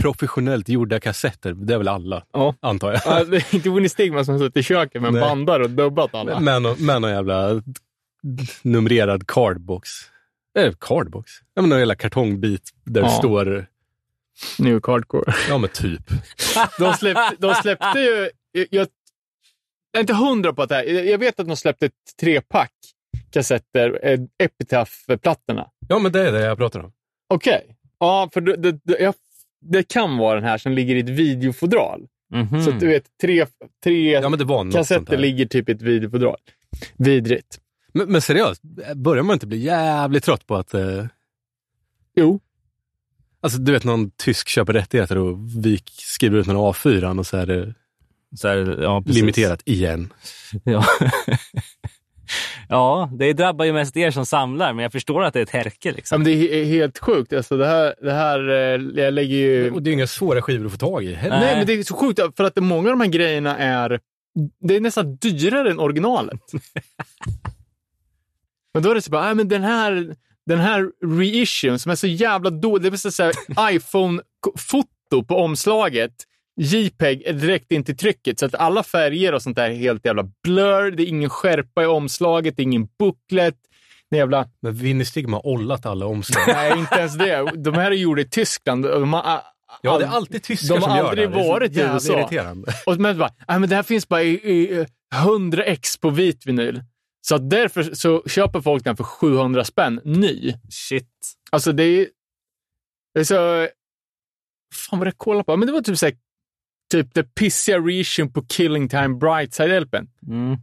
professionellt 0.00 0.68
gjorda 0.68 1.00
kassetter, 1.00 1.52
det 1.52 1.74
är 1.74 1.78
väl 1.78 1.88
alla, 1.88 2.24
Ja. 2.32 2.54
antar 2.60 2.92
jag. 2.92 3.00
Ja, 3.04 3.24
det 3.24 3.36
är 3.36 3.54
inte 3.54 3.70
Winnie 3.70 3.88
Stigman 3.88 4.24
som 4.24 4.34
har 4.34 4.38
suttit 4.38 4.56
i 4.56 4.62
köket 4.62 5.02
med 5.02 5.08
en 5.08 5.14
Nej. 5.14 5.20
bandare 5.22 5.64
och 5.64 5.70
dubbat 5.70 6.14
alla. 6.14 6.40
Någon, 6.40 6.86
med 6.86 7.02
någon 7.02 7.10
jävla 7.10 7.62
numrerad 8.62 9.26
cardbox. 9.26 9.88
Eh, 10.58 10.72
cardbox? 10.80 11.30
Ja, 11.54 11.62
men 11.62 11.68
någon 11.70 11.78
jävla 11.78 11.94
kartongbit 11.94 12.70
där 12.84 13.00
det 13.02 13.06
Ja. 13.08 13.18
står 13.18 13.66
New 14.58 14.72
York 14.72 14.86
Hardcore. 14.86 15.34
Ja, 15.48 15.58
men 15.58 15.70
typ. 15.70 16.02
De 16.78 16.94
släppte, 16.94 17.36
de 17.38 17.54
släppte 17.54 17.98
ju... 17.98 18.30
Jag, 18.70 18.88
jag 19.92 19.98
är 19.98 20.00
inte 20.00 20.14
hundra 20.14 20.52
på 20.52 20.62
att 20.62 20.68
det 20.68 20.74
här... 20.74 20.84
Jag 20.84 21.18
vet 21.18 21.40
att 21.40 21.46
de 21.46 21.56
släppte 21.56 21.86
ett 21.86 21.92
trepack 22.20 22.72
kassetter, 23.30 24.00
eh, 24.02 24.20
Epitaph-plattorna. 24.38 25.70
Ja, 25.88 25.98
men 25.98 26.12
det 26.12 26.28
är 26.28 26.32
det 26.32 26.40
jag 26.40 26.58
pratar 26.58 26.80
om. 26.80 26.92
Okej. 27.28 27.76
Ja, 27.98 28.30
för 28.32 28.40
det, 28.40 28.56
det, 28.56 29.00
jag, 29.00 29.14
det 29.60 29.88
kan 29.88 30.16
vara 30.18 30.34
den 30.34 30.44
här 30.44 30.58
som 30.58 30.72
ligger 30.72 30.94
i 30.94 31.00
ett 31.00 31.08
videofodral. 31.08 32.06
Mhm. 32.34 32.62
Så 32.62 32.70
att 32.70 32.80
du 32.80 32.86
vet, 32.86 33.04
tre, 33.20 33.46
tre 33.84 34.12
Ja, 34.12 34.64
kassetter 34.72 35.18
ligger 35.18 35.46
typ 35.46 35.68
i 35.68 35.72
ett 35.72 35.82
videofodral. 35.82 36.36
Vidrigt. 36.96 37.60
Men, 37.92 38.12
men 38.12 38.22
seriöst, 38.22 38.62
börjar 38.94 39.22
man 39.22 39.34
inte 39.34 39.46
bli 39.46 39.58
jävligt 39.58 40.24
trött 40.24 40.46
på 40.46 40.56
att... 40.56 40.74
Eh, 40.74 41.06
Jo. 42.16 42.40
alltså, 43.40 43.58
du 43.58 43.72
vet, 43.72 43.84
någon 43.84 44.10
tysk 44.10 44.48
köper 44.48 44.72
rättigheter 44.72 45.18
och 45.18 45.38
vi 45.64 45.78
skriver 45.86 46.38
ut 46.38 46.46
någon 46.46 46.72
A4 46.74 47.18
och 47.18 47.26
så 47.26 47.36
är 47.36 47.46
det 47.46 47.64
Så 47.66 47.74
här, 48.42 48.78
ja, 48.82 49.02
limiterat 49.06 49.62
igen. 49.64 50.12
Ja. 50.64 50.84
ja, 52.68 53.10
det 53.18 53.32
drabbar 53.32 53.64
ju 53.64 53.72
mest 53.72 53.96
er 53.96 54.10
som 54.10 54.26
samlar, 54.26 54.72
men 54.72 54.82
jag 54.82 54.92
förstår 54.92 55.24
att 55.24 55.34
det 55.34 55.40
är 55.40 55.42
ett 55.42 55.50
härke. 55.50 55.88
Ja, 55.88 55.92
Liksom. 55.96 56.22
men 56.22 56.24
det 56.24 56.32
är 56.32 56.64
he- 56.64 56.64
helt 56.64 56.98
sjukt. 56.98 57.32
Alltså, 57.32 57.56
det 57.56 57.66
här, 57.66 57.94
det 58.02 58.12
här 58.12 58.48
eh, 58.48 59.02
jag 59.04 59.14
lägger 59.14 59.36
ju... 59.36 59.70
Och 59.70 59.82
det 59.82 59.90
är 59.90 59.92
inga 59.92 60.06
svåra 60.06 60.42
skivor 60.42 60.66
att 60.66 60.72
få 60.72 60.78
tag 60.78 61.04
i 61.04 61.14
heller. 61.14 61.40
Nej, 61.40 61.56
men 61.56 61.66
det 61.66 61.72
är 61.72 61.82
så 61.82 61.94
sjukt 61.94 62.20
för 62.36 62.44
att 62.44 62.56
många 62.56 62.90
av 62.90 62.98
de 62.98 63.00
här 63.00 63.10
grejerna 63.10 63.58
är, 63.58 64.00
det 64.60 64.76
är 64.76 64.80
nästan 64.80 65.16
dyrare 65.16 65.70
än 65.70 65.80
originalet. 65.80 66.40
men 68.74 68.82
då 68.82 68.90
är 68.90 68.94
det 68.94 69.02
så 69.02 69.10
bara, 69.10 69.24
nej, 69.24 69.34
men 69.34 69.48
den 69.48 69.62
här, 69.62 70.16
den 70.46 70.58
här 70.58 70.90
reissuen 71.18 71.78
som 71.78 71.92
är 71.92 71.96
så 71.96 72.06
jävla 72.06 72.50
dålig, 72.50 72.92
det 72.92 73.04
är 73.06 73.10
så 73.10 73.22
här 73.22 73.32
iPhone-foto 73.76 75.24
på 75.28 75.36
omslaget. 75.36 76.12
JPEG 76.62 77.22
är 77.26 77.32
direkt 77.32 77.72
in 77.72 77.84
till 77.84 77.96
trycket 77.96 78.38
så 78.38 78.46
att 78.46 78.54
alla 78.54 78.82
färger 78.82 79.34
och 79.34 79.42
sånt 79.42 79.56
där 79.56 79.70
är 79.70 79.74
helt 79.74 80.06
jävla 80.06 80.24
blur. 80.42 80.90
Det 80.90 81.02
är 81.02 81.06
ingen 81.06 81.30
skärpa 81.30 81.82
i 81.82 81.86
omslaget, 81.86 82.56
det 82.56 82.62
är 82.62 82.64
ingen 82.64 82.88
booklet. 82.98 83.56
Det 84.10 84.16
jävla... 84.16 84.48
Men 84.62 84.74
Vinny 84.74 85.04
Stigma 85.04 85.36
har 85.36 85.46
ollat 85.46 85.86
alla 85.86 86.06
omslag. 86.06 86.42
Nej, 86.46 86.78
inte 86.78 86.94
ens 86.94 87.14
det. 87.14 87.52
De 87.56 87.74
här 87.74 87.90
är 87.90 87.94
gjorda 87.94 88.22
i 88.22 88.28
Tyskland. 88.28 88.84
De 88.84 89.12
har, 89.12 89.42
Ja, 89.82 89.98
det 89.98 90.04
är 90.04 90.08
alltid 90.08 90.42
tyskar 90.42 90.74
De 90.74 90.82
har 90.82 90.88
som 90.88 90.96
gör 90.96 91.08
aldrig 91.08 91.30
det. 91.30 91.34
Det 91.34 91.40
är 91.40 91.44
så 91.44 91.48
varit 91.48 91.76
i 91.76 91.80
USA. 91.80 92.18
irriterande. 92.18 92.72
Och 92.86 93.00
men 93.00 93.18
bara, 93.18 93.30
men 93.48 93.68
det 93.68 93.76
här 93.76 93.82
finns 93.82 94.08
bara 94.08 94.22
i, 94.22 94.28
i 94.28 94.78
eh, 94.78 94.86
100 95.24 95.64
ex 95.64 95.96
på 95.96 96.10
vit 96.10 96.46
vinyl. 96.46 96.82
Så 97.20 97.34
att 97.34 97.50
därför 97.50 97.82
så 97.82 98.22
köper 98.26 98.60
folk 98.60 98.84
den 98.84 98.96
för 98.96 99.04
700 99.04 99.64
spänn 99.64 100.00
ny. 100.04 100.54
Shit. 100.70 101.10
Alltså 101.50 101.72
det 101.72 101.82
är, 101.82 102.06
det 103.14 103.20
är 103.20 103.24
så... 103.24 103.68
Fan 104.74 104.98
vad 104.98 105.06
det 105.06 105.08
jag 105.08 105.18
kollade 105.18 105.44
på? 105.44 105.56
Men 105.56 105.66
det 105.66 105.72
var 105.72 105.80
typ 105.80 105.98
så 105.98 106.06
här, 106.06 106.14
typ 106.90 107.14
det 107.14 107.34
pissiga 107.34 107.78
reissuen 107.78 108.32
på 108.32 108.42
Killing 108.42 108.88
Time 108.88 109.08
Brightside-LPn. 109.08 110.06
Mm. 110.26 110.56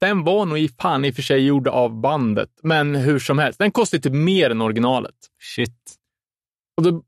Den 0.00 0.24
var 0.24 0.46
nog 0.46 0.58
i 0.58 0.68
fan 0.68 1.04
i 1.04 1.10
och 1.10 1.14
för 1.14 1.22
sig 1.22 1.46
gjord 1.46 1.68
av 1.68 2.00
bandet, 2.00 2.50
men 2.62 2.94
hur 2.94 3.18
som 3.18 3.38
helst. 3.38 3.58
Den 3.58 3.70
kostar 3.70 3.98
typ 3.98 4.12
mer 4.12 4.50
än 4.50 4.60
originalet. 4.60 5.14
Shit. 5.42 5.94
Och 6.76 6.82
då 6.82 7.02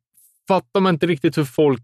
fattar 0.49 0.81
man 0.81 0.95
inte 0.95 1.07
riktigt 1.07 1.39
hur 1.39 1.45
folk 1.45 1.83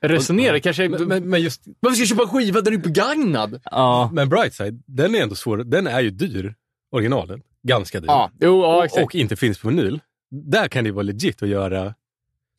resonerar. 0.00 0.58
Kanske, 0.58 0.88
Men, 0.88 1.08
men, 1.08 1.28
men 1.28 1.42
just 1.42 1.62
varför 1.80 1.94
ska 1.94 2.02
jag 2.02 2.08
köpa 2.08 2.22
en 2.22 2.28
skiva 2.28 2.60
där 2.60 2.70
den 2.70 2.80
är 2.80 2.84
begagnad? 2.84 3.60
Ja, 3.64 4.10
men 4.12 4.28
Brightside, 4.28 4.82
den 4.86 5.14
är 5.14 5.22
ändå 5.22 5.34
svår. 5.34 5.56
Den 5.56 5.86
är 5.86 6.00
ju 6.00 6.10
dyr, 6.10 6.54
originalen. 6.92 7.42
Ganska 7.62 8.00
dyr. 8.00 8.06
Ja, 8.06 8.30
jo, 8.40 8.62
ja, 8.62 8.76
och, 8.76 8.84
exakt. 8.84 9.04
och 9.04 9.14
inte 9.14 9.36
finns 9.36 9.58
på 9.58 9.68
vinyl. 9.68 10.00
Där 10.30 10.68
kan 10.68 10.84
det 10.84 10.92
vara 10.92 11.02
legit 11.02 11.42
att 11.42 11.48
göra... 11.48 11.94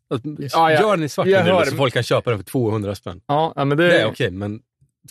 Att, 0.10 0.22
Ja, 0.54 0.72
jag- 0.72 0.82
gör 0.82 0.96
den 0.96 1.04
i 1.06 1.10
svart 1.10 1.28
jag 1.28 1.40
hör- 1.44 1.66
så 1.66 1.76
folk 1.76 1.94
kan 1.94 2.04
köpa 2.04 2.30
den 2.30 2.40
för 2.40 2.46
200 2.46 2.96
spänn. 2.96 3.22
Ja, 3.28 3.54
ja, 3.56 3.66
men 3.66 3.78
det, 3.78 3.88
Det 3.88 4.02
är 4.02 4.06
okej, 4.08 4.32
men 4.32 4.62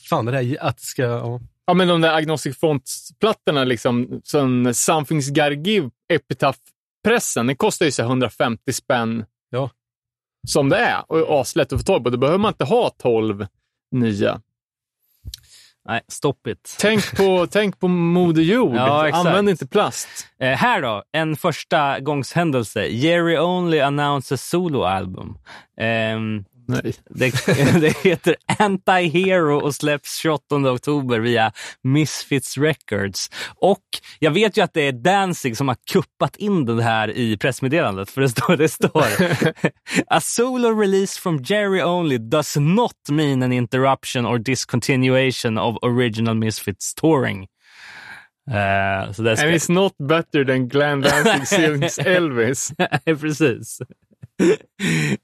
fan 0.08 0.24
det 0.24 0.32
där 0.32 0.56
att 0.64 0.76
det 0.76 0.82
ska... 0.84 1.02
Ja. 1.02 1.40
Ja, 1.66 1.74
men 1.74 1.88
de 1.88 2.00
där 2.00 2.14
Agnostic 2.14 2.58
Front-plattorna, 2.58 3.64
liksom, 3.64 4.20
som 4.24 4.66
Something's 4.68 5.28
Gotta 5.28 5.52
Give, 5.70 5.90
Epitaph-pressen, 6.12 7.46
den 7.46 7.56
kostar 7.56 7.86
ju 7.86 7.92
så 7.92 8.02
här 8.02 8.08
150 8.08 8.72
spänn 8.72 9.24
Ja. 9.50 9.70
som 10.48 10.68
det 10.68 10.76
är 10.76 11.02
och 11.12 11.18
är 11.18 11.40
aslätt 11.40 11.72
att 11.72 11.78
få 11.80 11.84
tag 11.84 12.04
på. 12.04 12.10
Då 12.10 12.18
behöver 12.18 12.38
man 12.38 12.48
inte 12.52 12.64
ha 12.64 12.90
12 12.98 13.46
nya. 13.92 14.40
Nej, 15.88 16.00
stop 16.08 16.46
it. 16.48 16.76
Tänk 16.80 17.16
på, 17.16 17.46
tänk 17.50 17.80
på 17.80 17.88
Moder 17.88 18.42
Jord. 18.42 18.74
Ja. 18.74 19.10
Använd 19.12 19.48
inte 19.48 19.66
plast. 19.66 20.08
Eh, 20.40 20.48
här 20.48 20.82
då, 20.82 21.02
en 21.12 21.36
första 21.36 22.00
gångshändelse. 22.00 22.86
Jerry 22.86 23.38
Only 23.38 23.80
announces 23.80 24.48
soloalbum. 24.48 25.38
Ehm, 25.80 26.44
Nej. 26.66 26.94
det, 27.10 27.46
det 27.80 27.96
heter 27.96 28.36
Anti-Hero 28.58 29.60
och 29.60 29.74
släpps 29.74 30.16
28 30.16 30.72
oktober 30.72 31.20
via 31.20 31.52
Misfits 31.82 32.58
Records. 32.58 33.30
Och 33.56 33.84
jag 34.18 34.30
vet 34.30 34.56
ju 34.56 34.62
att 34.62 34.74
det 34.74 34.80
är 34.80 34.92
Danzig 34.92 35.56
som 35.56 35.68
har 35.68 35.76
kuppat 35.92 36.36
in 36.36 36.64
det 36.64 36.82
här 36.82 37.10
i 37.10 37.36
pressmeddelandet. 37.36 38.10
För 38.10 38.20
det 38.20 38.28
står, 38.28 38.56
det 38.56 38.68
står 38.68 39.06
A 40.06 40.20
solo 40.20 40.80
release 40.80 41.20
from 41.20 41.42
Jerry 41.42 41.82
Only 41.82 42.18
does 42.18 42.56
not 42.56 42.96
mean 43.10 43.42
an 43.42 43.52
interruption 43.52 44.26
or 44.26 44.38
discontinuation 44.38 45.58
of 45.58 45.76
original 45.82 46.34
Misfits 46.34 46.94
touring. 46.94 47.46
Så 49.14 49.22
det 49.22 49.36
ska... 49.36 49.46
And 49.46 49.54
it's 49.54 49.72
not 49.72 49.92
better 49.98 50.44
than 50.44 50.68
Glenn 50.68 51.00
Danzig 51.00 51.48
sings 51.48 51.98
Elvis. 52.06 52.72
Precis. 53.20 53.78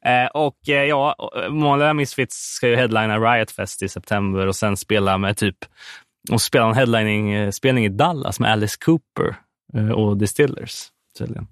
Eh, 0.04 0.26
och 0.34 0.68
eh, 0.68 0.84
ja, 0.84 1.30
vanliga 1.50 1.94
Misfits 1.94 2.36
ska 2.36 2.68
ju 2.68 2.76
headlina 2.76 3.18
Riot 3.18 3.50
Fest 3.50 3.82
i 3.82 3.88
september 3.88 4.46
och 4.46 4.56
sen 4.56 4.76
spela 4.76 5.18
med 5.18 5.36
typ 5.36 5.56
och 6.30 6.42
spela 6.42 6.66
en 6.68 6.74
headlining-spelning 6.74 7.84
i 7.84 7.88
Dallas 7.88 8.40
med 8.40 8.52
Alice 8.52 8.76
Cooper 8.84 9.36
eh, 9.74 9.90
och 9.90 10.16
Distillers 10.16 10.88
tydligen. 11.18 11.46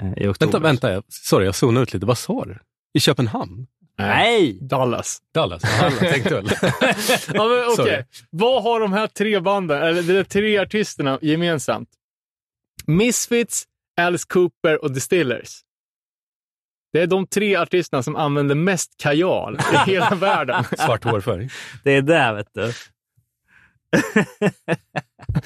Eh, 0.00 0.12
I 0.16 0.28
oktober. 0.28 0.52
Vänta, 0.52 0.58
vänta. 0.58 0.92
Jag, 0.92 1.04
sorry, 1.08 1.46
jag 1.46 1.54
zonade 1.54 1.82
ut 1.82 1.94
lite. 1.94 2.06
Vad 2.06 2.18
sa 2.18 2.44
du? 2.44 2.58
I 2.94 3.00
Köpenhamn? 3.00 3.66
Nej! 3.98 4.58
Dallas. 4.60 5.22
Dallas? 5.34 5.62
Alla 5.82 5.96
tänkte 5.96 6.34
väl. 6.34 6.50
Ja, 7.34 7.48
men, 7.48 7.64
okej. 7.64 7.76
Sorry. 7.76 8.04
Vad 8.30 8.62
har 8.62 8.80
de 8.80 8.92
här 8.92 9.06
tre 9.06 9.40
banden, 9.40 9.82
eller 9.82 10.02
de 10.02 10.12
där 10.12 10.24
tre 10.24 10.58
artisterna 10.58 11.18
gemensamt? 11.22 11.88
Misfits, 12.86 13.64
Alice 14.00 14.24
Cooper 14.28 14.84
och 14.84 14.92
Distillers. 14.92 15.60
Det 16.94 17.02
är 17.02 17.06
de 17.06 17.26
tre 17.26 17.56
artisterna 17.56 18.02
som 18.02 18.16
använder 18.16 18.54
mest 18.54 18.94
kajal 18.96 19.58
i 19.74 19.76
hela 19.90 20.14
världen. 20.14 20.64
Svart 20.64 21.04
hårfärg. 21.04 21.48
Det 21.84 21.90
är 21.90 22.02
det, 22.02 22.32
vet 22.32 22.48
du. 22.52 22.72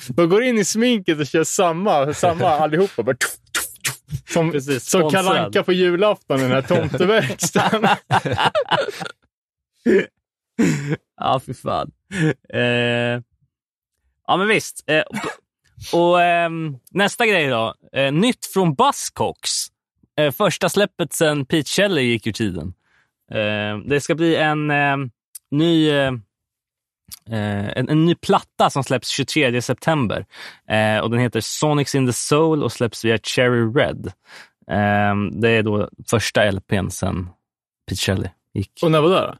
De 0.15 0.29
går 0.29 0.43
in 0.43 0.59
i 0.59 0.65
sminket 0.65 1.19
och 1.19 1.27
kör 1.27 1.45
samma, 1.45 2.15
samma 2.15 2.49
allihopa. 2.49 3.03
Bara 3.03 3.17
tuff, 3.17 3.31
tuff, 3.53 3.65
tuff. 3.85 4.33
Som, 4.33 4.53
Precis, 4.53 4.85
som 4.91 5.01
sponsrad. 5.01 5.25
Kalle 5.25 5.41
Anka 5.41 5.63
på 5.63 5.73
julafton 5.73 6.39
i 6.41 6.43
den 6.43 6.53
här 6.53 6.63
tomteverkstan. 6.63 7.89
Ja, 11.21 11.41
fy 11.47 11.55
fan. 11.55 11.91
Eh, 12.55 13.23
ja, 14.27 14.37
men 14.37 14.49
visst. 14.49 14.85
Eh, 14.87 15.03
och, 15.93 16.23
ehm, 16.23 16.79
nästa 16.91 17.27
grej 17.27 17.49
då. 17.49 17.75
Eh, 17.93 18.13
nytt 18.13 18.47
från 18.47 18.75
Buzzcocks. 18.75 19.67
Eh, 20.19 20.33
första 20.33 20.69
släppet 20.69 21.13
sen 21.13 21.45
Pete 21.47 21.69
Shelley 21.69 22.05
gick 22.05 22.27
ur 22.27 22.33
tiden. 22.33 22.75
Eh, 23.31 23.79
det 23.85 24.01
ska 24.01 24.15
bli 24.15 24.37
en 24.37 24.71
eh, 24.71 24.97
ny... 25.51 25.91
Eh, 25.91 26.13
eh, 27.31 27.69
en, 27.79 27.89
en, 27.89 28.05
ny 28.05 28.15
platta 28.15 28.71
som 28.71 28.85
släpps 28.85 29.09
23 29.09 29.63
september. 29.63 30.27
Eh, 30.69 30.99
och 30.99 31.11
Den 31.11 31.21
heter 31.21 31.41
Sonics 31.41 31.95
in 31.95 32.07
the 32.07 32.13
Soul 32.13 32.63
och 32.63 32.73
släpps 32.73 33.05
via 33.05 33.19
Cherry 33.19 33.81
Red. 33.81 34.13
det 35.33 35.51
är 35.51 35.63
då 35.63 35.91
första 36.11 36.51
LPn 36.51 36.91
sen 36.91 37.29
Pete 37.89 38.01
Shelley 38.01 38.31
gick. 38.55 38.73
Och 38.83 38.91
när 38.91 39.01
var 39.01 39.11
det? 39.11 39.27
Då? 39.27 39.35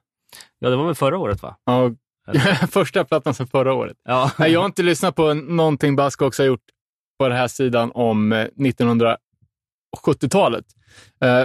Ja, 0.59 0.71
det 0.71 0.77
var 0.77 0.87
väl 0.87 0.95
förra 0.95 1.19
året? 1.19 1.43
va? 1.43 1.57
Ja, 1.65 1.91
första 2.71 3.05
plattan 3.05 3.35
sen 3.35 3.47
förra 3.47 3.73
året. 3.73 3.97
Ja. 4.05 4.31
Nej, 4.39 4.53
jag 4.53 4.61
har 4.61 4.67
inte 4.67 4.83
lyssnat 4.83 5.17
på 5.17 5.35
någonting 5.35 5.97
Baskox 5.97 6.39
har 6.39 6.45
gjort 6.45 6.65
på 7.19 7.29
den 7.29 7.37
här 7.37 7.49
sidan 7.49 7.91
om 7.95 8.33
1900 8.33 9.17
70-talet. 9.97 10.65
Eh, 11.21 11.45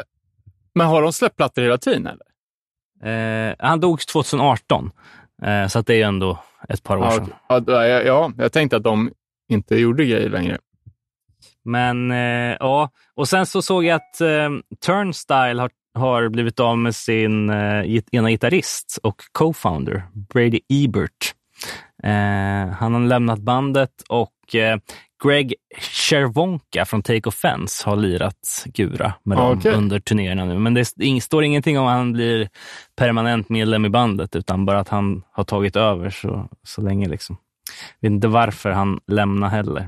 men 0.76 0.88
har 0.88 1.02
de 1.02 1.14
släppt 1.14 1.38
plattor 1.38 1.62
hela 1.62 1.78
tiden? 1.78 2.08
Eller? 2.08 3.50
Eh, 3.50 3.56
han 3.60 3.80
dog 3.80 4.00
2018, 4.00 4.92
eh, 5.44 5.68
så 5.68 5.82
det 5.82 6.02
är 6.02 6.08
ändå 6.08 6.40
ett 6.70 6.84
par 6.84 6.98
år 6.98 7.04
ja, 7.04 7.12
sedan. 7.12 7.34
Ja, 7.68 7.86
ja, 7.88 8.32
jag 8.38 8.52
tänkte 8.52 8.78
att 8.78 8.84
de 8.84 9.12
inte 9.50 9.76
gjorde 9.76 10.06
grejer 10.06 10.30
längre. 10.30 10.58
Men 11.66 12.12
eh, 12.12 12.58
ja, 12.60 12.90
och 13.16 13.30
sen 13.30 13.46
så 13.46 13.62
såg 13.62 13.86
jag 13.86 13.96
att 13.96 14.22
eh, 14.22 14.50
Turnstyle 14.86 15.62
har, 15.62 15.72
har 15.96 16.30
blivit 16.30 16.60
av 16.60 16.78
med 16.78 16.96
sin 16.96 17.50
eh, 17.50 18.02
ena 18.12 18.30
gitarrist 18.30 19.00
och 19.04 19.22
co-founder, 19.32 20.04
Brady 20.34 20.60
Ebert. 20.70 21.34
han 22.80 22.94
har 22.94 23.08
lämnat 23.08 23.40
bandet 23.40 24.04
och 24.10 24.33
Greg 25.24 25.54
Chervonka 25.80 26.86
från 26.86 27.02
Take 27.04 27.30
Offense 27.30 27.90
har 27.90 27.96
lirat 27.96 28.64
gura 28.66 29.14
med 29.24 29.38
dem 29.38 29.58
Okej. 29.58 29.74
under 29.74 30.00
turnéerna 30.00 30.46
nu. 30.46 30.60
Men 30.60 30.74
det 30.74 30.86
står 31.22 31.44
ingenting 31.44 31.80
om 31.80 31.88
att 31.88 31.94
han 31.94 32.14
blir 32.14 32.50
permanent 32.96 33.50
medlem 33.50 33.86
i 33.86 33.90
bandet, 33.90 34.36
utan 34.36 34.66
bara 34.66 34.80
att 34.80 34.90
han 34.90 35.24
har 35.32 35.44
tagit 35.44 35.76
över 35.76 36.10
så, 36.10 36.50
så 36.64 36.82
länge. 36.82 37.10
Liksom. 37.10 37.38
Vet 38.02 38.10
inte 38.12 38.28
varför 38.28 38.72
han 38.72 39.00
lämnar 39.08 39.50
heller. 39.50 39.82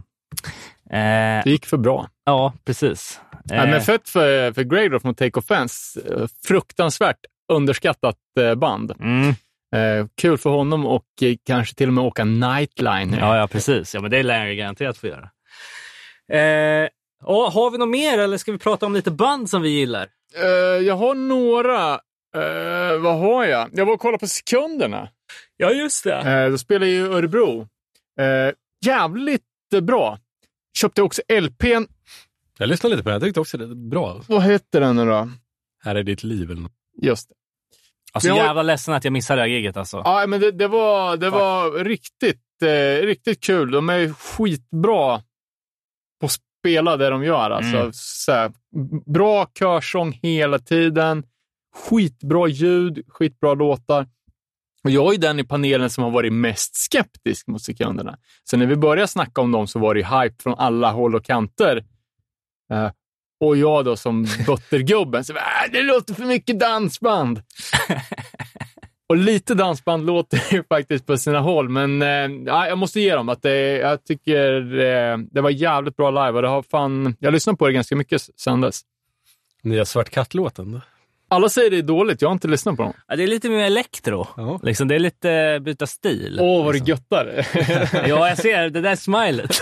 Eh, 0.90 1.44
Det 1.44 1.50
gick 1.52 1.66
för 1.66 1.78
bra. 1.78 2.08
ja, 2.26 2.54
precis. 2.66 3.20
Eh, 3.52 3.64
men 3.66 3.82
fett 3.82 4.10
för, 4.10 4.52
för 4.54 4.64
Grey 4.64 4.90
då 4.90 5.00
från 5.00 5.16
Take 5.16 5.40
Offense. 5.40 6.00
Eh, 6.10 6.26
Fruktansvärt 6.48 7.20
underskattat 7.54 8.16
eh, 8.40 8.56
band. 8.56 8.94
mm, 9.00 9.36
Eh, 9.76 10.06
kul 10.22 10.38
för 10.38 10.50
honom 10.50 10.86
och 10.86 11.06
eh, 11.22 11.36
kanske 11.46 11.76
till 11.76 11.88
och 11.88 11.94
med 11.94 12.04
åka 12.04 12.26
Nightliner. 12.26 13.20
ja, 13.20 13.38
ja, 13.38 13.48
precis. 13.48 13.94
Ja, 13.94 14.02
men 14.02 14.12
det 14.12 14.24
lär 14.24 14.46
jag 14.46 14.58
garanterat 14.58 14.98
få 14.98 15.08
göra. 15.08 15.30
Eh, 16.40 16.90
och 17.24 17.52
har 17.52 17.72
vi 17.72 17.78
något 17.78 17.90
mer 17.90 18.20
eller 18.20 18.38
ska 18.38 18.52
vi 18.52 18.58
prata 18.58 18.86
om 18.86 18.94
lite 18.94 19.12
band 19.12 19.50
som 19.50 19.62
vi 19.62 19.70
gillar? 19.70 20.08
Eh, 20.38 20.86
jag 20.86 20.96
har 20.96 21.16
några. 21.16 21.92
Eh, 22.36 23.00
vad 23.00 23.20
har 23.20 23.46
jag? 23.46 23.70
Jag 23.74 23.86
var 23.86 23.94
och 23.94 24.00
kollade 24.00 24.20
på 24.20 24.28
sekunderna. 24.28 25.10
Ja, 25.58 25.72
just 25.72 26.04
det. 26.04 26.16
Eh, 26.44 26.52
då 26.52 26.58
spelar 26.58 26.88
ju 26.88 27.14
Örebro. 27.14 27.68
Eh, 28.20 28.54
jävligt 28.86 29.44
bra. 29.82 30.20
Köpte 30.78 31.02
också 31.02 31.22
LPn. 31.42 31.86
Jag 32.58 32.70
lyssnade 32.70 32.96
lite 32.96 33.04
på 33.04 33.10
den. 33.10 33.16
Jag 33.16 33.24
tyckte 33.24 33.40
också 33.40 33.58
det 33.58 33.76
bra. 33.76 34.22
Vad 34.28 34.44
heter 34.44 34.82
den 34.82 34.96
nu 34.96 35.06
då? 35.06 35.30
Här 35.84 35.96
är 35.96 36.04
ditt 36.04 36.24
liv. 36.24 36.52
Eller 36.52 36.62
något. 36.62 36.72
Just 37.02 37.30
det. 37.30 37.36
Alltså 38.16 38.28
Vi 38.34 38.40
har- 38.40 38.46
jävla 38.46 38.64
ledsen 38.64 38.94
att 38.94 39.04
jag 39.04 39.14
missade 39.14 39.38
det 39.38 39.42
här 39.42 39.50
giget 39.50 39.78
alltså. 39.78 40.02
Ja, 40.06 40.26
men 40.28 40.40
det, 40.40 40.52
det 40.52 40.68
var, 40.68 41.18
det 41.18 41.30
var 41.30 41.72
riktigt, 41.84 42.42
eh, 42.64 43.06
riktigt 43.06 43.44
kul. 43.44 43.72
De 43.72 43.90
är 43.90 44.14
skitbra 44.14 45.22
på 46.20 46.26
att 46.26 46.32
spela 46.62 46.98
det 46.98 47.10
de 47.10 47.24
gör. 47.24 47.52
Alltså, 47.52 47.78
Mm. 47.78 47.90
så 47.94 48.32
här, 48.32 48.52
bra 49.14 49.48
körsång 49.60 50.20
hela 50.24 50.60
tiden. 50.60 51.24
Skitbra 51.90 52.48
ljud, 52.48 53.04
skitbra 53.08 53.54
låtar. 53.54 54.08
Och 54.84 54.90
jag 54.92 55.14
är 55.14 55.18
den 55.18 55.40
i 55.40 55.44
panelen 55.44 55.90
som 55.90 56.04
har 56.04 56.12
varit 56.12 56.34
mest 56.34 56.76
skeptisk 56.76 57.48
mot 57.48 57.62
sekunderna. 57.62 58.18
Så 58.44 58.58
när 58.58 58.66
vi 58.66 58.76
började 58.76 59.08
snacka 59.08 59.42
om 59.42 59.52
dem 59.52 59.68
så 59.68 59.80
var 59.80 59.96
det 59.96 60.04
hype 60.06 60.36
från 60.44 60.56
alla 60.58 60.92
håll 60.92 61.16
och 61.16 61.26
kanter. 61.26 61.78
Eh, 62.72 62.92
och 63.40 63.58
jag 63.58 63.86
då 63.86 63.96
som 63.96 64.28
buttergubben, 64.48 65.24
så, 65.24 65.34
äh, 65.34 65.42
det 65.72 65.82
låter 65.82 66.14
för 66.14 66.26
mycket 66.26 66.60
dansband. 66.60 67.42
Och 69.08 69.18
lite 69.18 69.54
dansband 69.54 70.06
låter 70.06 70.54
ju 70.54 70.64
faktiskt 70.64 71.06
på 71.06 71.18
sina 71.18 71.40
håll, 71.40 71.70
men 71.70 72.02
eh, 72.02 72.08
ja, 72.46 72.68
jag 72.68 72.78
måste 72.78 73.00
ge 73.00 73.16
dem 73.16 73.30
att 73.30 73.42
det, 73.42 73.78
jag 73.78 74.04
tycker 74.04 74.80
eh, 74.80 75.18
det 75.18 75.42
var 75.42 75.50
jävligt 75.50 75.96
bra 75.96 76.10
live 76.10 76.32
och 76.32 76.42
det 76.42 76.48
har 76.48 76.62
fan, 76.62 77.16
jag 77.20 77.28
har 77.28 77.32
lyssnat 77.32 77.60
på 77.60 77.68
det 77.68 77.74
ganska 77.74 77.96
mycket 77.96 78.22
sedan 78.22 78.62
dess. 78.62 78.82
Nya 79.62 79.86
Svart 79.86 80.10
katt-låten. 80.10 80.82
Alla 81.28 81.50
säger 81.50 81.72
det 81.72 81.78
är 81.78 81.82
dåligt, 81.82 82.22
jag 82.22 82.30
har 82.30 82.34
inte 82.34 82.48
lyssnat 82.48 82.78
på 82.78 82.84
dem. 82.84 82.94
Ja, 83.08 83.16
det 83.16 83.24
är 83.24 83.28
lite 83.28 83.50
mer 83.50 83.66
elektro. 83.66 84.28
Ja. 84.38 84.60
Liksom, 84.64 84.88
det 84.88 84.96
är 84.96 85.00
lite 85.00 85.60
byta 85.62 85.88
stil. 85.88 86.38
Åh, 86.42 86.66
vad 86.66 86.76
liksom. 86.76 86.86
det 86.86 86.92
göttar. 86.92 87.48
Ja, 88.10 88.28
jag 88.30 88.38
ser 88.38 88.70
det 88.70 88.82
där 88.82 88.96
smilet. 88.96 89.62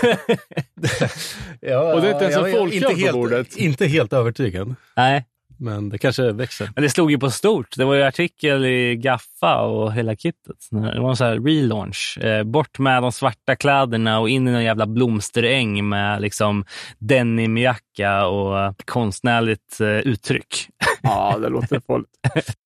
Ja, 1.60 1.94
Och 1.94 2.00
det 2.00 2.08
är 2.08 2.12
inte 2.12 2.24
ens 2.24 2.36
en 2.36 2.52
folköl 2.52 2.74
inte 2.74 2.88
på 2.88 2.94
helt, 2.94 3.12
bordet. 3.12 3.56
Inte 3.56 3.86
helt 3.86 4.12
övertygad, 4.12 4.74
Nej, 4.96 5.24
men 5.56 5.88
det 5.88 5.98
kanske 5.98 6.32
växer. 6.32 6.70
men 6.74 6.82
det 6.82 6.90
slog 6.90 7.10
ju 7.10 7.18
på 7.18 7.30
stort. 7.30 7.76
Det 7.76 7.84
var 7.84 7.94
ju 7.94 8.02
artikel 8.02 8.64
i 8.64 8.96
Gaffa 8.96 9.60
och 9.60 9.92
hela 9.92 10.16
kittet. 10.16 10.56
Det 10.70 11.00
var 11.00 11.10
en 11.10 11.16
sån 11.16 11.26
här 11.26 11.40
relaunch. 11.40 12.18
Eh, 12.20 12.44
bort 12.44 12.78
med 12.78 13.02
de 13.02 13.12
svarta 13.12 13.56
kläderna 13.56 14.20
och 14.20 14.28
in 14.28 14.48
i 14.48 14.50
någon 14.50 14.64
jävla 14.64 14.86
blomsteräng 14.86 15.88
med 15.88 16.22
liksom 16.22 16.64
denimjacka 16.98 18.26
och 18.26 18.74
konstnärligt 18.84 19.80
eh, 19.80 19.88
uttryck. 19.88 20.68
ja, 21.02 21.38
det 21.38 21.48
låter 21.48 21.80
farligt. 21.86 22.10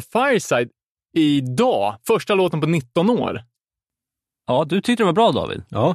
från 0.00 0.28
Fireside 0.30 0.70
idag. 1.14 1.96
Första 2.06 2.34
låten 2.34 2.60
på 2.60 2.66
19 2.66 3.10
år. 3.10 3.42
Ja, 4.46 4.64
du 4.68 4.80
tyckte 4.80 5.02
det 5.02 5.06
var 5.06 5.12
bra 5.12 5.32
David? 5.32 5.62
Ja, 5.68 5.94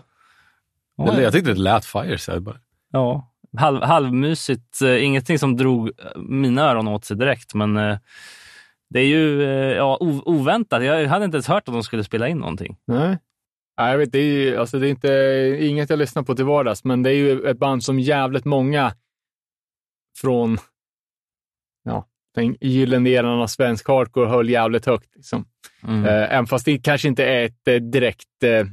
Eller 1.08 1.22
jag 1.22 1.34
tyckte 1.34 1.54
det 1.54 1.60
lät 1.60 1.86
Fireside 1.86 2.42
bara. 2.42 2.60
Ja, 2.92 3.32
halv, 3.58 3.82
halvmysigt. 3.82 4.82
Eh, 4.82 5.06
ingenting 5.06 5.40
som 5.40 5.58
drog 5.58 5.88
eh, 5.88 6.22
mina 6.22 6.62
öron 6.62 6.88
åt 6.88 7.06
sig 7.06 7.18
direkt, 7.18 7.54
men 7.54 7.78
eh, 7.78 7.98
det 8.90 9.00
är 9.00 9.06
ju 9.06 9.42
ja, 9.72 9.98
oväntat. 10.26 10.84
Jag 10.84 11.08
hade 11.08 11.26
inte 11.26 11.36
ens 11.36 11.48
hört 11.48 11.68
att 11.68 11.74
de 11.74 11.84
skulle 11.84 12.04
spela 12.04 12.28
in 12.28 12.38
någonting. 12.38 12.78
Nej. 12.88 13.18
Nej, 13.78 13.92
jag 13.92 13.98
vet, 13.98 14.12
det 14.12 14.20
är, 14.20 14.24
ju, 14.24 14.58
alltså, 14.58 14.80
det 14.80 14.88
är 14.88 14.90
inte, 14.90 15.58
inget 15.60 15.90
jag 15.90 16.00
lyssnar 16.00 16.24
på 16.24 16.36
till 16.36 16.46
vardags, 16.46 16.84
men 16.84 17.04
det 17.04 17.10
är 17.10 17.14
ju 17.14 17.50
ett 17.50 17.60
band 17.60 17.84
som 17.84 18.00
jävligt 18.00 18.46
många 18.46 18.94
från 20.18 20.58
den 22.36 22.56
gyllene 22.62 23.10
eran 23.10 23.42
av 23.42 23.48
svensk 23.48 23.88
hardcore 23.88 24.30
höll 24.30 24.50
jävligt 24.50 24.86
högt. 24.86 25.16
Liksom. 25.16 25.46
Mm. 25.88 26.06
Eh, 26.06 26.34
även 26.34 26.48
fast 26.48 26.66
det 26.66 26.78
kanske 26.78 27.08
inte 27.08 27.26
är 27.26 27.46
ett 27.46 27.68
eh, 27.68 27.76
direkt 27.76 28.44
eh, 28.44 28.66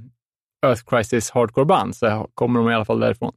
Earth 0.66 0.82
Crisis 0.86 1.30
hardcore-band 1.30 1.96
så 1.96 2.28
kommer 2.34 2.60
de 2.60 2.70
i 2.70 2.74
alla 2.74 2.84
fall 2.84 3.00
därifrån. 3.00 3.32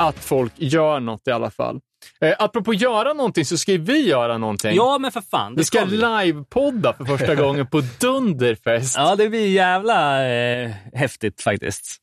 Att 0.00 0.24
folk 0.24 0.52
gör 0.56 1.00
något 1.00 1.28
i 1.28 1.30
alla 1.30 1.50
fall. 1.50 1.80
Eh, 2.20 2.34
apropå 2.38 2.74
göra 2.74 3.12
någonting 3.12 3.44
så 3.44 3.58
ska 3.58 3.72
ju 3.72 3.78
vi 3.78 4.08
göra 4.08 4.38
någonting. 4.38 4.76
Ja, 4.76 4.98
men 4.98 5.12
för 5.12 5.20
fan. 5.20 5.54
vi 5.56 5.64
ska 5.64 5.84
vi. 5.84 5.96
livepodda 5.96 6.92
för 6.92 7.04
första 7.04 7.34
gången 7.44 7.66
på 7.66 7.82
Dunderfest. 8.00 8.96
Ja, 8.96 9.16
det 9.16 9.28
blir 9.28 9.48
jävla 9.48 10.28
eh, 10.28 10.70
häftigt 10.92 11.42
faktiskt. 11.42 11.96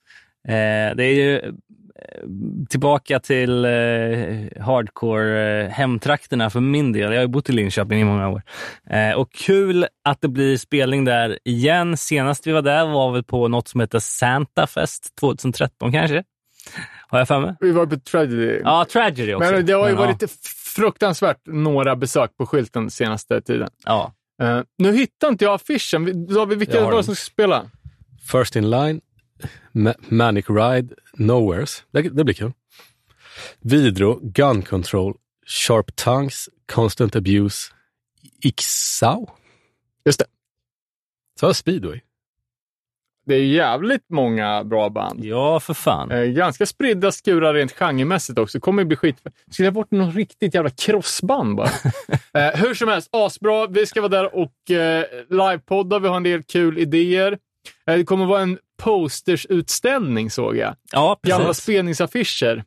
Eh, 0.48 0.96
det 0.96 1.04
är 1.04 1.14
ju 1.14 1.38
eh, 1.38 1.52
tillbaka 2.70 3.20
till 3.20 3.66
eh, 3.66 3.72
hardcore 4.62 5.66
eh, 5.66 6.50
för 6.50 6.60
min 6.60 6.92
del. 6.92 7.02
Jag 7.02 7.20
har 7.20 7.22
ju 7.22 7.28
bott 7.28 7.50
i 7.50 7.54
Linköping 7.54 8.02
i 8.02 8.04
många 8.04 8.30
år. 8.30 8.42
Eh, 8.90 9.12
och 9.12 9.32
kul 9.32 9.88
att 10.04 10.22
det 10.22 10.28
blir 10.28 10.58
spelning 10.58 11.06
där 11.06 11.40
igen. 11.46 11.98
Senast 11.98 12.48
vi 12.48 12.52
var 12.52 12.62
där 12.62 12.86
var 12.86 13.12
vi 13.12 13.24
på 13.24 13.48
något 13.48 13.68
som 13.68 13.82
heter 13.82 14.00
Santa 14.00 14.68
Fest 14.68 15.16
2013 15.20 15.92
kanske. 15.92 16.24
Har 17.08 17.20
jag 17.20 17.28
för 17.28 17.40
mig? 17.40 17.56
Vi 17.60 17.72
var 17.72 17.86
på 17.86 18.00
Tragedy. 18.00 18.60
Ja, 18.64 18.86
Tragedy 18.92 19.34
också. 19.34 19.52
Men 19.52 19.66
det 19.66 19.74
har 19.74 19.88
ju 19.90 19.96
Men, 19.96 20.08
varit 20.08 20.32
fruktansvärt 20.76 21.42
några 21.46 21.96
besök 21.96 22.38
på 22.38 22.46
skylten 22.46 22.90
senaste 22.90 23.42
tiden. 23.42 23.70
Ja. 23.86 24.14
Eh, 24.42 24.62
nu 24.78 24.94
hittar 24.94 25.28
inte 25.30 25.46
jag 25.46 25.54
affischen. 25.54 26.28
David, 26.34 26.58
vilka 26.60 26.78
Jag 26.78 26.84
var 26.84 26.98
det 26.98 27.04
som 27.04 27.16
ska 27.16 27.32
spela? 27.32 27.70
First 28.32 28.56
in 28.56 28.70
line, 28.70 29.02
Ma- 29.72 29.96
Manic 30.08 30.50
Ride, 30.50 30.96
Nowheres. 31.14 31.84
Det, 31.92 32.02
det 32.02 32.24
blir 32.24 32.36
kul. 32.36 32.52
Vidro, 33.62 34.20
Gun 34.24 34.62
Control, 34.62 35.18
Sharp 35.46 35.96
Tongues, 35.96 36.50
Constant 36.72 37.16
Abuse, 37.16 37.74
Ixau. 38.44 39.28
Just 40.06 40.20
det. 40.20 40.26
Så 41.40 41.46
har 41.46 41.50
jag 41.50 41.56
Speedway. 41.56 42.02
Det 43.28 43.36
är 43.36 43.44
jävligt 43.44 44.10
många 44.10 44.64
bra 44.64 44.90
band. 44.90 45.26
ja, 45.26 45.60
för 45.60 45.74
fan. 45.74 46.12
Eh, 46.12 46.24
ganska 46.24 46.66
spridda 46.66 47.12
skurar 47.12 47.54
rent 47.54 47.72
genremässigt 47.72 48.40
också. 48.40 48.60
kommer 48.60 48.82
ju 48.82 48.86
bli 48.86 48.98
skit. 48.98 49.18
Ska 49.52 49.64
jag 49.64 49.74
bort 49.74 49.92
något 49.92 50.16
riktigt 50.16 50.54
jävla 50.54 50.70
crossband 50.70 51.56
bara? 51.56 51.70
eh, 52.34 52.56
hur 52.56 52.74
som 52.74 52.88
helst, 52.88 53.10
asbra. 53.12 53.68
Vi 53.68 53.86
ska 53.86 54.02
vara 54.02 54.10
där 54.10 54.36
och 54.36 54.72
eh, 54.72 55.04
livepodda. 55.30 56.00
Vi 56.00 56.08
har 56.08 56.18
en 56.18 56.24
del 56.24 56.44
kul 56.44 56.78
idéer. 56.78 57.38
Eh, 57.88 57.98
det 57.98 58.04
kommer 58.04 58.26
vara 58.26 58.42
en 58.42 58.58
postersutställning 58.84 60.32
såg 60.32 60.58
jag. 60.58 60.76
Ja, 60.92 61.20
Gamla 61.24 61.48
precis. 61.48 61.64
spelningsaffischer. 61.64 62.64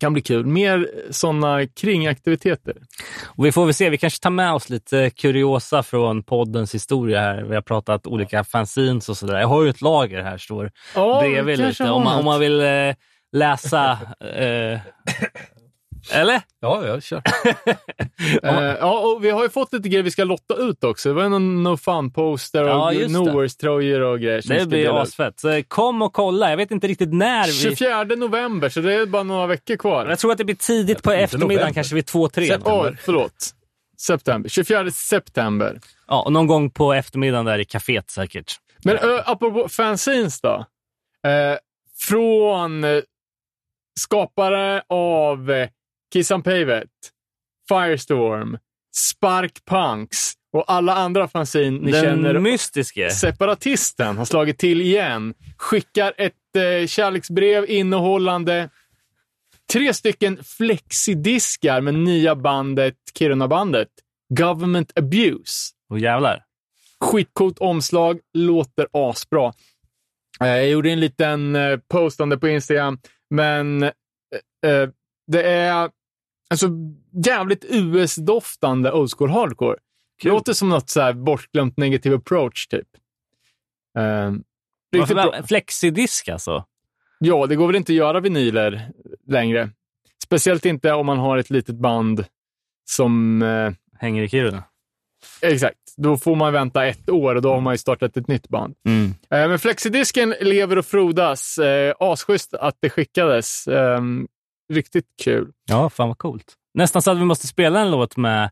Kan 0.00 0.12
bli 0.12 0.22
kul. 0.22 0.46
Mer 0.46 0.90
sådana 1.10 1.66
kringaktiviteter. 1.66 2.76
Och 3.24 3.46
vi 3.46 3.52
får 3.52 3.64
väl 3.64 3.74
se, 3.74 3.90
vi 3.90 3.98
kanske 3.98 4.22
tar 4.22 4.30
med 4.30 4.52
oss 4.52 4.70
lite 4.70 5.10
kuriosa 5.10 5.82
från 5.82 6.22
poddens 6.22 6.74
historia 6.74 7.20
här. 7.20 7.42
Vi 7.42 7.54
har 7.54 7.62
pratat 7.62 8.06
olika 8.06 8.44
fanzines 8.44 9.08
och 9.08 9.16
sådär. 9.16 9.40
Jag 9.40 9.48
har 9.48 9.62
ju 9.62 9.70
ett 9.70 9.80
lager 9.80 10.22
här, 10.22 10.38
står 10.38 10.70
Ja, 10.94 11.20
bredvid 11.20 11.58
lite. 11.58 11.90
Om 11.90 12.04
man, 12.04 12.18
om 12.18 12.24
man 12.24 12.40
vill 12.40 12.60
eh, 12.60 12.94
läsa... 13.32 13.98
Eh, 14.20 14.80
eller? 16.12 16.42
Ja, 16.60 16.86
jag 16.86 17.02
kör. 17.02 17.22
Eh, 18.42 18.54
ja, 18.80 18.98
och 18.98 19.24
vi 19.24 19.30
har 19.30 19.42
ju 19.42 19.48
fått 19.48 19.72
lite 19.72 19.88
grejer 19.88 20.02
vi 20.02 20.10
ska 20.10 20.24
lotta 20.24 20.54
ut 20.54 20.84
också. 20.84 21.08
Det 21.08 21.14
var 21.14 21.22
en 21.22 21.62
No 21.62 21.76
Fun-poster 21.76 22.62
och 22.62 22.94
Ja. 22.94 23.08
Nowheres-tröjor 23.08 24.00
och 24.00 24.20
grejer. 24.20 24.40
som 24.40 24.56
Det 24.56 24.66
blir 24.66 25.02
asfett. 25.02 25.40
Så 25.40 25.62
kom 25.68 26.02
och 26.02 26.12
kolla. 26.12 26.50
Jag 26.50 26.56
vet 26.56 26.70
inte 26.70 26.86
riktigt 26.86 27.12
när. 27.12 27.46
Vi... 27.46 27.52
24 27.52 28.04
november, 28.04 28.68
så 28.68 28.80
det 28.80 28.94
är 28.94 29.06
bara 29.06 29.22
några 29.22 29.46
veckor 29.46 29.76
kvar. 29.76 30.06
Jag 30.06 30.18
tror 30.18 30.32
att 30.32 30.38
det 30.38 30.44
blir 30.44 30.54
tidigt 30.54 31.02
på 31.02 31.12
eftermiddagen, 31.12 31.56
november. 31.56 31.74
kanske 31.74 31.94
vid 31.94 32.06
två, 32.06 32.28
tre. 32.28 32.58
Oj, 32.64 32.96
förlåt. 33.00 33.54
September. 34.00 34.48
24 34.48 34.90
september. 34.90 35.80
Ja, 36.08 36.22
och 36.22 36.32
någon 36.32 36.46
gång 36.46 36.70
på 36.70 36.92
eftermiddagen 36.92 37.44
där 37.44 37.58
i 37.58 37.64
kaféet 37.64 38.10
säkert. 38.10 38.56
Men 38.84 38.96
ö, 38.96 39.22
apropå 39.26 39.68
fanzines 39.68 40.40
då. 40.40 40.66
Eh, 41.26 41.58
från 42.00 42.84
eh, 42.84 43.00
skapare 44.00 44.82
av 44.88 45.50
eh, 45.50 45.68
Kiss 46.12 46.30
and 46.30 46.44
Pavet, 46.44 46.88
Firestorm, 47.68 48.58
Spark 48.96 49.64
Punks 49.64 50.32
och 50.52 50.64
alla 50.72 50.94
andra 50.94 51.28
fanzine 51.28 51.78
ni 51.80 51.92
Den 51.92 52.02
känner. 52.04 52.38
mystiske. 52.38 53.10
Separatisten 53.10 54.16
har 54.16 54.24
slagit 54.24 54.58
till 54.58 54.80
igen. 54.80 55.34
Skickar 55.56 56.12
ett 56.18 56.34
eh, 56.56 56.86
kärleksbrev 56.86 57.70
innehållande 57.70 58.70
tre 59.72 59.94
stycken 59.94 60.44
flexidiskar 60.44 61.80
med 61.80 61.94
nya 61.94 62.36
bandet, 62.36 62.94
Kiruna-bandet, 63.18 63.88
Government 64.34 64.98
Abuse. 64.98 65.72
Och 65.90 65.98
jävlar. 65.98 66.44
Skitcoolt 67.00 67.58
omslag, 67.58 68.20
låter 68.34 68.86
asbra. 68.92 69.52
Eh, 70.40 70.46
Jag 70.48 70.68
gjorde 70.70 70.90
en 70.90 71.00
liten 71.00 71.56
eh, 71.56 71.78
post 71.88 72.20
om 72.20 72.28
det 72.28 72.38
på 72.38 72.48
Instagram, 72.48 72.98
men 73.30 73.82
eh, 73.82 73.90
det 75.26 75.42
är 75.42 75.90
alltså 76.50 76.68
jävligt 77.26 77.64
US-doftande 77.68 78.92
old 78.92 79.10
school 79.18 79.30
hardcore. 79.30 79.76
Det 80.22 80.28
låter 80.28 80.52
som 80.52 80.68
något 80.68 80.90
så 80.90 81.00
här 81.00 81.12
bortglömt 81.12 81.76
negative 81.76 82.16
approach, 82.16 82.66
typ. 82.66 82.88
Bra. 83.94 84.34
Varför- 84.98 85.46
Flexidisk 85.46 86.28
alltså? 86.28 86.64
Ja, 87.18 87.46
det 87.46 87.56
går 87.56 87.66
väl 87.66 87.76
inte 87.76 87.92
att 87.92 87.96
göra 87.96 88.20
vinyler 88.20 88.90
längre. 89.26 89.70
Speciellt 90.24 90.64
inte 90.66 90.92
om 90.92 91.06
man 91.06 91.18
har 91.18 91.38
ett 91.38 91.50
litet 91.50 91.74
band 91.76 92.24
som... 92.90 93.42
Eh, 93.42 93.72
Hänger 94.00 94.22
i 94.22 94.28
Kiruna. 94.28 94.64
exakt. 95.42 95.78
Då 95.96 96.16
får 96.16 96.36
man 96.36 96.52
vänta 96.52 96.86
ett 96.86 97.10
år 97.10 97.34
och 97.34 97.42
då 97.42 97.52
har 97.52 97.60
man 97.60 97.74
ju 97.74 97.78
startat 97.78 98.16
ett 98.16 98.28
nytt 98.28 98.48
band. 98.48 98.74
Mm. 98.86 99.06
Eh, 99.30 99.48
men 99.48 99.58
flexidisken 99.58 100.34
lever 100.40 100.78
och 100.78 100.86
frodas. 100.86 101.58
Eh, 101.58 101.94
asschysst 102.00 102.54
att 102.54 102.76
det 102.80 102.90
skickades. 102.90 103.68
Eh, 103.68 104.00
riktigt 104.72 105.06
kul. 105.22 105.52
Ja, 105.68 105.90
fan 105.90 106.08
vad 106.08 106.18
coolt. 106.18 106.54
Nästan 106.74 107.02
så 107.02 107.10
att 107.10 107.18
vi 107.18 107.24
måste 107.24 107.46
spela 107.46 107.80
en 107.80 107.90
låt 107.90 108.16
med 108.16 108.50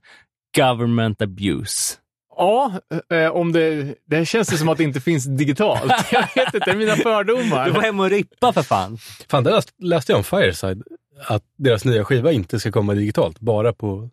Government 0.56 1.22
Abuse. 1.22 1.94
Ja, 2.36 2.80
eh, 3.10 3.28
om 3.28 3.52
det, 3.52 3.94
det 4.04 4.16
här 4.16 4.24
känns 4.24 4.48
det 4.48 4.56
som 4.56 4.68
att 4.68 4.78
det 4.78 4.84
inte 4.84 5.00
finns 5.00 5.24
digitalt. 5.24 5.92
Jag 6.12 6.20
vet 6.34 6.54
inte, 6.54 6.58
det 6.58 6.70
är 6.70 6.76
mina 6.76 6.94
Du 6.96 7.02
får 7.02 7.10
fördomar. 7.10 7.70
hem 7.82 8.00
och 8.00 8.10
rippa 8.10 8.52
för 8.52 8.62
fan. 8.62 8.98
Fan, 9.28 9.44
det 9.44 9.62
läste, 9.78 10.12
jag 10.12 10.18
om 10.18 10.24
Fireside. 10.24 10.82
Att 11.26 11.42
deras 11.56 11.84
nya 11.84 12.04
skiva 12.04 12.32
inte 12.32 12.60
ska 12.60 12.72
komma 12.72 12.94
digitalt, 12.94 13.40
bara 13.40 13.72
på 13.72 14.10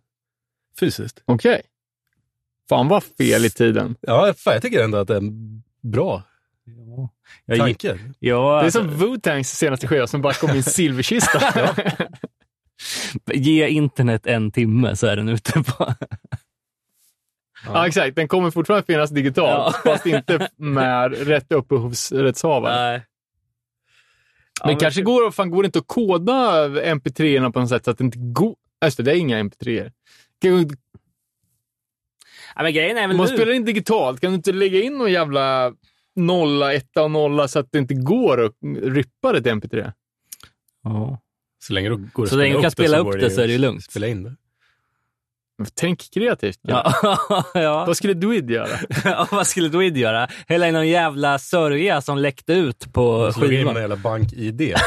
fysiskt. 0.79 1.21
Okej. 1.25 1.61
Fan 2.69 2.87
vad 2.87 3.03
fel 3.03 3.45
i 3.45 3.49
tiden. 3.49 3.95
Ja, 4.01 4.33
fan, 4.37 4.53
jag 4.53 4.61
tycker 4.61 4.83
ändå 4.83 4.97
att 4.97 5.07
det 5.07 5.13
är 5.13 5.17
en 5.17 5.63
bra 5.81 6.23
Jag, 7.45 7.59
tanke. 7.59 7.99
ja, 8.19 8.55
Det 8.55 8.59
är 8.59 8.63
alltså, 8.63 8.79
som 8.79 8.89
Wu-Tangs 8.89 9.43
senaste 9.43 9.87
skiva 9.87 10.07
som 10.07 10.21
bara 10.21 10.33
kom 10.33 10.49
i 10.49 10.57
en 10.57 10.63
silverkista. 10.63 11.41
ge 13.33 13.67
internet 13.67 14.27
en 14.27 14.51
timme 14.51 14.95
så 14.95 15.07
är 15.07 15.15
den 15.15 15.29
ute 15.29 15.63
på... 15.63 15.93
Ja, 17.65 17.87
exakt. 17.87 18.15
Den 18.15 18.27
kommer 18.27 18.51
fortfarande 18.51 18.85
finnas 18.85 19.09
digitalt, 19.09 19.75
fast 19.75 20.05
inte 20.05 20.49
med 20.57 21.27
rätt 21.27 21.51
upphovsrättshavare. 21.51 22.75
Nej. 22.75 23.01
men 24.65 24.77
kanske 24.77 25.01
går, 25.01 25.31
fan, 25.31 25.49
går 25.49 25.63
det 25.63 25.65
inte 25.65 25.79
att 25.79 25.87
koda 25.87 26.67
mp3 26.67 27.51
på 27.51 27.59
något 27.59 27.69
sätt 27.69 27.85
så 27.85 27.91
att 27.91 27.97
det 27.97 28.03
inte 28.03 28.17
går... 28.19 28.55
Just 28.85 29.05
det, 29.05 29.11
är 29.11 29.15
inga 29.15 29.43
mp3 29.43 29.91
kan 30.41 30.51
du, 30.51 30.75
Ja, 32.55 32.63
men 32.63 32.73
grejen 32.73 32.97
är 32.97 33.07
väl 33.07 33.17
man 33.17 33.27
nu... 33.27 33.35
spelar 33.35 33.51
in 33.53 33.65
digitalt, 33.65 34.21
kan 34.21 34.31
du 34.31 34.35
inte 34.35 34.51
lägga 34.51 34.81
in 34.81 34.97
någon 34.97 35.11
jävla 35.11 35.73
nolla, 36.15 36.73
etta 36.73 37.03
och 37.03 37.11
nolla 37.11 37.47
så 37.47 37.59
att 37.59 37.67
det 37.71 37.77
inte 37.77 37.93
går 37.93 38.45
att 38.45 38.53
rippa 38.81 39.31
det 39.33 39.41
till 39.41 39.51
mp3? 39.51 39.91
Ja. 40.83 41.19
Så 41.63 41.73
länge 41.73 41.89
det 41.89 41.95
går 42.13 42.25
Så 42.25 42.35
länge 42.35 42.55
du 42.55 42.61
kan 42.61 42.71
spela 42.71 42.97
upp 42.97 43.19
det 43.19 43.29
så 43.29 43.41
är 43.41 43.47
det 43.47 43.53
ju 43.53 43.59
lugnt. 43.59 43.83
Spela 43.83 44.07
in 44.07 44.23
det. 44.23 44.35
Tänk 45.73 46.13
kreativt. 46.13 46.59
Ja. 46.61 46.93
Ja. 47.53 47.85
Vad 47.85 47.97
skulle 47.97 48.13
Duid 48.13 48.49
göra? 48.49 48.67
Ja, 49.05 49.27
vad 49.31 49.47
skulle 49.47 49.69
Dwid 49.69 49.97
göra? 49.97 50.27
Hälla 50.47 50.67
in 50.67 50.73
någon 50.73 50.87
jävla 50.87 51.39
sörja 51.39 52.01
som 52.01 52.17
läckte 52.17 52.53
ut 52.53 52.93
på 52.93 53.31
Slå 53.33 53.45
in 53.45 53.51
en 53.51 53.57
skivan. 53.57 53.75
jävla 53.75 53.95
bank-id. 53.95 54.75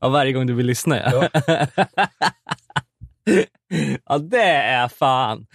Ja, 0.00 0.08
varje 0.08 0.32
gång 0.32 0.46
du 0.46 0.54
vill 0.54 0.66
lyssna. 0.66 0.98
Ja, 0.98 1.28
ja 4.06 4.18
det 4.30 4.42
är 4.50 4.88
fan. 4.88 5.46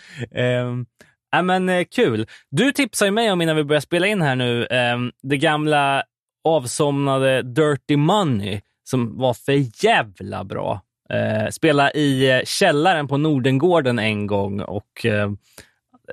Um, 0.65 0.85
ja, 1.31 1.41
men 1.41 1.69
eh, 1.69 1.83
kul. 1.95 2.27
Du 2.51 2.71
tipsade 2.71 3.07
ju 3.07 3.11
mig 3.11 3.31
om 3.31 3.41
innan 3.41 3.55
vi 3.55 3.63
började 3.63 3.81
spela 3.81 4.07
in 4.07 4.21
här 4.21 4.35
nu, 4.35 4.65
ehm, 4.65 5.11
det 5.23 5.37
gamla 5.37 6.03
avsomnade 6.43 7.41
Dirty 7.41 7.95
Money 7.97 8.61
som 8.83 9.17
var 9.17 9.33
för 9.33 9.83
jävla 9.85 10.43
bra. 10.43 10.81
Uh, 11.13 11.49
spela 11.49 11.91
i 11.91 12.31
eh, 12.31 12.39
källaren 12.45 13.07
på 13.07 13.17
Nordengården 13.17 13.99
en 13.99 14.27
gång 14.27 14.61
och 14.61 15.05
eh, 15.05 15.31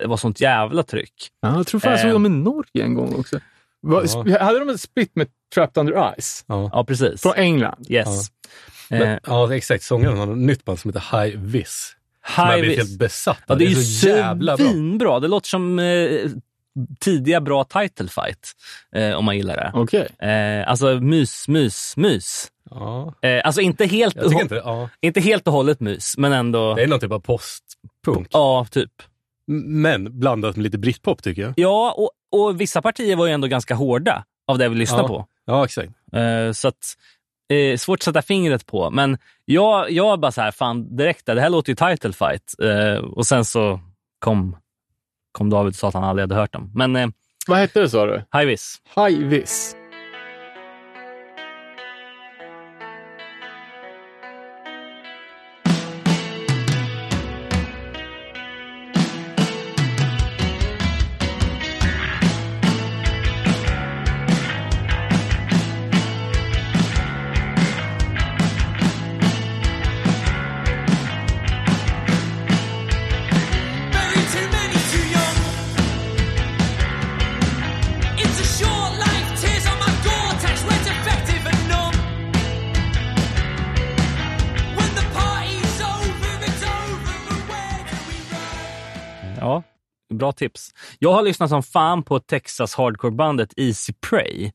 det 0.00 0.06
var 0.06 0.16
sånt 0.16 0.40
jävla 0.40 0.82
tryck. 0.82 1.12
Ja, 1.40 1.56
jag 1.56 1.66
tror 1.66 1.80
fan 1.80 1.90
jag 1.90 2.00
såg 2.00 2.08
Eh. 2.08 2.12
dem 2.12 2.26
i 2.26 2.28
Norge 2.28 2.84
en 2.84 2.94
gång 2.94 3.14
också. 3.14 3.40
Ja. 3.80 4.38
Hade 4.44 4.58
de 4.58 4.68
ett 4.68 4.80
split 4.80 5.16
med 5.16 5.26
Trapped 5.54 5.80
Under 5.80 6.14
Ice? 6.20 6.44
Ja. 6.48 6.70
Ja, 6.72 6.84
precis. 6.84 7.22
Från 7.22 7.34
England? 7.36 7.86
Yes. 7.88 8.30
Men, 8.90 9.02
Eh, 9.02 9.18
ja, 9.26 9.54
exakt. 9.54 9.84
Sångaren 9.84 10.18
har 10.18 10.32
ett 10.32 10.38
nytt 10.38 10.64
band 10.64 10.78
som 10.78 10.92
heter 10.92 11.24
High 11.24 11.38
Vis. 11.38 11.96
Som 12.34 12.46
jag 12.46 12.60
Vis. 12.60 12.76
helt 12.76 12.98
besatt 12.98 13.38
Ja, 13.46 13.54
det 13.54 13.64
är 13.64 13.68
ju 13.68 13.74
så 13.82 14.08
jävla 14.08 14.56
bra. 14.56 14.66
svinbra. 14.66 15.20
Det 15.20 15.28
låter 15.28 15.48
som 15.48 15.78
eh, 15.78 16.30
tidiga 17.00 17.40
bra 17.40 17.64
title 17.64 18.08
fight, 18.08 18.52
eh, 18.94 19.12
om 19.14 19.24
man 19.24 19.36
gillar 19.36 19.56
det. 19.56 19.70
Okej. 19.74 20.08
Eh, 20.30 20.70
alltså 20.70 20.86
mys, 21.00 21.48
mys, 21.48 21.96
mys. 21.96 22.48
Ja, 22.70 23.14
Eh, 23.22 23.40
alltså 23.44 23.60
inte 23.60 23.86
helt, 23.86 24.16
inte 24.22 24.54
ja. 24.54 24.88
inte 25.00 25.20
helt 25.20 25.46
och 25.46 25.52
hållet 25.52 25.80
mys, 25.80 26.14
men 26.18 26.32
ändå... 26.32 26.74
Det 26.74 26.82
är 26.82 26.86
någon 26.86 27.00
typ 27.00 27.12
av 27.12 27.20
postpunk. 27.20 28.28
Ja, 28.30 28.66
typ. 28.70 28.90
Men 29.66 30.18
blandat 30.18 30.56
med 30.56 30.62
lite 30.62 30.78
britpop 30.78 31.22
tycker 31.22 31.42
jag. 31.42 31.52
Ja, 31.56 31.94
och, 31.96 32.10
och 32.40 32.60
vissa 32.60 32.82
partier 32.82 33.16
var 33.16 33.26
ju 33.26 33.32
ändå 33.32 33.46
ganska 33.48 33.74
hårda 33.74 34.24
av 34.46 34.58
det 34.58 34.68
vi 34.68 34.74
lyssnar 34.74 34.98
Ja. 34.98 35.08
på. 35.08 35.26
Ja, 35.46 35.64
exakt. 35.64 35.88
Eh, 36.12 36.52
så 36.52 36.68
att, 36.68 36.94
eh, 37.48 37.76
svårt 37.76 37.98
att 37.98 38.02
sätta 38.02 38.22
fingret 38.22 38.66
på. 38.66 38.90
Men 38.90 39.18
jag, 39.44 39.90
jag 39.90 40.20
bara 40.20 40.32
så 40.32 40.40
här, 40.40 40.50
fan 40.50 40.96
direkt, 40.96 41.26
det 41.26 41.40
här 41.40 41.50
låter 41.50 41.70
ju 41.72 41.76
title 41.76 42.12
fight. 42.12 42.54
Eh, 42.62 43.04
och 43.04 43.26
sen 43.26 43.44
så 43.44 43.80
kom, 44.18 44.56
kom 45.32 45.50
David 45.50 45.68
och 45.70 45.74
sa 45.76 45.88
att 45.88 45.94
han 45.94 46.04
aldrig 46.04 46.22
hade 46.22 46.34
hört 46.34 46.52
dem. 46.52 46.72
Men 46.74 46.96
eh, 46.96 47.08
Vad 47.48 47.58
hette 47.58 47.80
det 47.80 47.90
sa 47.90 48.06
du? 48.06 48.24
hej 48.30 48.46
vis. 48.46 48.76
Highvis. 48.96 49.76
Bra 90.28 90.32
tips. 90.32 90.70
Jag 90.98 91.12
har 91.12 91.22
lyssnat 91.22 91.50
som 91.50 91.62
fan 91.62 92.02
på 92.02 92.20
Texas 92.20 92.74
hardcore-bandet 92.74 93.48
Easy 93.56 93.92
Prey, 94.10 94.50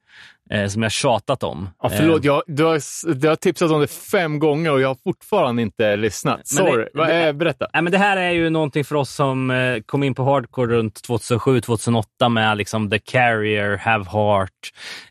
eh, 0.52 0.68
som 0.68 0.84
jag 0.84 0.92
tjatat 0.92 1.44
om. 1.44 1.70
Ja, 1.84 1.90
förlåt, 1.90 2.20
Eh, 2.22 2.26
jag, 2.26 2.42
du, 2.48 2.64
har, 2.64 3.14
du 3.16 3.28
har 3.28 3.36
tipsat 3.36 3.72
om 3.72 3.82
det 3.82 3.88
fem 3.88 4.40
gånger 4.40 4.72
och 4.72 4.82
jag 4.82 4.88
har 4.88 4.98
fortfarande 5.04 5.62
inte 5.62 5.96
lyssnat. 5.96 6.38
Det- 6.40 6.48
Sorry. 6.56 6.88
Vad 6.94 7.08
det- 7.08 7.14
är, 7.14 7.34
berätta. 7.34 7.68
Nej, 7.74 7.82
men 7.82 7.92
det 7.92 7.98
här 7.98 8.18
är 8.18 8.32
ju 8.32 8.50
någonting 8.50 8.86
för 8.86 8.96
oss 8.96 9.12
som 9.14 9.52
eh, 9.52 9.80
kom 9.86 10.04
in 10.04 10.16
på 10.16 10.24
hardcore 10.24 10.74
runt 10.76 11.02
2007-2008 11.08 12.30
med 12.30 12.58
liksom 12.58 12.90
The 12.90 13.00
Carrier, 13.00 13.78
Have 13.78 14.06
Heart, 14.06 14.50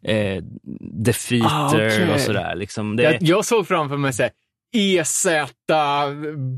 eh, 0.02 0.42
Defeater 1.04 1.48
Ah, 1.56 1.68
okej. 1.68 2.12
och 2.14 2.20
sådär. 2.20 2.54
Liksom 2.54 2.96
det, 2.96 3.02
Jag, 3.02 3.16
jag 3.22 3.44
såg 3.44 3.68
framför 3.68 3.96
mig 3.96 4.12
så 4.12 4.22
här, 4.22 4.32
EZ, 4.72 5.26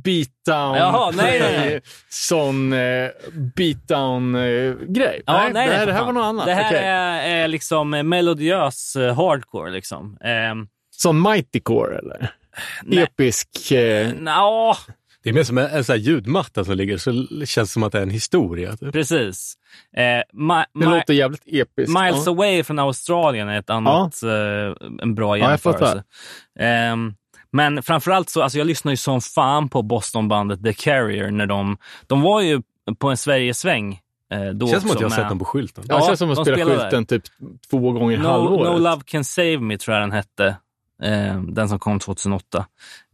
beatdown, 0.05 0.77
Jaha, 0.77 1.11
nej, 1.17 1.41
nej, 1.41 1.59
nej. 1.59 1.81
sån 2.09 2.73
eh, 2.73 3.09
beatdown-grej. 3.57 5.23
Ja, 5.27 5.49
nej, 5.53 5.69
det, 5.69 5.75
här, 5.75 5.87
det 5.87 5.93
här 5.93 6.05
var 6.05 6.13
något 6.13 6.25
annat. 6.25 6.47
Det 6.47 6.55
här 6.55 6.69
Okej. 6.71 6.85
är, 6.85 7.43
är 7.45 7.49
liksom 7.49 7.95
eh, 7.95 8.03
melodiös 8.03 8.97
eh, 8.97 9.17
hardcore. 9.17 9.71
Liksom. 9.71 10.17
Eh, 10.21 10.55
Sån 10.97 11.23
mightycore 11.23 11.99
eller? 11.99 12.31
Nej. 12.83 12.99
Episk... 13.03 13.73
Eh, 13.73 14.13
Nja, 14.13 14.77
Det 15.23 15.29
är 15.31 15.33
mer 15.35 15.43
som 15.45 15.59
en, 15.59 15.67
en 15.67 15.85
sån 15.85 15.93
här 15.93 16.01
ljudmatta 16.01 16.65
som 16.65 16.77
ligger, 16.77 16.97
så 16.97 17.11
det 17.41 17.47
känns 17.47 17.73
som 17.73 17.83
att 17.83 17.93
det 17.93 17.99
är 17.99 18.03
en 18.03 18.11
historia. 18.11 18.77
Typ. 18.77 18.93
precis. 18.93 19.55
Eh, 19.97 20.03
Ma- 20.03 20.65
det 20.75 20.87
Ma- 20.87 20.95
låter 20.97 21.15
jävligt 21.15 21.43
episkt. 21.47 21.99
Miles 22.01 22.27
ja. 22.27 22.33
Away 22.33 22.65
från 22.65 22.79
Australien 22.79 23.49
är 23.49 23.59
ett 23.59 23.71
annat, 23.71 24.23
eh, 24.23 24.89
en 25.03 25.15
bra 25.15 25.37
Ja, 25.39 25.45
jag 25.45 25.51
jämförelse. 25.51 26.05
Ehm, 26.59 27.15
men 27.55 27.83
framförallt 27.83 28.29
så, 28.31 28.43
alltså 28.43 28.59
jag 28.59 28.67
lyssnar 28.67 28.93
ju 28.93 28.97
som 28.97 29.21
fan 29.21 29.69
på 29.69 29.83
Bostonbandet 29.83 30.65
The 30.65 30.73
Carrier 30.73 31.31
när 31.31 31.47
de, 31.47 31.77
de 32.07 32.21
var 32.23 32.41
ju 32.41 32.63
på 32.99 33.11
en 33.11 33.17
Sverigesväng 33.17 34.01
eh, 34.33 34.41
då 34.41 34.67
Det 34.67 34.73
känns 34.73 34.83
som 34.83 34.91
att 34.91 35.01
jag 35.01 35.09
har 35.09 35.11
med- 35.11 35.19
sett 35.19 35.29
dem 35.29 35.39
på 35.39 35.45
skylten. 35.45 35.85
Ja, 35.89 35.99
det 35.99 36.05
känns 36.07 36.19
som 36.19 36.31
att 36.31 36.37
de 36.37 36.45
spela 36.45 36.57
spelar 36.65 36.83
skylten 36.83 37.07
typ 37.07 37.23
två 37.71 37.93
gånger 37.93 38.15
i 38.17 38.19
No, 38.19 38.27
halvåret. 38.27 38.73
no 38.73 38.79
Love 38.79 39.03
Can 39.05 39.25
Save 39.25 39.59
Me 39.59 39.79
tror 39.79 39.95
jag 39.97 40.03
den 40.03 40.13
hette. 40.13 40.57
Eh, 41.03 41.41
den 41.43 41.69
som 41.69 41.79
kom 41.79 41.99
2008. 41.99 42.67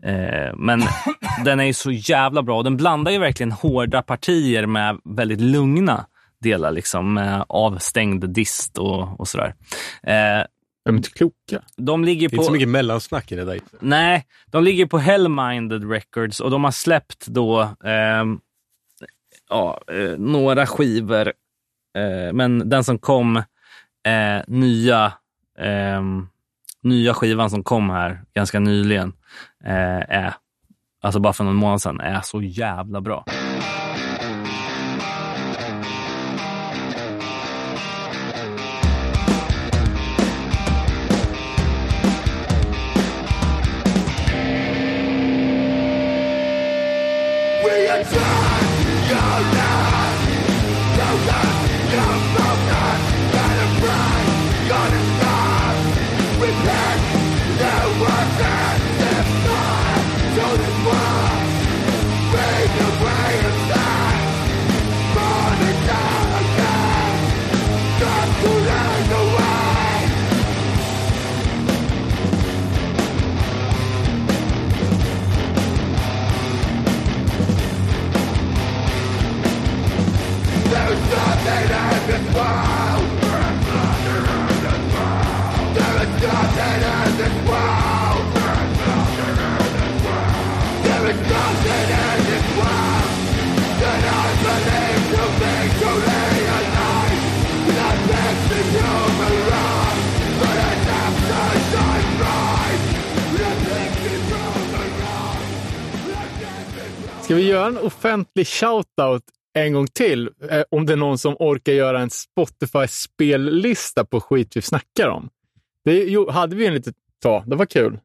Eh, 0.04 0.54
men 0.56 0.82
den 1.44 1.60
är 1.60 1.64
ju 1.64 1.72
så 1.72 1.90
jävla 1.90 2.42
bra. 2.42 2.62
Den 2.62 2.76
blandar 2.76 3.12
ju 3.12 3.18
verkligen 3.18 3.52
hårda 3.52 4.02
partier 4.02 4.66
med 4.66 4.98
väldigt 5.04 5.40
lugna 5.40 6.06
delar, 6.42 6.70
liksom, 6.70 7.14
med 7.14 7.44
avstängd 7.48 8.30
dist 8.30 8.78
och, 8.78 9.20
och 9.20 9.28
sådär. 9.28 9.54
Eh, 10.02 10.44
De 10.84 10.94
är 10.94 10.96
inte 10.96 11.10
kloka. 11.10 11.62
de 11.76 12.04
ligger 12.04 12.28
Det 12.28 12.34
är 12.34 12.36
på... 12.36 12.42
inte 12.42 12.46
så 12.46 12.52
mycket 12.52 12.68
mellansnack 12.68 13.32
i 13.32 13.36
det 13.36 13.44
där. 13.44 13.60
Nej, 13.80 14.26
de 14.46 14.64
ligger 14.64 14.86
på 14.86 14.98
Hellminded 14.98 15.90
Records 15.90 16.40
och 16.40 16.50
de 16.50 16.64
har 16.64 16.70
släppt 16.70 17.26
då 17.26 17.68
ehm, 17.84 18.40
ja, 19.48 19.80
eh, 19.92 20.18
några 20.18 20.66
skivor. 20.66 21.32
Eh, 21.98 22.32
men 22.32 22.68
den 22.68 22.84
som 22.84 22.98
kom, 22.98 23.36
eh, 24.06 24.42
nya, 24.46 25.12
ehm, 25.58 26.28
nya 26.82 27.14
skivan 27.14 27.50
som 27.50 27.64
kom 27.64 27.90
här 27.90 28.20
ganska 28.34 28.60
nyligen, 28.60 29.12
eh, 29.64 30.00
är, 30.16 30.34
alltså 31.02 31.20
bara 31.20 31.32
för 31.32 31.44
någon 31.44 31.56
månad 31.56 31.82
sedan, 31.82 32.00
är 32.00 32.20
så 32.20 32.42
jävla 32.42 33.00
bra. 33.00 33.24
Ska 107.30 107.34
vi 107.36 107.48
göra 107.48 107.66
en 107.66 107.78
offentlig 107.78 108.46
shoutout 108.46 109.22
en 109.54 109.72
gång 109.72 109.86
till? 109.86 110.30
Eh, 110.50 110.62
om 110.70 110.86
det 110.86 110.92
är 110.92 110.96
någon 110.96 111.18
som 111.18 111.36
orkar 111.38 111.72
göra 111.72 112.00
en 112.00 112.10
Spotify-spellista 112.10 114.04
på 114.04 114.20
skit 114.20 114.56
vi 114.56 114.62
snackar 114.62 115.08
om. 115.08 115.28
Det 115.84 115.92
jo, 116.04 116.30
hade 116.30 116.56
vi 116.56 116.66
en 116.66 116.74
litet 116.74 116.94
tag. 117.22 117.42
Det 117.46 117.56
var 117.56 117.66
kul. 117.66 117.98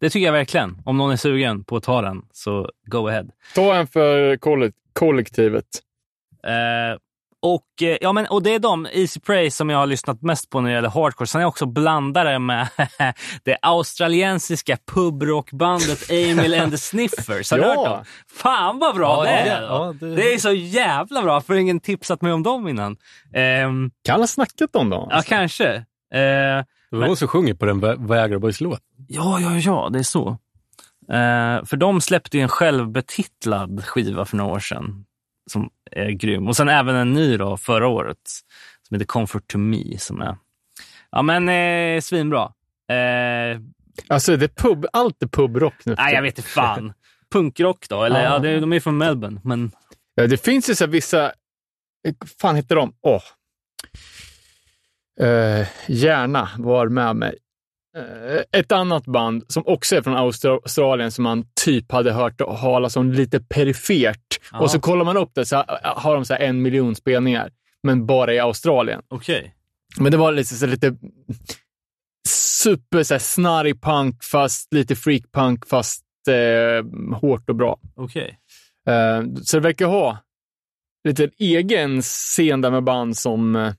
Det 0.00 0.10
tycker 0.10 0.26
jag 0.26 0.32
verkligen. 0.32 0.82
Om 0.84 0.96
någon 0.96 1.12
är 1.12 1.16
sugen 1.16 1.64
på 1.64 1.76
att 1.76 1.82
ta 1.82 2.02
den, 2.02 2.22
så 2.32 2.70
go 2.86 3.08
ahead. 3.08 3.24
Ta 3.54 3.74
en 3.74 3.86
för 3.86 4.36
koll- 4.36 4.72
kollektivet. 4.92 5.66
Eh, 6.46 6.98
och, 7.44 7.82
eh, 7.82 7.96
ja, 8.00 8.12
men, 8.12 8.26
och 8.26 8.42
det 8.42 8.54
är 8.54 8.58
de, 8.58 8.86
Easy 8.92 9.20
Prey, 9.20 9.50
som 9.50 9.70
jag 9.70 9.78
har 9.78 9.86
lyssnat 9.86 10.22
mest 10.22 10.50
på 10.50 10.60
när 10.60 10.68
det 10.70 10.74
gäller 10.74 10.88
hardcore. 10.88 11.26
Sen 11.26 11.38
är 11.38 11.42
jag 11.42 11.48
också 11.48 11.66
blandare 11.66 12.38
med 12.38 12.68
det 13.44 13.56
australiensiska 13.62 14.76
pubrockbandet 14.94 16.10
Emil 16.10 16.54
and 16.60 16.72
the 16.72 16.78
Sniffers. 16.78 17.50
Har 17.50 17.58
du 17.58 17.64
Ja. 17.64 17.68
hört 17.76 17.84
dem? 17.84 18.04
Fan 18.34 18.78
vad 18.78 18.94
bra 18.94 19.26
Ja, 19.26 19.30
det 19.36 19.44
det- 19.44 19.50
är! 19.50 19.62
ja, 19.62 19.94
det- 20.00 20.14
det 20.16 20.34
är 20.34 20.38
så 20.38 20.52
jävla 20.52 21.22
bra, 21.22 21.40
för 21.40 21.54
ingen 21.54 21.80
tipsat 21.80 22.22
mig 22.22 22.32
om 22.32 22.42
dem 22.42 22.68
innan. 22.68 22.96
Ehm, 23.34 23.90
Kan 24.04 24.20
ha 24.20 24.26
snackat 24.26 24.76
om 24.76 24.90
dem. 24.90 25.08
ja, 25.10 25.22
kanske. 25.26 25.74
Eh, 25.74 25.82
Det 26.14 26.64
var 26.90 27.06
hon 27.06 27.16
som 27.16 27.28
sjunger 27.28 27.54
på 27.54 27.64
den 27.66 27.80
Vi- 27.80 27.96
Viagra 27.98 28.38
Boys-låt. 28.38 28.80
Ja, 29.08 29.40
ja, 29.40 29.56
ja, 29.58 29.88
det 29.92 29.98
är 29.98 30.02
så. 30.02 30.28
Eh, 31.12 31.64
för 31.64 31.76
de 31.76 32.00
släppte 32.00 32.36
ju 32.36 32.42
en 32.42 32.48
självbetitlad 32.48 33.84
skiva 33.84 34.24
för 34.24 34.36
några 34.36 34.52
år 34.54 34.58
sedan. 34.58 35.04
Som 35.50 35.70
är 35.96 36.10
grym. 36.10 36.48
Och 36.48 36.56
sen 36.56 36.68
även 36.68 36.94
en 36.96 37.12
ny 37.12 37.36
då, 37.36 37.56
förra 37.56 37.86
året 37.88 38.18
som 38.88 38.94
heter 38.94 39.06
Comfort 39.06 39.46
to 39.48 39.58
Me. 39.58 39.98
Som 39.98 40.20
är, 40.20 40.36
ja 41.10 41.22
men 41.22 41.48
eh, 41.48 42.00
svinbra. 42.00 42.52
Eh, 42.90 43.60
Alltså, 44.08 44.36
det 44.36 44.56
pub, 44.56 44.86
allt 44.92 45.22
är 45.22 45.26
pubrock 45.26 45.74
nu. 45.84 45.94
nej, 45.98 46.14
jag 46.14 46.22
vet 46.22 46.38
inte 46.38 46.50
fan. 46.50 46.92
Punkrock 47.32 47.88
då? 47.88 48.02
Eller, 48.04 48.24
Ja. 48.24 48.38
de 48.38 48.72
är 48.72 48.80
från 48.80 48.98
Melbourne. 48.98 49.40
Men 49.44 49.70
Ja, 50.14 50.26
det 50.26 50.44
finns 50.44 50.70
ju 50.70 50.74
så 50.74 50.86
vissa... 50.86 51.24
eh, 52.08 52.14
fan 52.40 52.56
heter 52.56 52.76
de? 52.76 52.94
Åh. 53.02 53.22
Eh, 55.20 55.66
Gärna 55.88 56.48
var 56.58 56.88
med 56.88 57.16
mig. 57.16 57.36
Eh, 57.96 58.60
ett 58.60 58.72
annat 58.72 59.04
band 59.04 59.44
som 59.48 59.62
också 59.66 59.96
är 59.96 60.02
från 60.02 60.14
Austra- 60.16 60.60
Australien 60.62 61.10
som 61.12 61.22
man 61.24 61.44
typ 61.64 61.92
hade 61.92 62.12
hört 62.12 62.38
talas 62.38 62.96
om 62.96 63.12
lite 63.12 63.40
perifert. 63.40 64.40
Ja. 64.52 64.60
Och 64.60 64.70
så 64.70 64.80
kollar 64.80 65.04
man 65.04 65.16
upp 65.16 65.30
det 65.34 65.46
så 65.46 65.56
har 65.82 66.14
de 66.14 66.24
så 66.24 66.34
här 66.34 66.40
en 66.40 66.62
miljon 66.62 66.94
spelningar, 66.94 67.50
men 67.82 68.06
bara 68.06 68.34
i 68.34 68.38
Australien. 68.38 69.02
okej. 69.08 69.54
Men 69.98 70.12
det 70.12 70.18
var 70.18 70.32
lite, 70.32 70.54
så 70.54 70.66
lite 70.66 70.96
super 72.28 73.02
så 73.02 73.14
här, 73.14 73.18
snarrig 73.18 73.82
punk, 73.82 74.24
fast 74.24 74.72
lite 74.74 74.96
freak 74.96 75.22
punk, 75.32 75.66
fast 75.66 76.04
eh, 76.28 77.16
hårt 77.18 77.50
och 77.50 77.56
bra. 77.56 77.78
Okej. 77.96 78.38
Eh, 78.88 79.22
så 79.42 79.56
det 79.56 79.60
verkar 79.60 79.86
ha 79.86 80.18
lite 81.08 81.30
egen 81.38 82.02
scen 82.02 82.60
där 82.60 82.70
med 82.70 82.84
band 82.84 83.16
som, 83.16 83.56
eh, 83.56 83.72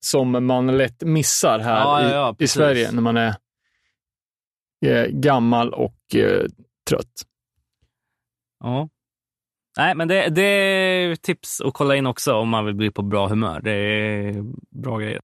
som 0.00 0.46
man 0.46 0.76
lätt 0.76 1.02
missar 1.02 1.58
här 1.58 1.80
Ja, 1.80 2.08
i, 2.08 2.12
ja, 2.12 2.36
i. 2.38 2.48
Sverige 2.48 2.92
när 2.92 3.02
man 3.02 3.16
är 3.16 3.34
eh, 4.86 5.06
gammal 5.06 5.74
och 5.74 6.14
eh, 6.14 6.46
trött. 6.88 7.22
Ja. 8.64 8.88
Nej, 9.76 9.94
men 9.94 10.08
det, 10.08 10.28
det 10.28 10.42
är 10.42 11.16
tips 11.16 11.60
att 11.60 11.74
kolla 11.74 11.96
in 11.96 12.06
också 12.06 12.34
om 12.34 12.48
man 12.48 12.64
vill 12.64 12.74
bli 12.74 12.90
på 12.90 13.02
bra 13.02 13.28
humör. 13.28 13.60
Det 13.60 13.70
är 13.70 14.44
bra 14.82 14.98
grejer. 14.98 15.20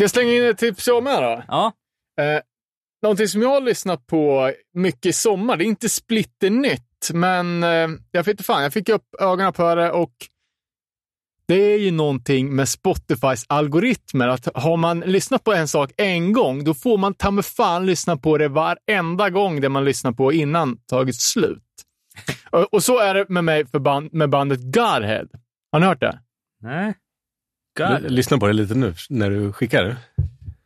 Ska 0.00 0.04
jag 0.04 0.10
slänga 0.10 0.32
in 0.32 0.44
ett 0.44 0.58
tips 0.58 0.86
jag 0.86 1.02
med 1.02 1.22
då? 1.22 1.42
Ja, 1.48 1.72
Eh, 2.20 2.40
någonting 3.02 3.28
som 3.28 3.42
jag 3.42 3.48
har 3.48 3.60
lyssnat 3.60 4.06
på 4.06 4.52
mycket 4.74 5.06
i 5.06 5.12
sommar, 5.12 5.56
det 5.56 5.64
är 5.64 5.66
inte 5.66 5.88
splitternytt, 5.88 7.10
men 7.12 7.62
eh, 7.62 7.88
jag 8.10 8.28
inte 8.28 8.44
fan, 8.44 8.62
jag 8.62 8.72
fick 8.72 8.88
upp 8.88 9.14
ögonen 9.20 9.52
på 9.52 9.74
det 9.74 9.90
och 9.90 10.12
det 11.46 11.54
är 11.54 11.78
ju 11.78 11.90
någonting 11.90 12.54
med 12.54 12.68
Spotifys 12.68 13.44
algoritmer, 13.48 14.28
att 14.28 14.48
har 14.54 14.76
man 14.76 15.00
lyssnat 15.00 15.44
på 15.44 15.52
en 15.52 15.68
sak 15.68 15.92
en 15.96 16.32
gång, 16.32 16.64
då 16.64 16.74
får 16.74 16.98
man 16.98 17.14
ta 17.14 17.30
med 17.30 17.44
fan 17.44 17.86
lyssna 17.86 18.16
på 18.16 18.38
det 18.38 18.48
varenda 18.48 19.30
gång 19.30 19.60
det 19.60 19.68
man 19.68 19.84
lyssnar 19.84 20.12
på 20.12 20.32
innan 20.32 20.76
tagit 20.76 21.20
slut. 21.20 21.64
och, 22.50 22.74
och 22.74 22.82
så 22.82 22.98
är 22.98 23.14
det 23.14 23.28
med 23.28 23.44
mig 23.44 23.66
för 23.66 23.78
band, 23.78 24.12
med 24.12 24.30
bandet 24.30 24.60
Godhead. 24.60 25.26
Har 25.72 25.80
ni 25.80 25.86
hört 25.86 26.00
det? 26.00 26.20
nej. 26.62 26.94
L-. 27.88 28.06
Lyssna 28.08 28.38
på 28.38 28.46
det 28.46 28.52
lite 28.52 28.74
nu 28.74 28.94
när 29.08 29.30
du 29.30 29.52
skickar. 29.52 29.84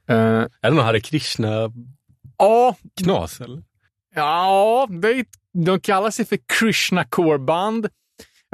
Eh, 0.08 0.16
Är 0.16 0.48
det 0.62 0.70
någon 0.70 0.84
Hare 0.84 1.00
Krishna-knas? 1.00 1.76
ja, 3.38 3.44
Eller? 3.44 3.62
Ja, 4.14 4.88
det 4.90 5.24
de 5.64 5.80
kallar 5.80 6.10
sig 6.10 6.24
för 6.26 6.38
Krishna 6.58 7.04
Core-band. 7.04 7.88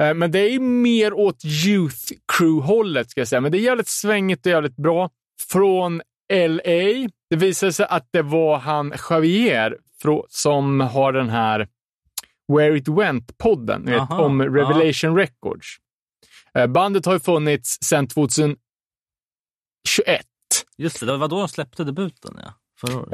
Eh, 0.01 0.13
Men 0.13 0.31
det 0.31 0.39
är 0.39 0.59
mer 0.59 1.13
åt 1.13 1.45
Youth 1.45 2.11
Crew-hållet, 2.37 3.09
ska 3.09 3.21
jag 3.21 3.27
säga. 3.27 3.41
Men 3.41 3.51
det 3.51 3.57
är 3.57 3.61
jävligt 3.63 3.87
svängigt 3.87 4.45
och 4.45 4.51
jävligt 4.51 4.75
bra. 4.75 5.09
Från 5.51 6.01
LA. 6.33 7.09
Det 7.29 7.35
visade 7.35 7.73
sig 7.73 7.85
att 7.89 8.07
det 8.11 8.21
var 8.21 8.57
han 8.57 8.93
Javier 9.09 9.77
som 10.29 10.79
har 10.79 11.13
den 11.13 11.29
här 11.29 11.67
Where 12.57 12.77
It 12.77 12.87
Went-podden 12.87 13.85
vet, 13.85 13.99
Aha, 13.99 14.23
om 14.25 14.41
Revelation 14.41 15.15
Records. 15.15 15.67
Eh, 16.57 16.67
Bandet 16.67 17.05
har 17.05 17.13
ju 17.13 17.19
funnits 17.19 17.77
sedan 17.83 18.07
2021. 18.07 18.57
Just 20.77 20.99
det, 20.99 21.05
det 21.05 21.17
var 21.17 21.27
då 21.27 21.39
de 21.39 21.47
släppte 21.47 21.83
debuten. 21.83 22.39
Ja. 22.43 22.53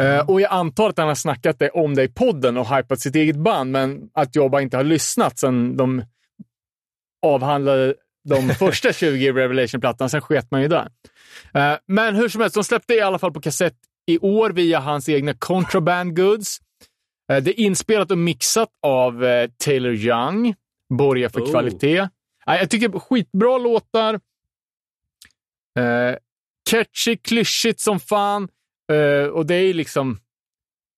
Eh, 0.04 0.30
och 0.30 0.42
jag 0.42 0.52
antar 0.52 0.90
att 0.90 0.98
han 0.98 1.08
har 1.08 1.16
snackat 1.16 1.60
det 1.60 1.70
om 1.70 1.96
det 1.96 2.04
i 2.04 2.08
podden 2.08 2.58
och 2.58 2.76
hypat 2.76 3.00
sitt 3.00 3.16
eget 3.16 3.36
band, 3.36 3.72
men 3.72 4.10
att 4.14 4.36
jag 4.36 4.52
bara 4.52 4.62
inte 4.62 4.78
har 4.78 4.84
lyssnat 4.84 5.40
sedan 5.40 5.78
de 5.78 6.04
avhandlade 7.26 7.96
de 8.30 8.50
första 8.60 8.94
20 8.94 9.32
Revelation-plattorna. 9.32 10.10
Sen 10.10 10.22
sket 10.22 10.52
man 10.52 10.62
ju 10.62 10.68
där. 10.68 10.90
Eh, 11.54 11.78
men 11.88 12.16
hur 12.16 12.30
som 12.30 12.42
helst, 12.42 12.54
de 12.56 12.64
släppte 12.64 12.94
i 12.94 13.02
alla 13.02 13.20
fall 13.20 13.34
på 13.34 13.42
kassett 13.42 13.76
i 14.08 14.20
år 14.20 14.50
via 14.50 14.80
hans 14.80 15.10
egna 15.10 15.34
Contraband 15.34 16.16
Goods. 16.16 16.58
Eh, 17.32 17.44
det 17.44 17.60
är 17.60 17.64
inspelat 17.64 18.12
och 18.12 18.18
mixat 18.18 18.70
av 18.84 19.24
Taylor 19.66 19.94
Young. 19.94 20.56
Borgar 20.98 21.30
för 21.30 21.42
Oh. 21.42 21.50
kvalitet. 21.52 22.08
Jag 22.56 22.70
tycker 22.70 23.00
skitbra 23.00 23.58
låtar. 23.58 24.14
Eh, 25.80 26.16
catchy, 26.70 27.18
klyschigt 27.18 27.80
som 27.80 28.00
fan. 28.00 28.48
Eh, 28.92 29.30
och 29.30 29.46
det 29.46 29.56
är 29.56 29.74
liksom 29.74 30.20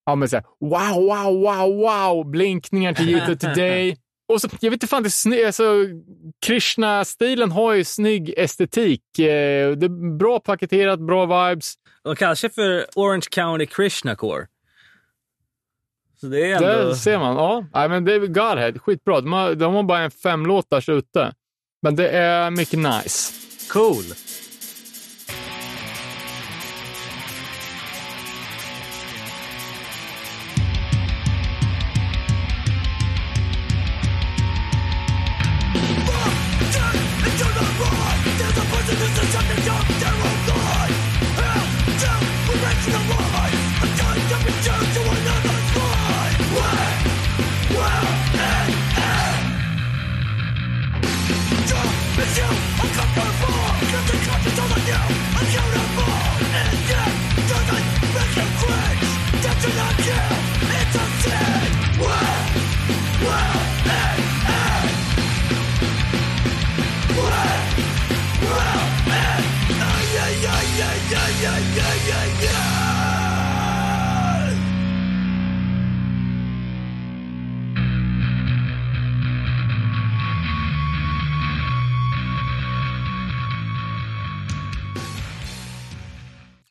ja, 0.05 0.15
men 0.15 0.29
så 0.29 0.35
här, 0.35 0.45
wow, 0.59 1.03
wow, 1.03 1.41
wow, 1.41 1.77
wow, 1.77 2.29
blinkningar 2.31 2.93
till 2.93 3.09
Youth 3.09 3.31
of 3.31 3.37
Today. 3.39 3.97
Och 4.27 4.41
så, 4.41 4.49
jag 4.61 4.71
vet 4.71 4.75
inte 4.77 4.87
fan, 4.87 5.03
det 5.03 5.09
sny- 5.09 5.45
alltså, 5.45 5.63
Krishna-stilen 6.45 7.51
har 7.51 7.73
ju 7.73 7.83
snygg 7.83 8.33
estetik. 8.37 9.19
Eh, 9.19 9.71
det 9.71 9.85
är 9.85 10.17
bra 10.17 10.39
paketerat, 10.39 10.99
bra 10.99 11.49
vibes. 11.49 11.73
De 12.03 12.15
kallar 12.15 12.35
sig 12.35 12.49
för 12.49 12.85
Orange 12.95 13.25
County 13.31 13.65
Krishna 13.65 14.15
Core. 14.15 14.47
Så 16.15 16.27
det 16.27 16.51
är 16.51 16.55
ändå... 16.55 16.67
Där 16.67 16.93
ser 16.93 17.19
man. 17.19 17.35
Ja, 17.35 17.65
Nej, 17.73 17.89
men 17.89 18.05
det 18.05 18.13
är 18.13 18.19
Godhead, 18.19 18.73
skitbra. 18.79 19.21
De 19.21 19.33
har, 19.33 19.55
de 19.55 19.73
har 19.73 19.83
bara 19.83 19.99
en 19.99 20.11
fem 20.11 20.45
låtars 20.45 20.89
ute. 20.89 21.33
Men 21.81 21.95
det 21.95 22.09
är 22.09 22.51
mycket 22.51 22.79
nice. 22.79 23.33
Cool. 23.69 24.03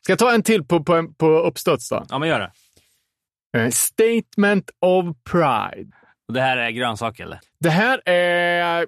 Ska 0.09 0.11
jag 0.11 0.19
ta 0.19 0.33
en 0.33 0.43
till 0.43 0.63
på, 0.63 0.83
på, 0.83 1.13
på 1.17 1.27
uppstuds 1.39 1.89
då? 1.89 2.05
Ja, 2.09 2.19
men 2.19 2.29
gör 2.29 2.39
det. 2.39 2.51
Eh, 3.57 3.69
Statement 3.69 4.69
of 4.81 5.05
Pride. 5.31 5.91
Och 6.27 6.33
det 6.33 6.41
här 6.41 6.57
är 6.57 6.69
grönsak 6.71 7.19
eller? 7.19 7.39
Det 7.59 7.69
här 7.69 8.09
är 8.09 8.87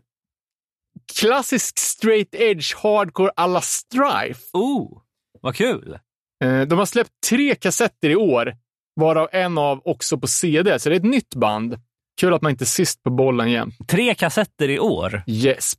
klassisk 1.20 1.80
straight 1.80 2.36
edge 2.36 2.76
hardcore 2.76 3.32
alla 3.36 3.62
Strife. 3.62 4.42
Oh, 4.54 5.02
vad 5.42 5.56
kul! 5.56 6.00
Eh, 6.44 6.62
De 6.62 6.80
har 6.80 6.86
släppt 6.86 7.12
tre 7.30 7.56
kassetter 7.56 8.10
i 8.10 8.16
år, 8.16 8.56
varav 8.96 9.30
en 9.32 9.58
av 9.58 9.82
också 9.86 10.18
på 10.20 10.28
CD, 10.28 10.80
så 10.80 10.90
det 10.90 10.96
är 10.96 11.00
ett 11.00 11.04
nytt 11.06 11.36
band. 11.36 11.80
Kul 12.22 12.34
att 12.34 12.42
man 12.42 12.52
inte 12.52 12.64
är 12.64 12.66
sist 12.66 13.04
på 13.04 13.10
bollen 13.10 13.48
igen. 13.48 13.72
Tre 13.88 14.16
kassetter 14.16 14.70
i 14.70 14.80
år. 14.80 15.24
Yes. 15.28 15.74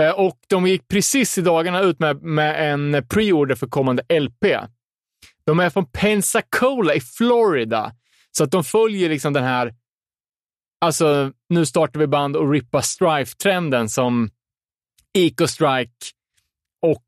Eh, 0.00 0.10
Och 0.10 0.38
de 0.48 0.66
gick 0.66 0.88
precis 0.88 1.38
i 1.38 1.40
dagarna 1.40 1.80
ut 1.80 1.98
med, 1.98 2.22
med 2.22 2.72
en 2.72 2.94
pre-order 2.94 3.54
för 3.54 3.66
kommande 3.66 4.20
LP. 4.20 4.44
De 5.44 5.60
är 5.60 5.70
från 5.70 5.86
Pensacola 5.86 6.94
i 6.94 7.00
Florida, 7.00 7.92
så 8.36 8.44
att 8.44 8.50
de 8.50 8.64
följer 8.64 9.08
liksom 9.08 9.32
den 9.32 9.44
här, 9.44 9.74
alltså 10.80 11.32
nu 11.48 11.66
startar 11.66 12.00
vi 12.00 12.06
band 12.06 12.36
och 12.36 12.50
rippa 12.50 12.82
Strife-trenden 12.82 13.88
som 13.88 14.30
Eco 15.18 15.46
Strike 15.46 16.06
och 16.82 17.04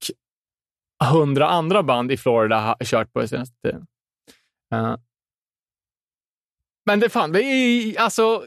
hundra 1.05 1.49
andra 1.49 1.83
band 1.83 2.13
i 2.13 2.17
Florida 2.17 2.61
har 2.61 2.77
kört 2.85 3.13
på 3.13 3.19
den 3.19 3.29
senaste 3.29 3.57
tiden. 3.63 3.87
Uh. 4.75 4.97
men 6.87 7.01
det 7.01 7.09
fan, 7.09 7.33
det 7.33 7.43
är 7.43 8.01
alltså 8.01 8.47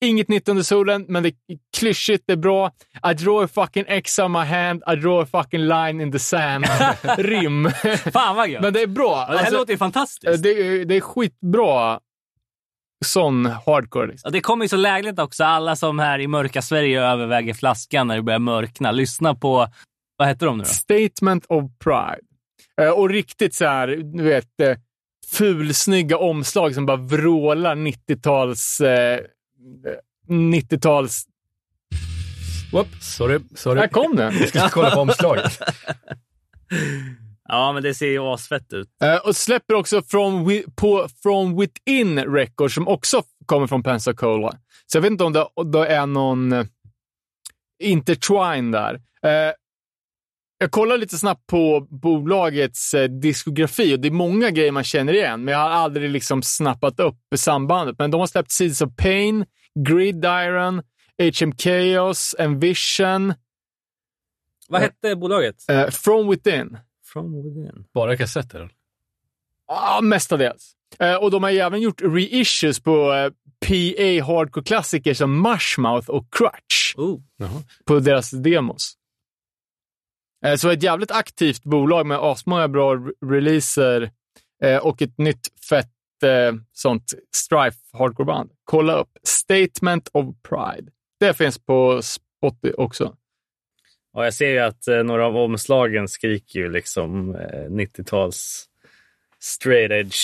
inget 0.00 0.28
nytt 0.28 0.48
under 0.48 0.62
solen, 0.62 1.04
men 1.08 1.22
det 1.22 1.28
är 1.28 1.34
klyschigt, 1.76 2.24
det 2.26 2.32
är 2.32 2.36
bra. 2.36 2.70
I 3.10 3.14
draw 3.14 3.44
a 3.44 3.48
fucking 3.54 3.84
X 3.88 4.18
on 4.18 4.32
my 4.32 4.38
hand, 4.38 4.82
I 4.92 4.96
draw 4.96 5.22
a 5.22 5.26
fucking 5.42 5.60
line 5.60 6.00
in 6.00 6.12
the 6.12 6.18
sand. 6.18 6.64
Rim. 7.18 7.70
Fan 8.12 8.36
vad 8.36 8.48
gött! 8.48 8.62
men 8.62 8.72
det 8.72 8.82
är 8.82 8.86
bra. 8.86 9.16
Det 9.16 9.32
här 9.32 9.38
Alltså, 9.38 9.54
låter 9.54 9.72
ju 9.72 9.74
eh, 9.74 9.78
fantastiskt. 9.78 10.42
det, 10.42 10.50
är, 10.50 10.84
det 10.84 10.96
är 10.96 11.00
skitbra 11.00 12.00
sån 13.04 13.46
hardcore. 13.46 14.06
Liksom. 14.06 14.28
Ja, 14.28 14.30
det 14.30 14.40
kommer 14.40 14.64
ju 14.64 14.68
så 14.68 14.76
lägligt 14.76 15.18
också. 15.18 15.44
Alla 15.44 15.76
som 15.76 15.98
här 15.98 16.18
i 16.18 16.26
mörka 16.26 16.62
Sverige 16.62 17.02
överväger 17.02 17.54
flaskan 17.54 18.06
när 18.06 18.16
det 18.16 18.22
börjar 18.22 18.38
mörkna. 18.38 18.90
Lyssna 18.92 19.34
på, 19.34 19.66
vad 20.16 20.28
heter 20.28 20.46
de 20.46 20.58
nu 20.58 20.64
då? 20.64 20.68
Statement 20.68 21.46
of 21.48 21.64
Pride. 21.84 22.20
Eh, 22.80 22.90
och 22.98 23.08
riktigt 23.10 23.54
så 23.54 23.64
här, 23.64 23.86
du 23.88 24.22
vet, 24.22 24.60
eh, 24.60 24.76
fulsnygga 25.32 26.18
omslag 26.18 26.74
som 26.74 26.86
bara 26.86 26.96
vrålar 26.96 27.74
90-tals... 27.76 28.80
Eh, 29.86 30.32
90-tals... 30.34 31.24
Whoop, 32.72 32.86
sorry, 33.00 33.38
sorry. 33.54 33.80
Här 33.80 33.88
kom 33.88 34.16
den! 34.16 34.34
Jag 34.38 34.48
ska 34.48 34.68
kolla 34.68 34.90
på 34.90 35.00
omslaget. 35.00 35.58
Ja, 37.48 37.72
men 37.72 37.82
det 37.82 37.94
ser 37.94 38.06
ju 38.06 38.18
asfett 38.20 38.72
ut. 38.72 38.88
Eh, 39.02 39.16
och 39.16 39.36
släpper 39.36 39.74
också 39.74 40.02
från, 40.02 40.50
wi- 40.50 40.64
på 40.76 41.08
From 41.22 41.60
Within 41.60 42.18
Records 42.18 42.74
som 42.74 42.88
också 42.88 43.22
kommer 43.46 43.66
från 43.66 43.82
Pensacola. 43.82 44.52
Så 44.86 44.96
jag 44.98 45.02
vet 45.02 45.10
inte 45.10 45.24
om 45.24 45.32
det, 45.32 45.46
det 45.72 45.86
är 45.86 46.06
någon 46.06 46.52
eh, 46.52 46.66
intertwine 47.82 48.70
där. 48.70 48.94
Eh, 49.22 49.52
jag 50.62 50.70
kollar 50.70 50.98
lite 50.98 51.18
snabbt 51.18 51.46
på 51.46 51.86
bolagets 51.90 52.94
eh, 52.94 53.08
diskografi 53.08 53.94
och 53.94 54.00
det 54.00 54.08
är 54.08 54.12
många 54.12 54.50
grejer 54.50 54.72
man 54.72 54.84
känner 54.84 55.12
igen, 55.12 55.44
men 55.44 55.52
jag 55.52 55.58
har 55.60 55.70
aldrig 55.70 56.10
liksom 56.10 56.42
snappat 56.42 57.00
upp 57.00 57.16
sambandet. 57.36 57.98
Men 57.98 58.10
de 58.10 58.20
har 58.20 58.26
släppt 58.26 58.50
Seeds 58.50 58.80
of 58.80 58.96
Pain, 58.96 59.44
Gridiron, 59.88 60.82
HM 61.18 61.52
Chaos, 61.58 62.34
Envision, 62.38 63.34
Vad 64.68 64.80
hette 64.80 65.16
bolaget? 65.16 65.56
eh, 65.70 65.88
From 65.90 66.28
Within. 66.30 66.78
From 67.12 67.42
within. 67.42 67.84
Bara 67.94 68.16
kassetter? 68.16 68.70
Ja, 69.68 70.00
mestadels. 70.02 70.72
Eh, 70.98 71.14
och 71.14 71.30
de 71.30 71.42
har 71.42 71.50
ju 71.50 71.58
även 71.58 71.80
gjort 71.80 72.02
reissues 72.02 72.80
på 72.80 73.12
eh, 73.12 73.30
PA 73.66 74.24
hardcore-klassiker 74.32 75.14
som 75.14 75.42
Mushmouth 75.42 76.10
och 76.10 76.26
Crutch 76.34 76.94
Oh. 76.96 77.20
På 77.84 77.98
deras 77.98 78.30
demos. 78.30 78.96
Eh, 80.46 80.56
så 80.56 80.70
ett 80.70 80.82
jävligt 80.82 81.10
aktivt 81.10 81.62
bolag 81.62 82.06
med 82.06 82.18
asmånga 82.18 82.68
bra 82.68 82.94
re- 82.94 83.12
releaser 83.30 84.10
eh, 84.62 84.76
och 84.76 85.02
ett 85.02 85.18
nytt 85.18 85.48
fett 85.68 85.90
eh, 86.22 86.54
sånt 86.72 87.14
Strife 87.36 87.78
hardcore-band. 87.92 88.50
Kolla 88.64 88.94
upp 88.94 89.10
Statement 89.22 90.08
of 90.12 90.26
Pride. 90.48 90.90
Det 91.20 91.34
finns 91.34 91.58
på 91.58 92.00
Spotify 92.02 92.72
också. 92.72 93.16
Ja, 94.12 94.24
jag 94.24 94.34
ser 94.34 94.48
ju 94.50 94.58
att 94.58 94.88
eh, 94.88 95.02
några 95.02 95.26
av 95.26 95.36
omslagen 95.36 96.08
skriker 96.08 96.60
ju 96.60 96.68
liksom 96.72 97.34
eh, 97.34 97.70
90-tals 97.70 98.64
straight 99.40 99.90
edge. 99.90 100.16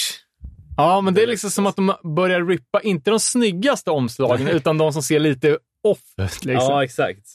Ja, 0.76 1.00
men 1.00 1.14
det 1.14 1.22
är 1.22 1.26
liksom 1.26 1.50
som 1.50 1.66
att 1.66 1.76
de 1.76 1.92
börjar 2.16 2.44
rippa, 2.44 2.80
inte 2.80 3.10
de 3.10 3.20
snyggaste 3.20 3.90
omslagen, 3.90 4.48
utan 4.48 4.78
de 4.78 4.92
som 4.92 5.02
ser 5.02 5.18
lite 5.18 5.58
off 5.82 5.98
ut. 6.16 6.44
Liksom. 6.44 6.70
Ja, 6.70 6.84
exakt. 6.84 7.26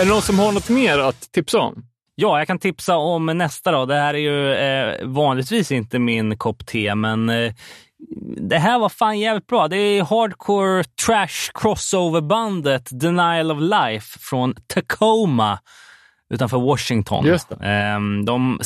Är 0.00 0.04
det 0.04 0.10
någon 0.10 0.22
som 0.22 0.38
har 0.38 0.52
något 0.52 0.68
mer 0.68 0.98
att 0.98 1.32
tipsa 1.32 1.58
om? 1.58 1.84
Ja, 2.14 2.38
jag 2.38 2.46
kan 2.46 2.58
tipsa 2.58 2.96
om 2.96 3.26
nästa 3.26 3.72
då. 3.72 3.86
Det 3.86 3.94
här 3.94 4.14
är 4.14 4.18
ju 4.18 4.52
eh, 4.54 5.06
vanligtvis 5.06 5.72
inte 5.72 5.98
min 5.98 6.38
kopp 6.38 6.66
te, 6.66 6.94
men 6.94 7.28
eh, 7.28 7.52
det 8.36 8.58
här 8.58 8.78
var 8.78 8.88
fan 8.88 9.18
jävligt 9.18 9.46
bra. 9.46 9.68
Det 9.68 9.76
är 9.76 10.02
hardcore 10.02 10.84
trash 11.06 11.50
crossover-bandet 11.54 12.88
Denial 12.90 13.50
of 13.50 13.58
Life 13.60 14.18
från 14.20 14.54
Tacoma 14.66 15.58
utanför 16.30 16.58
Washington. 16.58 17.24
Ehm, 17.62 18.24
De 18.24 18.60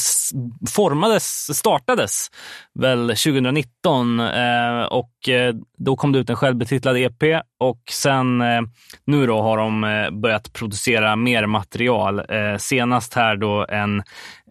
formades, 0.71 1.57
startades 1.59 2.27
väl 2.75 3.09
2019 3.09 4.21
eh, 4.21 4.83
och 4.83 5.29
eh, 5.29 5.55
då 5.79 5.97
kom 5.97 6.13
det 6.13 6.19
ut 6.19 6.31
en 6.31 6.37
självbetitlad 6.37 6.97
EP 6.97 7.23
och 7.61 7.81
sen 7.91 8.41
eh, 8.41 8.61
nu 9.07 9.27
då 9.27 9.43
har 9.43 9.57
de 9.59 9.81
börjat 10.23 10.53
producera 10.53 11.17
mer 11.17 11.47
material. 11.47 12.23
Senast 12.59 13.15
här 13.15 13.37
då 13.37 13.67
en 13.69 14.03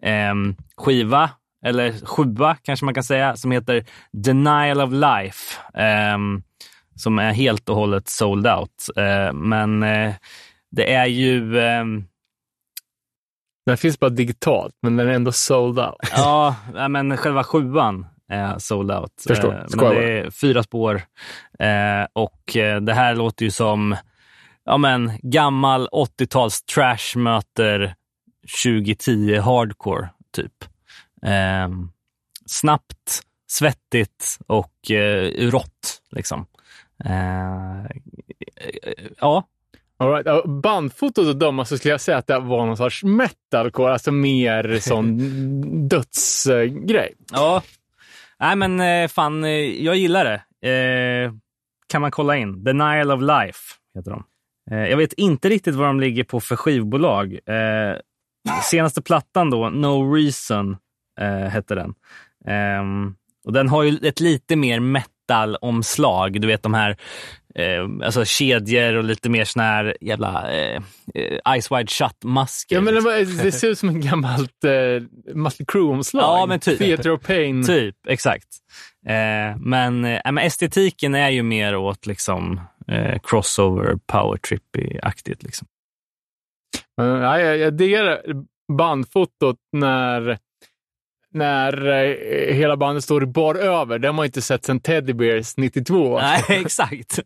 ehm, 0.02 0.56
skiva, 0.76 1.30
eller 1.66 2.06
sjua 2.06 2.56
kanske 2.62 2.84
man 2.84 2.94
kan 2.94 3.04
säga, 3.04 3.36
som 3.36 3.50
heter 3.50 3.84
Denial 4.12 4.80
of 4.80 4.90
Life. 4.92 5.60
ehm, 5.74 6.42
Som 6.96 7.18
är 7.18 7.32
helt 7.32 7.68
och 7.68 7.76
hållet 7.76 8.08
sold 8.08 8.46
out. 8.46 8.86
Men 9.32 9.80
det 10.76 10.94
är 10.94 11.06
ju 11.06 11.52
Den 13.66 13.76
finns 13.76 13.98
bara 14.00 14.10
digitalt, 14.10 14.74
men 14.82 14.96
den 14.96 15.08
är 15.08 15.12
ändå 15.12 15.32
sold 15.32 15.78
out. 15.78 15.94
Ja, 16.16 16.56
men 16.88 17.16
själva 17.16 17.44
sjuan 17.44 18.06
är 18.28 18.58
sold 18.58 18.92
out. 18.92 19.24
Förstår. 19.28 19.54
Eh, 19.54 19.64
Men 19.76 19.94
det 19.94 20.20
är 20.20 20.30
fyra 20.30 20.62
spår 20.62 21.02
eh, 21.58 22.06
och 22.12 22.56
eh, 22.56 22.80
det 22.80 22.94
här 22.94 23.14
låter 23.14 23.44
ju 23.44 23.50
som 23.50 23.96
ja, 24.64 24.76
men, 24.76 25.12
gammal 25.22 25.88
80-tals 25.88 26.62
trash 26.62 27.16
möter 27.18 27.94
2010 28.64 29.36
hardcore, 29.38 30.08
typ. 30.32 30.64
Snabbt, 32.46 33.22
svettigt 33.46 34.38
och 34.46 34.90
eh, 34.90 35.50
rått. 35.50 36.02
Liksom. 36.10 36.46
Ja, 39.20 39.44
All 40.04 40.24
right. 40.24 40.44
Bandfotot 40.62 41.28
att 41.28 41.40
döma 41.40 41.64
så 41.64 41.78
skulle 41.78 41.92
jag 41.92 42.00
säga 42.00 42.18
att 42.18 42.26
det 42.26 42.38
var 42.38 42.66
någon 42.66 42.76
sorts 42.76 43.04
metalcore, 43.04 43.92
alltså 43.92 44.12
mer 44.12 44.78
sån 44.80 45.18
dödsgrej. 45.88 47.14
Ja. 47.32 47.62
Nej 48.40 48.56
men 48.56 48.80
eh, 48.80 49.08
fan, 49.08 49.44
eh, 49.44 49.50
jag 49.84 49.96
gillar 49.96 50.24
det. 50.24 50.68
Eh, 50.70 51.32
kan 51.88 52.00
man 52.00 52.10
kolla 52.10 52.36
in. 52.36 52.64
Denial 52.64 53.10
of 53.10 53.20
Life 53.20 53.58
heter 53.94 54.10
de. 54.10 54.24
Eh, 54.70 54.88
jag 54.88 54.96
vet 54.96 55.12
inte 55.12 55.48
riktigt 55.48 55.74
vad 55.74 55.86
de 55.86 56.00
ligger 56.00 56.24
på 56.24 56.40
för 56.40 56.56
skivbolag. 56.56 57.32
Eh, 57.32 57.96
senaste 58.62 59.02
plattan 59.02 59.50
då, 59.50 59.70
No 59.70 60.14
Reason, 60.14 60.76
hette 61.50 61.74
den. 61.74 61.94
Ehm, 62.46 63.14
och 63.44 63.52
den 63.52 63.68
har 63.68 63.82
ju 63.82 64.08
ett 64.08 64.20
lite 64.20 64.56
mer 64.56 64.80
metal-omslag. 64.80 66.40
Du 66.40 66.46
vet 66.46 66.62
de 66.62 66.74
här 66.74 66.96
eh, 67.58 68.06
alltså 68.06 68.24
kedjor 68.24 68.94
och 68.94 69.04
lite 69.04 69.28
mer 69.28 69.44
sån 69.44 69.62
här 69.62 69.96
jävla 70.00 70.52
eh, 70.52 70.82
eh, 71.14 71.60
Ice 71.60 71.70
Wide 71.70 71.86
Shut-masker. 71.86 72.74
Ja, 72.74 72.80
men 72.80 72.94
det, 72.94 73.00
var, 73.00 73.42
det 73.44 73.52
ser 73.52 73.68
ut 73.68 73.78
som 73.78 73.88
en 73.88 74.00
gammalt 74.00 74.64
eh, 74.64 75.02
Mötley 75.34 75.66
Crüe-omslag. 75.66 76.22
Ja, 76.22 76.46
men 76.46 76.60
typ. 76.60 76.78
Theater 76.78 77.10
of 77.10 77.22
Pain. 77.22 77.66
Typ, 77.66 77.96
exakt. 78.08 78.48
Eh, 79.06 79.56
men, 79.56 80.04
eh, 80.04 80.20
men 80.24 80.38
estetiken 80.38 81.14
är 81.14 81.30
ju 81.30 81.42
mer 81.42 81.76
åt 81.76 82.06
liksom 82.06 82.60
eh, 82.88 83.18
crossover, 83.22 83.98
power 84.06 84.38
trippy-aktigt. 84.38 85.44
Liksom. 85.44 85.66
Men, 86.96 87.08
ja, 87.08 87.40
jag, 87.40 87.58
jag 87.58 87.76
diggar 87.76 88.20
bandfotot 88.72 89.58
när, 89.72 90.38
när 91.34 91.86
eh, 91.88 92.54
hela 92.54 92.76
bandet 92.76 93.04
står 93.04 93.22
i 93.22 93.26
bar 93.26 93.54
över. 93.54 93.98
Det 93.98 94.08
har 94.08 94.12
man 94.12 94.24
inte 94.24 94.42
sett 94.42 94.64
sedan 94.64 94.80
Teddy 94.80 95.12
Bears 95.12 95.56
92. 95.56 96.18
Nej, 96.18 96.42
exakt. 96.48 97.18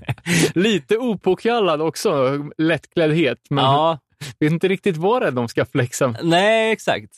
Lite 0.54 0.96
opåkallad 0.96 1.82
också, 1.82 2.38
lättkläddhet. 2.58 3.38
Men 3.50 3.64
ja, 3.64 3.98
vet 4.38 4.52
inte 4.52 4.68
riktigt 4.68 4.96
vad 4.96 5.22
det 5.22 5.28
är 5.28 5.32
de 5.32 5.48
ska 5.48 5.64
flexa. 5.64 6.14
nej, 6.22 6.72
exakt. 6.72 7.12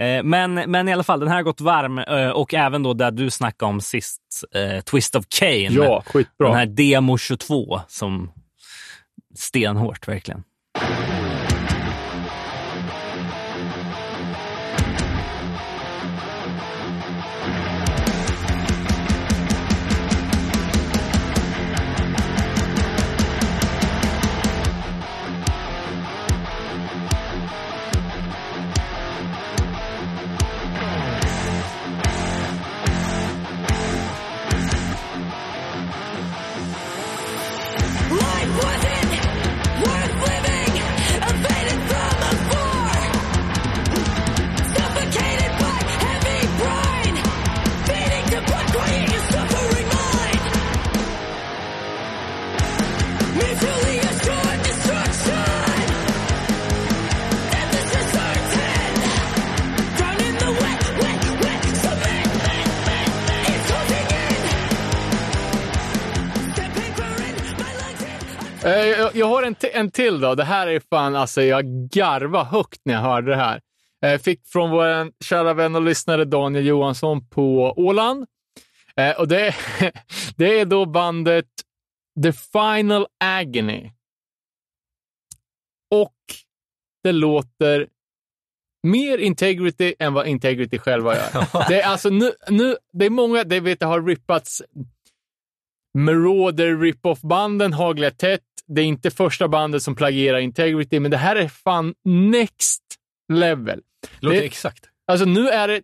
Eh, 0.00 0.22
men, 0.22 0.54
men 0.54 0.88
i 0.88 0.92
alla 0.92 1.02
fall, 1.02 1.20
den 1.20 1.28
här 1.28 1.36
har 1.36 1.42
gått 1.42 1.60
varm 1.60 1.98
eh, 1.98 2.30
och 2.30 2.54
även 2.54 2.82
då 2.82 2.94
där 2.94 3.10
du 3.10 3.30
snackade 3.30 3.70
om 3.70 3.80
sist, 3.80 4.22
eh, 4.54 4.80
Twist 4.80 5.16
of 5.16 5.24
Cain. 5.28 5.72
Ja, 5.72 6.02
skitbra. 6.06 6.48
Den 6.48 6.56
här 6.56 6.66
Demo 6.66 7.18
22 7.18 7.80
som 7.88 8.30
stenhårt 9.34 10.08
verkligen. 10.08 10.42
Jag, 69.16 69.26
jag 69.28 69.34
har 69.34 69.42
en, 69.42 69.56
en 69.72 69.90
till 69.90 70.20
då. 70.20 70.34
Det 70.34 70.44
här 70.44 70.66
är 70.66 70.80
fan, 70.90 71.16
alltså 71.16 71.42
jag 71.42 71.64
garva 71.90 72.44
högt 72.44 72.80
när 72.84 72.94
jag 72.94 73.00
hörde 73.00 73.30
det 73.30 73.36
här. 73.36 73.60
Eh, 74.04 74.20
fick 74.20 74.46
från 74.46 74.70
vår 74.70 75.24
kära 75.24 75.54
vän 75.54 75.74
och 75.74 75.82
lyssnare 75.82 76.24
Daniel 76.24 76.66
Johansson 76.66 77.28
på 77.28 77.74
Åland. 77.76 78.26
Eh, 78.96 79.20
och 79.20 79.28
det, 79.28 79.54
det 80.36 80.60
är 80.60 80.64
då 80.64 80.86
bandet 80.86 81.46
The 82.22 82.32
Final 82.32 83.06
Agony. 83.24 83.90
Och 85.90 86.14
det 87.02 87.12
låter 87.12 87.88
mer 88.82 89.18
Integrity 89.18 89.94
än 89.98 90.14
vad 90.14 90.26
Integrity 90.26 90.78
själva 90.78 91.14
gör. 91.14 91.68
Det 91.68 91.80
är 91.80 91.88
alltså 91.88 92.10
nu, 92.10 92.32
nu, 92.48 92.76
det 92.92 93.06
är 93.06 93.10
många, 93.10 93.44
det 93.44 93.60
vet 93.60 93.80
jag 93.80 93.88
har 93.88 94.02
rippats 94.02 94.62
Marauder 95.98 96.76
rip-off-banden 96.76 97.72
haglar 97.72 98.10
tätt. 98.10 98.42
Det 98.68 98.80
är 98.80 98.84
inte 98.84 99.10
första 99.10 99.48
bandet 99.48 99.82
som 99.82 99.94
plagierar 99.96 100.38
Integrity, 100.38 101.00
men 101.00 101.10
det 101.10 101.16
här 101.16 101.36
är 101.36 101.48
fan 101.48 101.94
next 102.04 102.82
level. 103.32 103.80
Låter 104.20 104.36
Det- 104.38 104.44
exakt. 104.44 104.84
Alltså 105.08 105.26
nu 105.26 105.48
är 105.48 105.68
det 105.68 105.82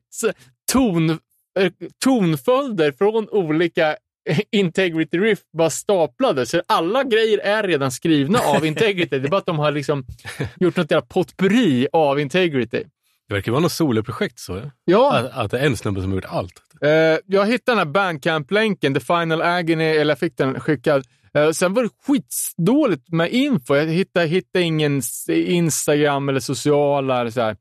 ton, 0.72 1.10
eh, 1.58 1.72
tonföljder 2.04 2.92
från 2.92 3.28
olika 3.28 3.96
Integrity 4.50 5.18
Riff 5.18 5.38
bara 5.58 5.70
staplade. 5.70 6.46
Så 6.46 6.62
alla 6.66 7.04
grejer 7.04 7.38
är 7.38 7.62
redan 7.62 7.90
skrivna 7.92 8.38
av 8.38 8.66
Integrity. 8.66 9.18
Det 9.18 9.26
är 9.26 9.30
bara 9.30 9.36
att 9.38 9.46
de 9.46 9.58
har 9.58 9.72
liksom 9.72 10.04
gjort 10.60 10.76
något 10.76 10.90
jävla 10.90 11.06
potpurri 11.06 11.86
av 11.92 12.20
Integrity. 12.20 12.84
Det 13.28 13.34
verkar 13.34 13.52
vara 13.52 13.62
något 13.62 13.72
soloprojekt 13.72 14.38
så. 14.38 14.70
Ja? 14.84 15.12
Att, 15.18 15.30
att 15.32 15.50
det 15.50 15.58
är 15.58 15.66
en 15.66 15.76
snubbe 15.76 16.00
som 16.00 16.10
har 16.10 16.16
gjort 16.16 16.24
allt. 16.28 16.62
Eh, 16.82 16.90
jag 17.26 17.46
hittade 17.46 17.60
den 17.70 17.78
här 17.78 17.84
Bandcamp-länken, 17.92 18.94
The 18.94 19.00
Final 19.00 19.42
Agony, 19.42 19.84
eller 19.84 20.10
jag 20.10 20.18
fick 20.18 20.36
den 20.36 20.60
skickad. 20.60 21.04
Eh, 21.34 21.50
sen 21.50 21.74
var 21.74 21.82
det 21.82 21.88
skitdåligt 22.06 23.12
med 23.12 23.32
info. 23.32 23.74
Jag 23.76 23.86
hittade, 23.86 24.26
hittade 24.26 24.64
ingen 24.64 25.02
Instagram 25.28 26.28
eller 26.28 26.40
sociala 26.40 27.20
eller 27.20 27.30
så 27.30 27.40
här. 27.40 27.56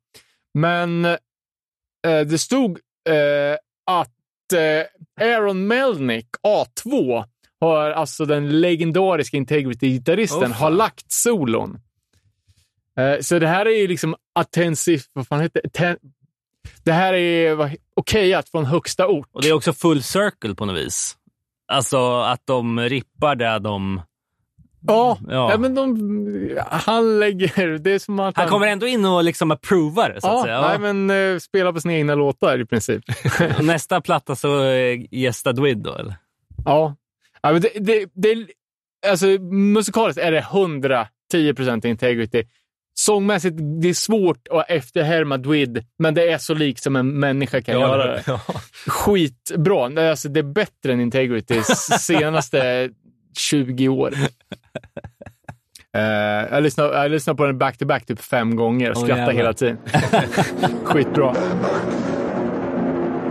Men 0.53 1.05
eh, 1.05 1.17
det 2.25 2.37
stod 2.37 2.79
eh, 3.09 3.58
att 3.86 4.54
eh, 4.54 5.25
Aaron 5.28 5.67
Melnick, 5.67 6.28
A2, 6.47 7.24
har, 7.59 7.91
alltså 7.91 8.25
den 8.25 8.62
legendariska 8.62 9.37
Integrity-gitarristen, 9.37 10.39
fan. 10.39 10.51
har 10.51 10.70
lagt 10.71 11.12
solon. 11.12 11.79
Eh, 12.97 13.20
så 13.21 13.39
det 13.39 13.47
här 13.47 13.66
är 13.66 13.78
ju 13.78 13.87
liksom 13.87 14.16
attensiv, 14.36 15.01
vad 15.13 15.28
fan 15.28 15.41
heter 15.41 15.62
det? 15.74 15.97
Det 16.83 16.91
här 16.91 17.13
är 17.13 17.78
okejat 17.96 18.50
från 18.50 18.66
högsta 18.66 19.08
ort. 19.08 19.29
Och 19.32 19.41
det 19.41 19.50
är 19.50 19.54
också 19.54 19.74
full 19.74 20.04
circle 20.04 20.55
på 20.55 20.66
något 20.66 20.78
vis. 20.78 21.17
Alltså 21.72 22.22
att 22.22 22.42
de 22.46 22.80
rippar 22.80 23.36
där 23.36 23.60
de... 23.60 24.02
Ja, 24.88 25.18
Ja. 25.28 25.52
ja. 25.52 25.58
men 25.58 25.76
de, 25.76 26.60
han 26.70 27.20
lägger... 27.20 27.78
Det 27.78 27.92
är 27.92 28.00
som 28.00 28.20
att 28.20 28.38
Han 28.38 28.48
kommer 28.48 28.68
ändå 28.68 28.88
in 28.88 29.06
och 29.06 29.24
liksom 29.24 29.52
approvar 29.52 30.10
det, 30.10 30.22
så 30.22 30.28
att 30.28 30.34
ja, 30.34 30.43
säga. 30.43 30.62
Nej, 30.62 30.93
men 30.93 31.10
uh, 31.10 31.39
spela 31.39 31.74
på 31.74 31.82
sina 31.82 31.93
egna 31.93 32.16
låtar 32.16 32.62
i 32.62 32.66
princip. 32.66 33.04
Nästa 33.62 34.02
platta 34.02 34.36
så 34.36 34.64
eh, 34.64 35.00
gästar 35.12 35.54
Dwid 35.54 35.78
då, 35.78 35.96
eller? 35.96 36.16
ja. 36.66 36.96
ja 37.42 37.52
men 37.52 37.62
det, 37.62 37.70
det, 37.76 38.06
det, 38.14 38.48
alltså, 39.08 39.26
musikaliskt 39.52 40.22
är 40.22 40.32
det 40.32 40.39
110 40.39 41.54
procent 41.56 41.86
integrity. 41.86 42.43
Sångmässigt, 42.93 43.55
det 43.82 43.89
är 43.89 43.93
svårt 43.93 44.47
att 44.51 44.70
efterhärma 44.70 45.38
Dwid, 45.38 45.86
men 46.00 46.13
det 46.13 46.32
är 46.32 46.38
så 46.38 46.54
likt 46.54 46.84
som 46.84 46.96
en 46.96 47.20
människa 47.20 47.62
kan 47.62 47.80
göra 47.80 48.05
det. 48.05 48.24
Ja. 48.28 48.39
Skitbra. 48.88 50.09
Alltså, 50.09 50.30
det 50.30 50.39
är 50.39 50.43
bättre 50.43 50.93
än 50.93 51.01
Integritys 51.01 51.68
senaste 52.00 52.89
20 53.38 53.88
år. 53.88 54.13
Eh, 55.97 56.01
jag, 56.51 56.63
lyssnar, 56.63 56.86
jag 56.86 57.12
lyssnar 57.12 57.34
på 57.34 57.46
den 57.46 57.58
back-to-back 57.58 58.05
typ 58.05 58.22
fem 58.22 58.55
gånger 58.55 58.92
och 58.92 58.97
Åh, 58.97 59.04
skrattar 59.04 59.34
jävlar. 59.34 59.34
hela 59.34 59.54
tiden. 59.54 59.78
Skitbra. 60.84 61.36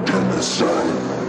Genocide. 0.07 1.21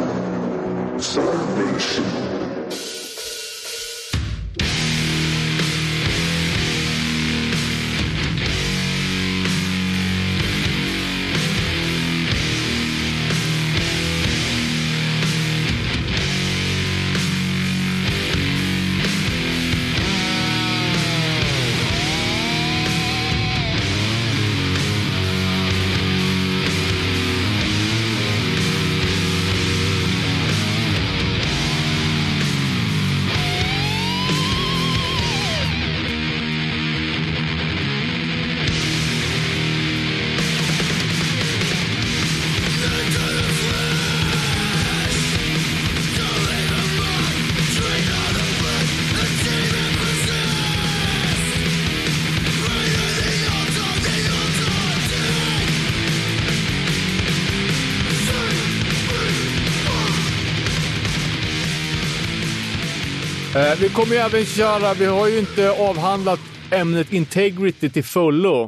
Vi 63.81 63.89
kommer 63.89 64.13
ju 64.13 64.17
även 64.17 64.45
köra, 64.45 64.93
vi 64.93 65.05
har 65.05 65.27
ju 65.27 65.39
inte 65.39 65.71
avhandlat 65.71 66.39
ämnet 66.71 67.13
integrity 67.13 67.89
till 67.89 68.03
fullo. 68.03 68.63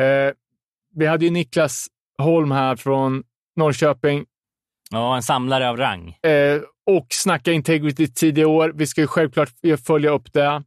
Eh, 0.00 0.34
vi 0.94 1.06
hade 1.06 1.24
ju 1.24 1.30
Niklas 1.30 1.86
Holm 2.18 2.50
här 2.50 2.76
från 2.76 3.22
Norrköping 3.56 4.24
Ja, 4.90 5.16
en 5.16 5.22
samlare 5.22 5.68
av 5.68 5.76
rang. 5.76 6.08
eh, 6.22 6.60
och 6.86 7.06
snacka 7.10 7.52
integrity 7.52 8.06
tidigare 8.06 8.48
år. 8.48 8.72
Vi 8.74 8.86
ska 8.86 9.00
ju 9.00 9.06
självklart 9.06 9.50
följa 9.86 10.10
upp 10.10 10.32
det. 10.32 10.62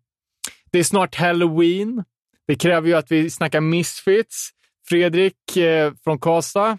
Det 0.71 0.79
är 0.79 0.83
snart 0.83 1.15
halloween. 1.15 2.03
Det 2.47 2.55
kräver 2.55 2.87
ju 2.87 2.93
att 2.93 3.11
vi 3.11 3.29
snackar 3.29 3.61
misfits. 3.61 4.49
Fredrik 4.89 5.57
eh, 5.57 5.93
från 6.03 6.19
Karlstad 6.19 6.69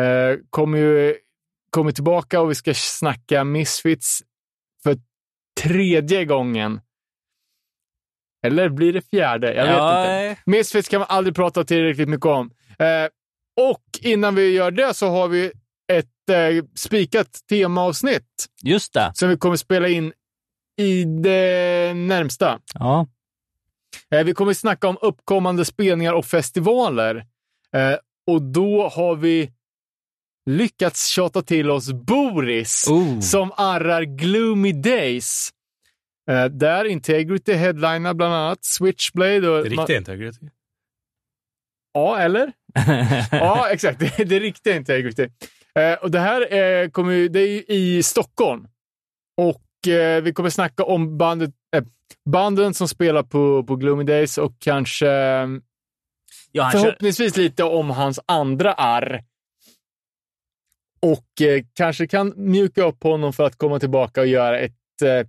eh, 0.00 0.38
kommer 0.50 0.78
ju 0.78 1.16
kommer 1.70 1.92
tillbaka 1.92 2.40
och 2.40 2.50
vi 2.50 2.54
ska 2.54 2.74
snacka 2.74 3.44
misfits 3.44 4.22
tredje 5.62 6.24
gången. 6.24 6.80
Eller 8.46 8.68
blir 8.68 8.92
det 8.92 9.10
fjärde? 9.10 9.54
Jag 9.54 9.64
vet 9.64 9.74
Ja, 9.76 10.00
inte. 10.00 10.26
eh. 10.30 10.36
Misfits 10.46 10.88
kan 10.88 11.00
man 11.00 11.08
aldrig 11.10 11.34
prata 11.36 11.64
tillräckligt 11.64 12.08
mycket 12.08 12.26
om. 12.26 12.50
Eh, 12.78 13.06
och 13.70 13.82
innan 14.00 14.34
vi 14.34 14.50
gör 14.52 14.70
det 14.70 14.94
så 14.94 15.08
har 15.08 15.28
vi 15.28 15.52
ett 15.92 16.06
eh, 16.30 16.64
spikat 16.76 17.28
temaavsnitt 17.48 18.46
Just 18.62 18.92
det. 18.94 19.10
som 19.14 19.28
vi 19.28 19.36
kommer 19.36 19.56
spela 19.56 19.88
in 19.88 20.12
i 20.80 21.04
det 21.04 21.94
närmsta. 21.96 22.60
Ja. 22.74 23.06
Eh, 24.14 24.24
vi 24.24 24.34
kommer 24.34 24.52
snacka 24.54 24.88
om 24.88 24.98
uppkommande 25.00 25.64
spelningar 25.64 26.12
och 26.12 26.24
festivaler. 26.26 27.16
Eh, 27.76 27.96
och 28.26 28.42
då 28.42 28.88
har 28.88 29.16
vi 29.16 29.52
lyckats 30.46 31.06
tjata 31.06 31.42
till 31.42 31.70
oss 31.70 31.92
Boris 31.92 32.86
Oh. 32.90 33.20
som 33.20 33.52
arrar 33.56 34.02
Gloomy 34.02 34.72
Days. 34.72 35.50
Eh, 36.30 36.44
där 36.44 36.84
Integrity 36.84 37.52
headliner 37.52 38.14
bland 38.14 38.34
annat 38.34 38.64
Switchblade. 38.64 39.48
Och 39.50 39.64
Det 39.64 39.68
riktiga 39.70 39.96
Integrity. 39.98 40.46
Ja, 41.92 42.18
eller? 42.18 42.52
ja, 43.30 43.68
exakt. 43.70 44.00
Det, 44.00 44.24
det 44.24 44.38
riktiga 44.38 44.76
Integrity. 44.76 45.28
Eh, 45.74 45.94
och 45.94 46.10
det 46.10 46.20
här 46.20 46.54
eh, 46.54 46.88
kommer 46.90 47.12
ju, 47.12 47.28
det 47.28 47.40
är 47.40 47.48
ju 47.48 47.64
i 47.68 48.02
Stockholm. 48.02 48.66
Och 49.36 49.88
eh, 49.92 50.22
vi 50.22 50.32
kommer 50.32 50.50
snacka 50.50 50.84
om 50.84 51.18
bandet, 51.18 51.50
eh, 51.76 51.84
banden 52.30 52.74
som 52.74 52.88
spelar 52.88 53.22
på, 53.22 53.64
på 53.64 53.76
Gloomy 53.76 54.04
Days 54.04 54.38
och 54.38 54.52
kanske 54.58 55.06
ja, 55.06 56.62
han 56.62 56.72
kör, 56.72 56.80
förhoppningsvis 56.80 57.36
lite 57.36 57.64
om 57.64 57.90
hans 57.90 58.20
andra 58.26 58.72
arr. 58.72 59.24
Och 61.02 61.42
eh, 61.42 61.64
kanske 61.74 62.06
kan 62.06 62.34
mjuka 62.36 62.82
upp 62.82 63.02
honom 63.02 63.32
för 63.32 63.44
att 63.44 63.56
komma 63.56 63.78
tillbaka 63.78 64.20
och 64.20 64.26
göra 64.26 64.58
ett, 64.58 65.02
eh, 65.02 65.26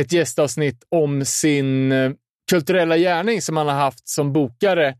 ett 0.00 0.12
gästavsnitt 0.12 0.84
om 0.88 1.24
sin 1.24 1.92
eh, 1.92 2.12
kulturella 2.50 2.96
gärning 2.96 3.42
som 3.42 3.56
han 3.56 3.66
har 3.66 3.74
haft 3.74 4.08
som 4.08 4.32
bokare. 4.32 4.96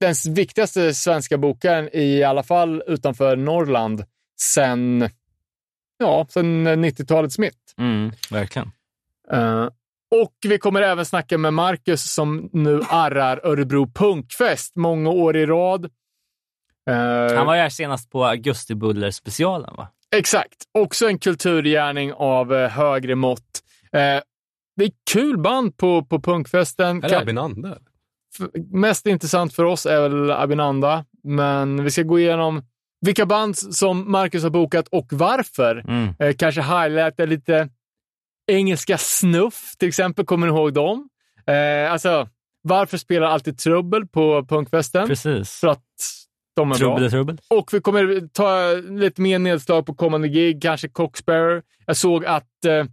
Den 0.00 0.14
viktigaste 0.34 0.94
svenska 0.94 1.38
bokaren 1.38 1.88
i 1.92 2.22
alla 2.22 2.42
fall 2.42 2.82
utanför 2.86 3.36
Norrland 3.36 4.04
sen, 4.40 5.08
ja, 5.98 6.26
sen 6.30 6.68
90-talets 6.68 7.38
mitt. 7.38 7.74
mm, 7.78 8.12
verkligen. 8.30 8.72
Eh, 9.32 9.68
och 10.10 10.34
vi 10.46 10.58
kommer 10.58 10.82
även 10.82 11.04
snacka 11.04 11.38
med 11.38 11.54
Marcus 11.54 12.12
som 12.12 12.50
nu 12.52 12.80
arrar 12.88 13.40
Örebro 13.44 13.86
Punkfest 13.86 14.76
många 14.76 15.10
år 15.10 15.36
i 15.36 15.46
rad. 15.46 15.90
Eh, 16.90 17.36
Han 17.36 17.46
var 17.46 17.54
ju 17.54 17.60
här 17.60 17.68
senast 17.68 18.10
på 18.10 18.24
Augustibuller-specialen, 18.24 19.74
va? 19.76 19.88
Exakt. 20.16 20.54
Också 20.78 21.08
en 21.08 21.18
kulturgärning 21.18 22.12
av 22.12 22.54
eh, 22.54 22.68
högre 22.70 23.14
mått. 23.14 23.60
Eh, 23.92 24.22
det 24.76 24.84
är 24.84 24.90
kul 25.12 25.38
band 25.38 25.76
på, 25.76 26.04
på 26.04 26.20
punkfesten. 26.20 27.04
Eller 27.04 27.16
Ka- 27.16 27.22
Abinanda. 27.22 27.78
f- 28.40 28.48
mest 28.72 29.06
intressant 29.06 29.54
för 29.54 29.64
oss 29.64 29.86
är 29.86 30.08
väl 30.08 30.30
Abinanda, 30.30 31.04
men 31.24 31.84
vi 31.84 31.90
ska 31.90 32.02
gå 32.02 32.18
igenom 32.18 32.62
vilka 33.06 33.26
band 33.26 33.58
som 33.58 34.10
Marcus 34.12 34.42
har 34.42 34.50
bokat 34.50 34.88
och 34.88 35.06
varför. 35.12 35.84
Mm. 35.88 36.14
Eh, 36.18 36.34
kanske 36.38 36.62
highlighta 36.62 37.24
lite 37.24 37.68
engelska 38.52 38.98
snuff, 38.98 39.74
till 39.78 39.88
exempel. 39.88 40.24
Kommer 40.26 40.46
ni 40.46 40.52
ihåg 40.52 40.72
dem? 40.72 41.08
Eh, 41.46 41.92
alltså, 41.92 42.28
varför 42.62 42.98
spelar 42.98 43.26
alltid 43.26 43.58
Trubbel 43.58 44.06
på 44.06 44.44
punkfesten? 44.48 45.08
Precis. 45.08 45.50
För 45.60 45.68
att 45.68 45.84
de 46.56 46.72
är 46.72 46.78
bra. 46.78 46.78
Trubbel 46.78 47.04
är 47.04 47.10
trubbel. 47.10 47.40
Och 47.48 47.70
vi 47.72 47.80
kommer 47.80 48.28
ta 48.32 48.72
lite 48.90 49.20
mer 49.20 49.38
nedslag 49.38 49.86
på 49.86 49.94
kommande 49.94 50.28
gig, 50.28 50.62
kanske 50.62 50.88
Coxbearer. 50.88 51.62
Jag 51.86 51.96
såg 51.96 52.24
att 52.24 52.64
eh, 52.66 52.84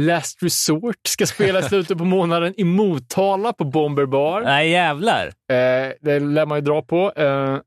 Last 0.00 0.42
Resort 0.42 1.06
ska 1.08 1.26
spela 1.26 1.58
i 1.58 1.62
slutet 1.68 1.98
på 1.98 2.04
månaden 2.04 2.54
i 2.56 2.64
Motala 2.64 3.52
på 3.52 3.64
Bomber 3.64 4.06
Bar. 4.06 4.42
Nej, 4.42 4.70
jävlar. 4.70 5.26
Eh, 5.26 5.92
det 6.00 6.20
lär 6.20 6.46
man 6.46 6.58
ju 6.58 6.62
dra 6.62 6.82
på. 6.82 7.12
Eh, 7.16 7.58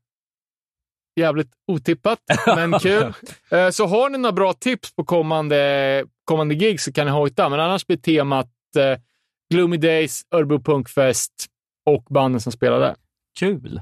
jävligt 1.20 1.52
otippat, 1.66 2.18
men 2.46 2.78
kul. 2.78 3.12
Eh, 3.50 3.70
så 3.70 3.86
har 3.86 4.10
ni 4.10 4.18
några 4.18 4.32
bra 4.32 4.52
tips 4.52 4.94
på 4.96 5.04
kommande, 5.04 6.04
kommande 6.24 6.54
gig 6.54 6.80
så 6.80 6.92
kan 6.92 7.06
ni 7.06 7.12
hojta, 7.12 7.48
men 7.48 7.60
annars 7.60 7.86
blir 7.86 7.96
temat 7.96 8.50
eh, 8.76 8.98
Gloomy 9.54 9.76
Days, 9.76 10.22
Örebro 10.30 10.60
Punkfest 10.60 11.46
och 11.86 12.04
banden 12.10 12.40
som 12.40 12.52
spelar 12.52 12.80
där. 12.80 12.94
Kul. 13.38 13.80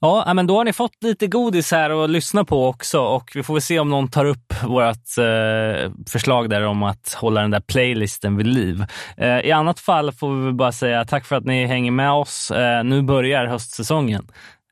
Ja, 0.00 0.34
men 0.34 0.46
då 0.46 0.56
har 0.56 0.64
ni 0.64 0.72
fått 0.72 1.02
lite 1.02 1.26
godis 1.26 1.72
här 1.72 2.04
att 2.04 2.10
lyssna 2.10 2.44
på 2.44 2.66
också 2.66 3.00
och 3.00 3.30
vi 3.34 3.42
får 3.42 3.54
väl 3.54 3.62
se 3.62 3.78
om 3.78 3.88
någon 3.88 4.08
tar 4.08 4.24
upp 4.24 4.54
vårt 4.64 5.18
eh, 5.18 5.92
förslag 6.06 6.50
där 6.50 6.62
om 6.62 6.82
att 6.82 7.12
hålla 7.12 7.40
den 7.40 7.50
där 7.50 7.60
playlisten 7.60 8.36
vid 8.36 8.46
liv. 8.46 8.84
Eh, 9.16 9.40
I 9.40 9.52
annat 9.52 9.80
fall 9.80 10.12
får 10.12 10.46
vi 10.46 10.52
bara 10.52 10.72
säga 10.72 11.04
tack 11.04 11.24
för 11.24 11.36
att 11.36 11.44
ni 11.44 11.66
hänger 11.66 11.90
med 11.90 12.12
oss. 12.12 12.50
Eh, 12.50 12.84
nu 12.84 13.02
börjar 13.02 13.46
höstsäsongen. 13.46 14.28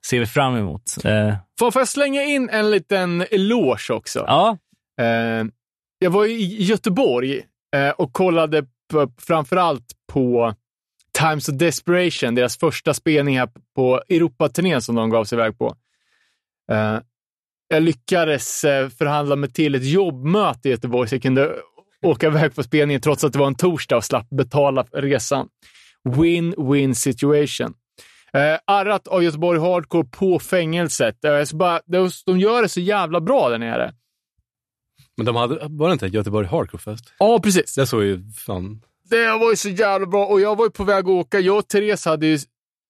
Ser 0.07 0.21
vi 0.21 0.27
fram 0.27 0.57
emot. 0.57 0.83
Får 1.59 1.71
får 1.71 1.81
jag 1.81 1.89
slänga 1.89 2.23
in 2.23 2.49
en 2.51 2.71
liten 2.71 3.25
eloge 3.31 3.93
också? 3.93 4.25
ja, 4.27 4.57
jag 5.99 6.11
var 6.11 6.25
i 6.27 6.63
Göteborg 6.63 7.43
och 7.97 8.13
kollade 8.13 8.65
på, 8.93 9.11
framförallt 9.19 9.85
på 10.13 10.55
Times 11.19 11.49
of 11.49 11.55
Desperation, 11.55 12.35
deras 12.35 12.59
första 12.59 12.95
spelning 12.95 13.39
här 13.39 13.49
på 13.75 14.03
Europaturnén 14.09 14.83
som 14.83 14.95
de 14.95 15.11
gav 15.11 15.25
sig 15.25 15.39
iväg 15.39 15.59
på. 15.59 15.77
Eh, 16.73 16.99
jag 17.69 17.83
lyckades 17.83 18.65
eh, 18.65 18.89
förhandla 18.89 19.37
mig 19.37 19.53
till 19.53 19.75
ett 19.75 19.85
jobbmöte 19.85 20.69
i 20.69 20.71
Göteborg 20.71 21.09
så 21.09 21.15
jag 21.15 21.23
kunde 21.23 21.57
åka 22.03 22.27
iväg 22.27 22.55
på 22.55 22.63
spelningen 22.63 23.01
trots 23.01 23.25
att 23.25 23.33
det 23.33 23.39
var 23.39 23.47
en 23.47 23.55
torsdag 23.55 23.97
och 23.97 24.05
slapp 24.05 24.29
betala 24.31 24.83
resan. 24.93 25.49
Win-win 26.09 26.95
situation. 26.95 27.75
Eh, 28.33 28.59
arrat 28.65 29.09
av 29.09 29.23
Göteborg 29.23 29.61
Hardcore 29.61 30.09
på 30.11 30.39
fängelset. 30.39 31.25
Eh, 31.25 31.43
så 31.45 31.57
bara, 31.57 31.81
de, 31.87 32.11
de 32.27 32.39
gör 32.39 32.63
det 32.63 32.69
så 32.69 32.81
jävla 32.81 33.21
bra 33.21 33.49
där 33.49 33.59
nere. 33.59 33.95
Men 35.17 35.27
de 35.27 35.37
hade, 35.37 35.67
var 35.69 35.89
det 35.89 35.93
inte 35.93 36.07
Göteborg 36.07 36.47
Hardcore 36.47 36.83
Fest? 36.83 37.13
Ja, 37.19 37.41
precis. 37.43 37.75
Det 37.75 37.87
såg 37.87 38.05
ju 38.05 38.33
fan... 38.33 38.83
Det 39.11 39.39
var 39.39 39.51
ju 39.51 39.57
så 39.57 39.69
jävla 39.69 40.07
bra 40.07 40.27
och 40.27 40.41
jag 40.41 40.57
var 40.57 40.65
ju 40.65 40.71
på 40.71 40.85
väg 40.85 40.99
att 41.05 41.07
åka. 41.11 41.41
Jag 41.41 41.59
och 41.59 41.69
Therese 41.69 42.05
hade 42.05 42.27
ju 42.27 42.39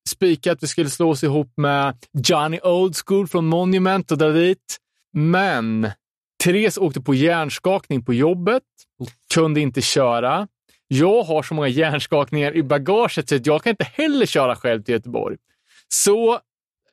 spikat 0.08 0.52
att 0.52 0.62
vi 0.62 0.66
skulle 0.66 0.90
slå 0.90 1.10
oss 1.10 1.24
ihop 1.24 1.52
med 1.56 1.96
Johnny 2.28 2.60
Old 2.62 2.96
School 3.06 3.26
från 3.28 3.46
Monument 3.46 4.12
och 4.12 4.18
dra 4.18 4.28
dit. 4.28 4.76
Men 5.12 5.90
Therese 6.44 6.78
åkte 6.78 7.00
på 7.00 7.14
hjärnskakning 7.14 8.04
på 8.04 8.14
jobbet, 8.14 8.62
kunde 9.34 9.60
inte 9.60 9.82
köra. 9.82 10.48
Jag 10.88 11.22
har 11.22 11.42
så 11.42 11.54
många 11.54 11.68
hjärnskakningar 11.68 12.56
i 12.56 12.62
bagaget 12.62 13.28
så 13.28 13.34
att 13.36 13.46
jag 13.46 13.62
kan 13.62 13.70
inte 13.70 13.86
heller 13.94 14.26
köra 14.26 14.56
själv 14.56 14.82
till 14.82 14.92
Göteborg. 14.94 15.36
Så 15.88 16.38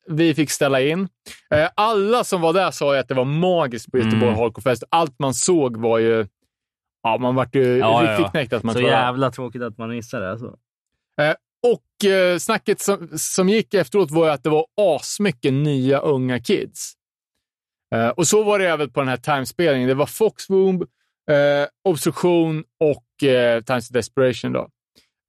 vi 0.07 0.33
fick 0.35 0.51
ställa 0.51 0.81
in. 0.81 1.07
Eh, 1.53 1.69
Alla 1.75 2.23
som 2.23 2.41
var 2.41 2.53
där 2.53 2.71
sa 2.71 2.93
ju 2.93 2.99
att 2.99 3.07
det 3.07 3.13
var 3.13 3.25
magiskt 3.25 3.91
på 3.91 3.97
Göteborg 3.97 4.27
Mm. 4.27 4.35
Hardcore 4.39 4.63
Fest. 4.63 4.83
Allt 4.89 5.19
man 5.19 5.33
såg 5.33 5.77
var 5.77 5.99
ju... 5.99 6.27
Ja, 7.03 7.17
man 7.17 7.35
vart 7.35 7.55
ju 7.55 7.77
Ja, 7.77 7.99
riktigt 8.03 8.19
ja. 8.25 8.29
knäckt 8.31 8.53
att 8.53 8.63
man 8.63 8.73
så 8.73 8.79
tror- 8.79 8.91
jävla 8.91 9.31
tråkigt 9.31 9.61
att 9.61 9.77
man 9.77 9.89
missar 9.89 10.21
det. 10.21 10.31
Alltså. 10.31 10.57
Och 11.67 12.09
eh, 12.09 12.37
snacket 12.37 12.81
som, 12.81 13.09
som 13.17 13.49
gick 13.49 13.73
efteråt 13.73 14.11
var 14.11 14.25
ju 14.25 14.31
att 14.31 14.43
det 14.43 14.49
var 14.49 14.65
asmycket 14.77 15.53
nya 15.53 15.99
unga 15.99 16.39
kids. 16.39 16.93
Eh, 17.95 18.07
och 18.09 18.27
så 18.27 18.43
var 18.43 18.59
det 18.59 18.69
även 18.69 18.89
på 18.91 18.99
den 18.99 19.09
här 19.09 19.17
timespelningen. 19.17 19.87
Det 19.89 19.95
var 19.95 20.05
Foxwomb, 20.05 20.81
eh, 21.31 21.67
Obstruktion 21.89 22.63
och 22.79 23.27
eh, 23.29 23.61
Times 23.63 23.89
of 23.89 23.93
Desperation. 23.93 24.53
Då. 24.53 24.69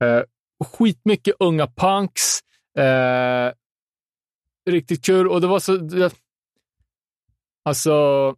Eh, 0.04 0.22
skitmycket 0.64 1.34
unga 1.38 1.66
punks. 1.66 2.40
Eh, 2.78 3.52
riktigt 4.70 5.04
kul. 5.04 5.28
Och 5.28 5.40
det 5.40 5.46
var 5.46 5.58
så... 5.58 5.76
Det, 5.76 6.14
alltså, 7.64 8.36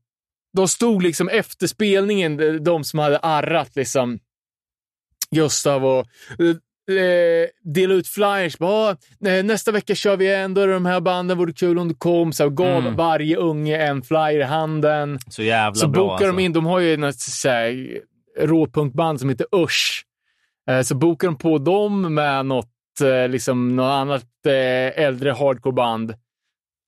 de 0.56 0.68
stod 0.68 1.02
liksom 1.02 1.28
efter 1.28 1.66
spelningen, 1.66 2.36
de- 2.36 2.58
de 2.58 2.84
som 2.84 2.98
hade 2.98 3.18
arrat 3.18 3.76
liksom 3.76 4.18
Gustav 5.30 5.84
och 5.86 6.06
eh, 6.92 7.48
dela 7.74 7.94
ut 7.94 8.08
flyers. 8.08 8.58
Bara, 8.58 8.90
"Ah, 9.24 9.28
eh, 9.28 9.44
nästa 9.44 9.72
vecka 9.72 9.94
kör 9.94 10.16
vi 10.16 10.34
ändå 10.34 10.66
de 10.66 10.86
här 10.86 11.00
banden, 11.00 11.38
vore 11.38 11.52
kul 11.52 11.78
om 11.78 11.88
du 11.88 11.94
kom. 11.94 12.32
Så 12.32 12.50
gav 12.50 12.80
Mm. 12.80 12.96
varje 12.96 13.36
unge 13.36 13.76
en 13.86 14.02
flyer 14.02 14.38
i 14.38 14.42
handen. 14.42 15.18
Så 15.30 15.42
jävla 15.42 15.74
Så 15.74 15.88
bra. 15.88 16.02
bokar 16.02 16.24
de 16.24 16.28
alltså. 16.30 16.40
in, 16.40 16.52
de 16.52 16.66
har 16.66 16.80
ju 16.80 16.94
en 16.94 17.12
så 17.12 17.48
här, 17.48 18.00
råpunkband 18.38 19.20
som 19.20 19.28
heter 19.28 19.46
Usch. 19.56 20.04
Eh, 20.70 20.80
så 20.82 20.94
bokar 20.94 21.28
de 21.28 21.38
på 21.38 21.58
dem 21.58 22.14
med 22.14 22.46
något, 22.46 22.70
eh, 23.04 23.28
liksom, 23.28 23.76
något 23.76 23.92
annat 23.92 24.26
eh, 24.46 25.04
äldre 25.04 25.30
hardcoreband. 25.30 26.14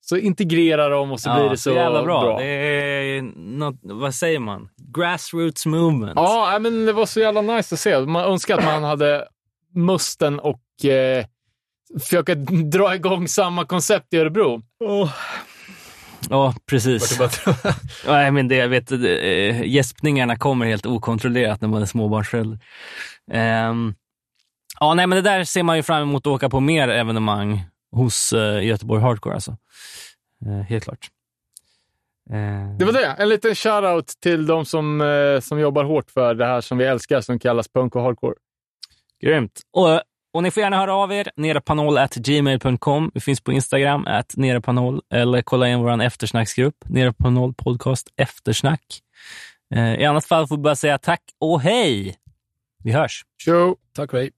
Så 0.09 0.17
integrerar 0.17 0.89
de 0.89 1.11
och 1.11 1.19
så 1.19 1.33
blir 1.33 1.49
det 1.49 1.57
så 1.57 1.71
jävla 1.71 2.03
bra. 2.03 2.21
bra. 2.21 2.39
Det 2.39 2.45
är 2.45 3.21
något, 3.37 3.75
vad 3.81 4.15
säger 4.15 4.39
man? 4.39 4.69
Grassroots 4.95 5.65
movement. 5.65 6.13
Ja, 6.15 6.57
men 6.61 6.85
det 6.85 6.93
var 6.93 7.05
så 7.05 7.19
jävla 7.19 7.41
nice 7.41 7.75
att 7.75 7.79
se. 7.79 7.99
Man 7.99 8.23
önskar 8.23 8.57
att 8.57 8.65
man 8.65 8.83
hade 8.83 9.27
musten 9.75 10.39
och 10.39 10.85
eh, 10.85 11.25
försöka 11.99 12.35
dra 12.71 12.95
igång 12.95 13.27
samma 13.27 13.65
koncept 13.65 14.13
i 14.13 14.17
Örebro. 14.17 14.61
Ja, 16.29 16.53
precis. 16.65 17.19
Nej, 18.07 18.31
men 18.31 18.47
det, 18.47 18.55
jag 18.55 18.69
vet, 18.69 18.91
äh, 18.91 19.63
gäspningarna 19.63 20.35
kommer 20.35 20.65
helt 20.65 20.85
okontrollerat 20.85 21.61
när 21.61 21.67
man 21.69 21.81
är 21.81 21.85
småbarnsförälder. 21.85 22.59
Ehm, 23.31 23.93
ja, 24.79 24.93
nej, 24.93 25.07
men 25.07 25.15
det 25.15 25.29
där 25.29 25.43
ser 25.43 25.63
man 25.63 25.77
ju 25.77 25.83
fram 25.83 26.01
emot 26.01 26.27
att 26.27 26.31
åka 26.31 26.49
på 26.49 26.59
mer 26.59 26.87
evenemang 26.87 27.63
hos 27.91 28.33
uh, 28.33 28.65
Göteborg 28.65 29.01
Hardcore. 29.01 29.33
Alltså. 29.35 29.57
Eh, 30.45 30.51
helt 30.61 30.83
klart. 30.83 31.07
Eh, 32.29 32.77
Det 32.77 32.85
var 32.85 32.93
det. 32.93 33.05
En 33.05 33.29
liten 33.29 33.51
shout-out 33.55 34.19
till 34.21 34.45
de 34.47 34.65
som, 34.65 35.01
eh, 35.01 35.39
som 35.39 35.59
jobbar 35.59 35.83
hårt 35.83 36.11
för 36.11 36.33
det 36.33 36.45
här 36.45 36.61
som 36.61 36.77
vi 36.77 36.85
älskar, 36.85 37.21
som 37.21 37.39
kallas 37.39 37.67
punk 37.67 37.95
och 37.95 38.01
hardcore. 38.01 38.35
Grymt. 39.21 39.61
Och, 39.73 40.01
och 40.33 40.43
ni 40.43 40.51
får 40.51 40.63
gärna 40.63 40.77
höra 40.77 40.95
av 40.95 41.11
er, 41.13 41.31
nerepanol.gmail.com. 41.35 43.11
Vi 43.13 43.19
finns 43.19 43.41
på 43.41 43.51
Instagram, 43.51 44.07
at 44.07 44.33
nerepanol, 44.37 45.01
eller 45.13 45.41
kolla 45.41 45.69
in 45.69 45.79
vår 45.79 46.01
eftersnacksgrupp, 46.03 46.75
Nerepanol 46.85 47.53
podcast 47.53 48.07
eftersnack. 48.17 48.81
Eh, 49.75 49.93
I 49.95 50.05
annat 50.05 50.25
fall 50.25 50.47
får 50.47 50.55
vi 50.57 50.61
bara 50.63 50.75
säga 50.75 50.97
tack 50.97 51.21
och 51.39 51.61
hej! 51.61 52.15
Vi 52.83 52.91
hörs! 52.91 53.23
Tjo! 53.43 53.75
Tack 53.95 54.13
och 54.13 54.19
hej. 54.19 54.31